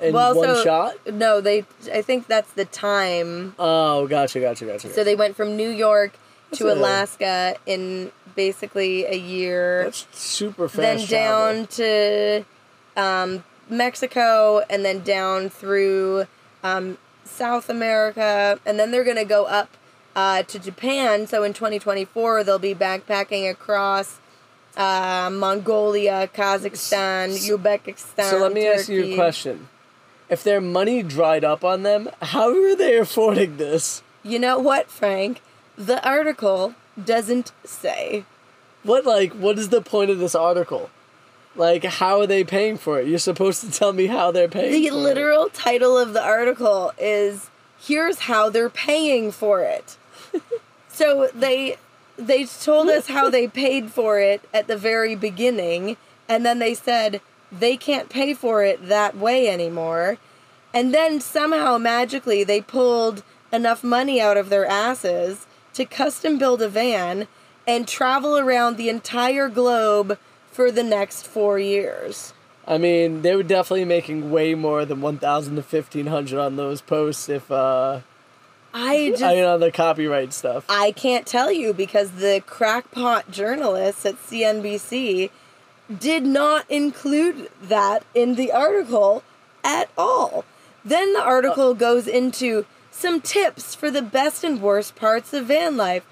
In 0.00 0.14
well, 0.14 0.34
one 0.34 0.46
so 0.46 0.64
shot? 0.64 1.12
no, 1.12 1.40
they. 1.40 1.64
I 1.92 2.02
think 2.02 2.26
that's 2.26 2.52
the 2.52 2.64
time. 2.64 3.54
Oh, 3.58 4.06
gotcha, 4.06 4.40
gotcha, 4.40 4.64
gotcha. 4.64 4.92
So 4.92 5.02
they 5.02 5.16
went 5.16 5.36
from 5.36 5.56
New 5.56 5.70
York 5.70 6.12
to 6.52 6.64
That's 6.64 6.76
a- 6.76 6.80
Alaska 6.80 7.56
in 7.66 8.12
basically 8.36 9.04
a 9.04 9.16
year. 9.16 9.84
That's 9.84 10.06
super 10.12 10.68
fast. 10.68 10.76
then 10.76 11.06
travel. 11.06 11.54
down 11.54 11.66
to 11.66 12.44
um, 12.96 13.44
Mexico, 13.68 14.62
and 14.70 14.84
then 14.84 15.02
down 15.02 15.48
through 15.48 16.26
um, 16.62 16.98
South 17.24 17.68
America, 17.68 18.60
and 18.64 18.78
then 18.78 18.90
they're 18.90 19.04
gonna 19.04 19.24
go 19.24 19.46
up 19.46 19.76
uh, 20.14 20.42
to 20.44 20.58
Japan. 20.58 21.26
So 21.26 21.42
in 21.42 21.52
2024, 21.52 22.44
they'll 22.44 22.58
be 22.58 22.74
backpacking 22.74 23.50
across 23.50 24.20
uh, 24.76 25.28
Mongolia, 25.32 26.28
Kazakhstan, 26.32 27.30
Uzbekistan. 27.30 28.30
So 28.30 28.38
let 28.38 28.52
me 28.52 28.66
ask 28.66 28.88
you 28.88 29.12
a 29.12 29.14
question. 29.16 29.68
If 30.28 30.44
their 30.44 30.60
money 30.60 31.02
dried 31.02 31.44
up 31.44 31.64
on 31.64 31.82
them, 31.82 32.10
how 32.20 32.50
are 32.50 32.76
they 32.76 32.96
affording 32.98 33.56
this? 33.56 34.02
You 34.22 34.38
know 34.38 34.58
what, 34.58 34.90
Frank? 34.90 35.40
The 35.76 36.06
article 36.06 36.74
doesn't 37.02 37.52
say. 37.64 38.24
What 38.82 39.06
like 39.06 39.32
what 39.32 39.58
is 39.58 39.70
the 39.70 39.80
point 39.80 40.10
of 40.10 40.18
this 40.18 40.34
article? 40.34 40.90
Like 41.56 41.84
how 41.84 42.20
are 42.20 42.26
they 42.26 42.44
paying 42.44 42.78
for 42.78 43.00
it? 43.00 43.08
You're 43.08 43.18
supposed 43.18 43.60
to 43.62 43.70
tell 43.70 43.92
me 43.92 44.06
how 44.06 44.30
they're 44.30 44.48
paying. 44.48 44.72
The 44.72 44.88
for 44.88 44.94
it. 44.94 44.98
literal 44.98 45.48
title 45.48 45.96
of 45.96 46.12
the 46.12 46.22
article 46.22 46.92
is 46.98 47.50
"Here's 47.78 48.20
how 48.20 48.50
they're 48.50 48.70
paying 48.70 49.32
for 49.32 49.62
it." 49.62 49.96
so 50.88 51.30
they 51.34 51.76
they 52.16 52.44
told 52.44 52.88
us 52.88 53.08
how 53.08 53.30
they 53.30 53.46
paid 53.46 53.90
for 53.90 54.20
it 54.20 54.42
at 54.52 54.66
the 54.66 54.76
very 54.76 55.14
beginning, 55.14 55.96
and 56.28 56.44
then 56.44 56.58
they 56.58 56.74
said 56.74 57.20
they 57.50 57.76
can't 57.76 58.08
pay 58.08 58.34
for 58.34 58.62
it 58.62 58.88
that 58.88 59.16
way 59.16 59.48
anymore. 59.48 60.18
And 60.74 60.92
then 60.92 61.20
somehow 61.20 61.78
magically 61.78 62.44
they 62.44 62.60
pulled 62.60 63.22
enough 63.52 63.82
money 63.82 64.20
out 64.20 64.36
of 64.36 64.50
their 64.50 64.66
asses 64.66 65.46
to 65.74 65.84
custom 65.84 66.38
build 66.38 66.60
a 66.60 66.68
van 66.68 67.26
and 67.66 67.86
travel 67.86 68.36
around 68.36 68.76
the 68.76 68.88
entire 68.88 69.48
globe 69.48 70.18
for 70.50 70.70
the 70.70 70.82
next 70.82 71.26
4 71.26 71.58
years. 71.58 72.32
I 72.66 72.76
mean, 72.76 73.22
they 73.22 73.34
were 73.34 73.42
definitely 73.42 73.86
making 73.86 74.30
way 74.30 74.54
more 74.54 74.84
than 74.84 75.00
1000 75.00 75.56
to 75.56 75.62
1500 75.62 76.38
on 76.38 76.56
those 76.56 76.82
posts 76.82 77.28
if 77.28 77.50
uh 77.50 78.00
I 78.74 79.10
just 79.10 79.22
I 79.22 79.36
mean 79.36 79.44
on 79.44 79.60
the 79.60 79.72
copyright 79.72 80.32
stuff. 80.34 80.64
I 80.68 80.92
can't 80.92 81.26
tell 81.26 81.50
you 81.50 81.72
because 81.72 82.10
the 82.12 82.42
crackpot 82.46 83.30
journalists 83.30 84.04
at 84.04 84.16
CNBC 84.16 85.30
did 85.96 86.24
not 86.24 86.70
include 86.70 87.50
that 87.62 88.04
in 88.14 88.34
the 88.34 88.52
article 88.52 89.22
at 89.64 89.90
all. 89.96 90.44
Then 90.84 91.12
the 91.12 91.22
article 91.22 91.74
goes 91.74 92.06
into 92.06 92.66
some 92.90 93.20
tips 93.20 93.74
for 93.74 93.90
the 93.90 94.02
best 94.02 94.44
and 94.44 94.60
worst 94.60 94.96
parts 94.96 95.32
of 95.32 95.46
van 95.46 95.76
life. 95.76 96.04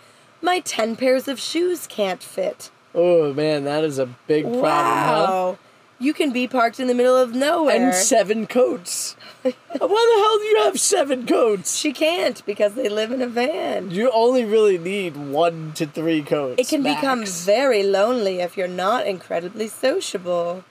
My 0.43 0.61
10 0.61 0.97
pairs 0.97 1.29
of 1.29 1.41
shoes 1.41 1.87
can't 1.87 2.23
fit. 2.23 2.71
Oh 2.95 3.33
man, 3.35 3.65
that 3.65 3.85
is 3.85 3.99
a 3.99 4.07
big 4.27 4.45
problem, 4.45 4.63
huh? 4.63 5.27
Wow. 5.29 5.59
You 5.99 6.13
can 6.13 6.33
be 6.33 6.47
parked 6.47 6.79
in 6.79 6.89
the 6.89 6.95
middle 6.95 7.17
of 7.17 7.35
nowhere. 7.35 7.75
And 7.75 7.95
seven 7.95 8.47
coats. 8.47 9.17
Why 9.79 9.79
the 9.79 10.23
hell 10.23 10.39
do 10.39 10.45
you 10.45 10.61
have 10.65 10.81
seven 10.81 11.27
coats? 11.27 11.77
she 11.77 11.93
can't 11.93 12.45
because 12.47 12.75
they 12.75 12.89
live 12.89 13.13
in 13.13 13.23
a 13.23 13.27
van. 13.27 13.91
You 13.91 14.11
only 14.11 14.45
really 14.45 14.79
need 14.79 15.17
one 15.17 15.73
to 15.75 15.87
three 15.87 16.23
coats. 16.23 16.61
It 16.61 16.69
can 16.69 16.83
become 16.83 17.25
very 17.25 17.83
lonely 17.83 18.41
if 18.41 18.57
you're 18.57 18.69
not 18.69 19.07
incredibly 19.07 19.69
sociable. 19.69 20.65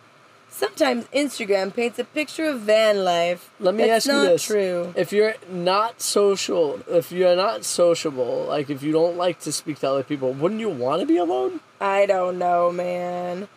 Sometimes 0.49 1.03
Instagram 1.07 1.75
paints 1.75 1.99
a 1.99 2.05
picture 2.05 2.45
of 2.45 2.61
van 2.61 3.03
life. 3.03 3.51
Let 3.59 3.75
me 3.75 3.83
That's 3.85 4.07
ask 4.07 4.07
you 4.07 4.13
not 4.13 4.23
this: 4.29 4.43
true. 4.43 4.93
If 4.95 5.11
you're 5.11 5.35
not 5.49 5.99
social, 6.01 6.79
if 6.87 7.11
you're 7.11 7.35
not 7.35 7.65
sociable, 7.65 8.45
like 8.47 8.69
if 8.69 8.81
you 8.81 8.93
don't 8.93 9.17
like 9.17 9.39
to 9.41 9.51
speak 9.51 9.79
to 9.79 9.89
other 9.89 10.03
people, 10.03 10.31
wouldn't 10.31 10.61
you 10.61 10.69
want 10.69 11.01
to 11.01 11.05
be 11.05 11.17
alone? 11.17 11.59
I 11.81 12.05
don't 12.05 12.39
know, 12.39 12.71
man. 12.71 13.49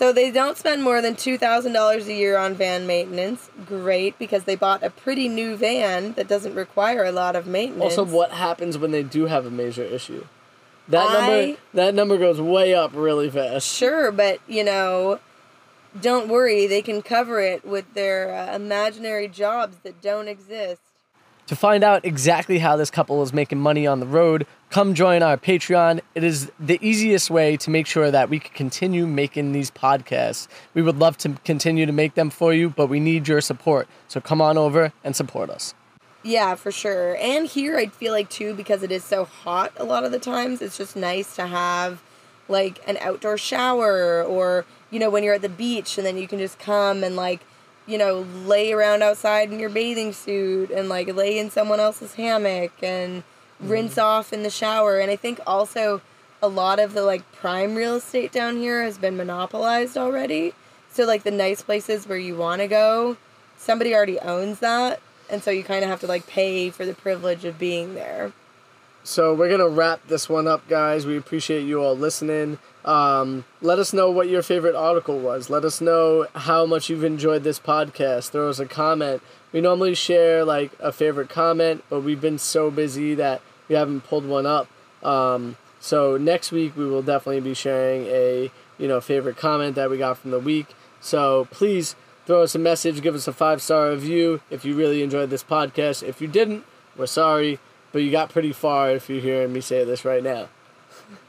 So 0.00 0.14
they 0.14 0.30
don't 0.30 0.56
spend 0.56 0.82
more 0.82 1.02
than 1.02 1.14
two 1.14 1.36
thousand 1.36 1.74
dollars 1.74 2.08
a 2.08 2.14
year 2.14 2.38
on 2.38 2.54
van 2.54 2.86
maintenance. 2.86 3.50
Great, 3.66 4.18
because 4.18 4.44
they 4.44 4.56
bought 4.56 4.82
a 4.82 4.88
pretty 4.88 5.28
new 5.28 5.56
van 5.56 6.14
that 6.14 6.26
doesn't 6.26 6.54
require 6.54 7.04
a 7.04 7.12
lot 7.12 7.36
of 7.36 7.46
maintenance. 7.46 7.98
Also, 7.98 8.04
what 8.04 8.30
happens 8.30 8.78
when 8.78 8.92
they 8.92 9.02
do 9.02 9.26
have 9.26 9.44
a 9.44 9.50
major 9.50 9.82
issue? 9.84 10.24
That 10.88 11.06
I- 11.06 11.12
number 11.12 11.60
that 11.74 11.94
number 11.94 12.16
goes 12.16 12.40
way 12.40 12.74
up 12.74 12.92
really 12.94 13.28
fast. 13.28 13.68
Sure, 13.76 14.10
but 14.10 14.40
you 14.48 14.64
know, 14.64 15.20
don't 16.00 16.28
worry. 16.28 16.66
They 16.66 16.80
can 16.80 17.02
cover 17.02 17.38
it 17.42 17.62
with 17.66 17.92
their 17.92 18.34
uh, 18.34 18.56
imaginary 18.56 19.28
jobs 19.28 19.76
that 19.82 20.00
don't 20.00 20.28
exist. 20.28 20.80
To 21.48 21.54
find 21.54 21.84
out 21.84 22.06
exactly 22.06 22.60
how 22.60 22.76
this 22.76 22.90
couple 22.90 23.22
is 23.22 23.34
making 23.34 23.60
money 23.60 23.86
on 23.86 24.00
the 24.00 24.06
road, 24.06 24.46
come 24.70 24.94
join 24.94 25.22
our 25.22 25.36
Patreon. 25.36 26.00
It 26.14 26.24
is 26.24 26.50
the 26.58 26.78
easiest 26.80 27.28
way 27.28 27.56
to 27.58 27.70
make 27.70 27.86
sure 27.86 28.10
that 28.10 28.30
we 28.30 28.38
can 28.38 28.54
continue 28.54 29.06
making 29.06 29.52
these 29.52 29.70
podcasts. 29.70 30.48
We 30.74 30.82
would 30.82 30.96
love 30.96 31.18
to 31.18 31.30
continue 31.44 31.86
to 31.86 31.92
make 31.92 32.14
them 32.14 32.30
for 32.30 32.54
you, 32.54 32.70
but 32.70 32.86
we 32.86 33.00
need 33.00 33.28
your 33.28 33.40
support. 33.40 33.88
So 34.08 34.20
come 34.20 34.40
on 34.40 34.56
over 34.56 34.92
and 35.04 35.14
support 35.14 35.50
us. 35.50 35.74
Yeah, 36.22 36.54
for 36.54 36.70
sure. 36.70 37.16
And 37.20 37.46
here 37.46 37.76
I 37.76 37.86
feel 37.86 38.12
like 38.12 38.30
too 38.30 38.54
because 38.54 38.82
it 38.82 38.92
is 38.92 39.04
so 39.04 39.24
hot 39.24 39.72
a 39.76 39.84
lot 39.84 40.04
of 40.04 40.12
the 40.12 40.18
times, 40.18 40.62
it's 40.62 40.76
just 40.76 40.94
nice 40.96 41.34
to 41.36 41.46
have 41.46 42.02
like 42.48 42.80
an 42.86 42.96
outdoor 43.00 43.38
shower 43.38 44.22
or 44.24 44.64
you 44.90 44.98
know 44.98 45.08
when 45.08 45.22
you're 45.22 45.34
at 45.34 45.42
the 45.42 45.48
beach 45.48 45.96
and 45.96 46.06
then 46.06 46.16
you 46.16 46.26
can 46.26 46.38
just 46.38 46.58
come 46.58 47.04
and 47.04 47.14
like 47.14 47.40
you 47.86 47.96
know 47.96 48.26
lay 48.44 48.72
around 48.72 49.02
outside 49.02 49.52
in 49.52 49.60
your 49.60 49.70
bathing 49.70 50.12
suit 50.12 50.68
and 50.70 50.88
like 50.88 51.06
lay 51.14 51.38
in 51.38 51.48
someone 51.48 51.78
else's 51.78 52.14
hammock 52.14 52.72
and 52.82 53.22
rinse 53.60 53.98
off 53.98 54.32
in 54.32 54.42
the 54.42 54.50
shower. 54.50 54.98
And 54.98 55.10
I 55.10 55.16
think 55.16 55.40
also 55.46 56.00
a 56.42 56.48
lot 56.48 56.78
of 56.78 56.94
the 56.94 57.02
like 57.02 57.30
prime 57.32 57.74
real 57.74 57.96
estate 57.96 58.32
down 58.32 58.56
here 58.56 58.82
has 58.82 58.98
been 58.98 59.16
monopolized 59.16 59.96
already. 59.96 60.54
So 60.92 61.04
like 61.04 61.22
the 61.22 61.30
nice 61.30 61.62
places 61.62 62.08
where 62.08 62.18
you 62.18 62.36
want 62.36 62.60
to 62.62 62.68
go, 62.68 63.16
somebody 63.56 63.94
already 63.94 64.18
owns 64.18 64.58
that, 64.60 65.00
and 65.28 65.42
so 65.42 65.50
you 65.50 65.62
kind 65.62 65.84
of 65.84 65.90
have 65.90 66.00
to 66.00 66.06
like 66.06 66.26
pay 66.26 66.70
for 66.70 66.84
the 66.84 66.94
privilege 66.94 67.44
of 67.44 67.58
being 67.58 67.94
there. 67.94 68.32
So 69.02 69.32
we're 69.32 69.48
gonna 69.48 69.68
wrap 69.68 70.06
this 70.08 70.28
one 70.28 70.46
up, 70.46 70.66
guys. 70.68 71.06
We 71.06 71.16
appreciate 71.16 71.62
you 71.62 71.80
all 71.80 71.96
listening. 71.96 72.58
Um, 72.84 73.44
let 73.62 73.78
us 73.78 73.92
know 73.92 74.10
what 74.10 74.28
your 74.28 74.42
favorite 74.42 74.74
article 74.74 75.18
was. 75.18 75.48
Let 75.48 75.64
us 75.64 75.80
know 75.80 76.26
how 76.34 76.66
much 76.66 76.90
you've 76.90 77.04
enjoyed 77.04 77.42
this 77.42 77.58
podcast. 77.58 78.30
Throw 78.30 78.50
us 78.50 78.58
a 78.58 78.66
comment. 78.66 79.22
We 79.52 79.60
normally 79.60 79.94
share 79.94 80.44
like 80.44 80.72
a 80.80 80.92
favorite 80.92 81.28
comment, 81.28 81.84
but 81.88 82.00
we've 82.00 82.20
been 82.20 82.38
so 82.38 82.70
busy 82.70 83.14
that 83.14 83.40
we 83.70 83.76
haven't 83.76 84.02
pulled 84.02 84.26
one 84.26 84.44
up. 84.44 84.68
Um, 85.02 85.56
so 85.78 86.18
next 86.18 86.52
week 86.52 86.76
we 86.76 86.84
will 86.84 87.00
definitely 87.00 87.40
be 87.40 87.54
sharing 87.54 88.04
a 88.06 88.50
you 88.76 88.88
know 88.88 89.00
favorite 89.00 89.38
comment 89.38 89.76
that 89.76 89.88
we 89.88 89.96
got 89.96 90.18
from 90.18 90.32
the 90.32 90.38
week. 90.38 90.66
So 91.00 91.48
please 91.50 91.96
throw 92.26 92.42
us 92.42 92.54
a 92.54 92.58
message, 92.58 93.00
give 93.00 93.14
us 93.14 93.26
a 93.26 93.32
five 93.32 93.62
star 93.62 93.88
review 93.90 94.42
if 94.50 94.66
you 94.66 94.74
really 94.74 95.02
enjoyed 95.02 95.30
this 95.30 95.44
podcast. 95.44 96.02
If 96.02 96.20
you 96.20 96.28
didn't, 96.28 96.64
we're 96.96 97.06
sorry, 97.06 97.58
but 97.92 98.02
you 98.02 98.10
got 98.10 98.28
pretty 98.28 98.52
far 98.52 98.90
if 98.90 99.08
you're 99.08 99.22
hearing 99.22 99.54
me 99.54 99.62
say 99.62 99.84
this 99.84 100.04
right 100.04 100.22
now. 100.22 100.48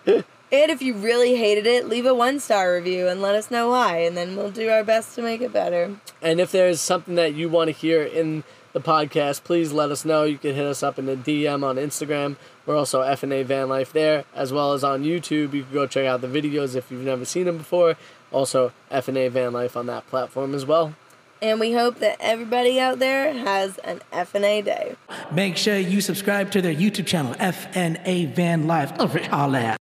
And 0.53 0.69
if 0.69 0.81
you 0.81 0.95
really 0.95 1.37
hated 1.37 1.65
it, 1.65 1.87
leave 1.87 2.05
a 2.05 2.13
one 2.13 2.41
star 2.41 2.75
review 2.75 3.07
and 3.07 3.21
let 3.21 3.35
us 3.35 3.49
know 3.49 3.69
why, 3.69 3.99
and 3.99 4.17
then 4.17 4.35
we'll 4.35 4.51
do 4.51 4.67
our 4.67 4.83
best 4.83 5.15
to 5.15 5.21
make 5.21 5.39
it 5.39 5.53
better. 5.53 5.95
And 6.21 6.41
if 6.41 6.51
there's 6.51 6.81
something 6.81 7.15
that 7.15 7.33
you 7.33 7.47
want 7.47 7.69
to 7.69 7.71
hear 7.71 8.03
in 8.03 8.43
the 8.73 8.81
podcast, 8.81 9.43
please 9.43 9.71
let 9.71 9.91
us 9.91 10.05
know. 10.05 10.23
You 10.23 10.37
can 10.37 10.55
hit 10.55 10.65
us 10.65 10.83
up 10.83 10.97
in 10.97 11.05
the 11.05 11.15
DM 11.15 11.63
on 11.63 11.75
Instagram. 11.75 12.35
We're 12.65 12.77
also 12.77 13.01
FNA 13.01 13.45
Van 13.45 13.69
Life 13.69 13.91
there, 13.93 14.25
as 14.35 14.53
well 14.53 14.73
as 14.73 14.83
on 14.83 15.03
YouTube. 15.03 15.53
You 15.53 15.63
can 15.63 15.73
go 15.73 15.87
check 15.87 16.05
out 16.05 16.21
the 16.21 16.27
videos 16.27 16.75
if 16.75 16.91
you've 16.91 17.01
never 17.01 17.25
seen 17.25 17.45
them 17.45 17.57
before. 17.57 17.97
Also, 18.31 18.71
FNA 18.91 19.31
Van 19.31 19.51
Life 19.51 19.75
on 19.75 19.87
that 19.87 20.07
platform 20.07 20.53
as 20.53 20.65
well. 20.65 20.93
And 21.41 21.59
we 21.59 21.73
hope 21.73 21.97
that 21.99 22.17
everybody 22.19 22.79
out 22.79 22.99
there 22.99 23.33
has 23.33 23.79
an 23.79 24.01
FNA 24.13 24.63
day. 24.63 24.95
Make 25.31 25.57
sure 25.57 25.77
you 25.77 25.99
subscribe 25.99 26.51
to 26.51 26.61
their 26.61 26.75
YouTube 26.75 27.07
channel, 27.07 27.33
FNA 27.35 28.33
Van 28.33 28.67
Life. 28.67 28.93
Over 28.99 29.21
all 29.31 29.49
that. 29.51 29.79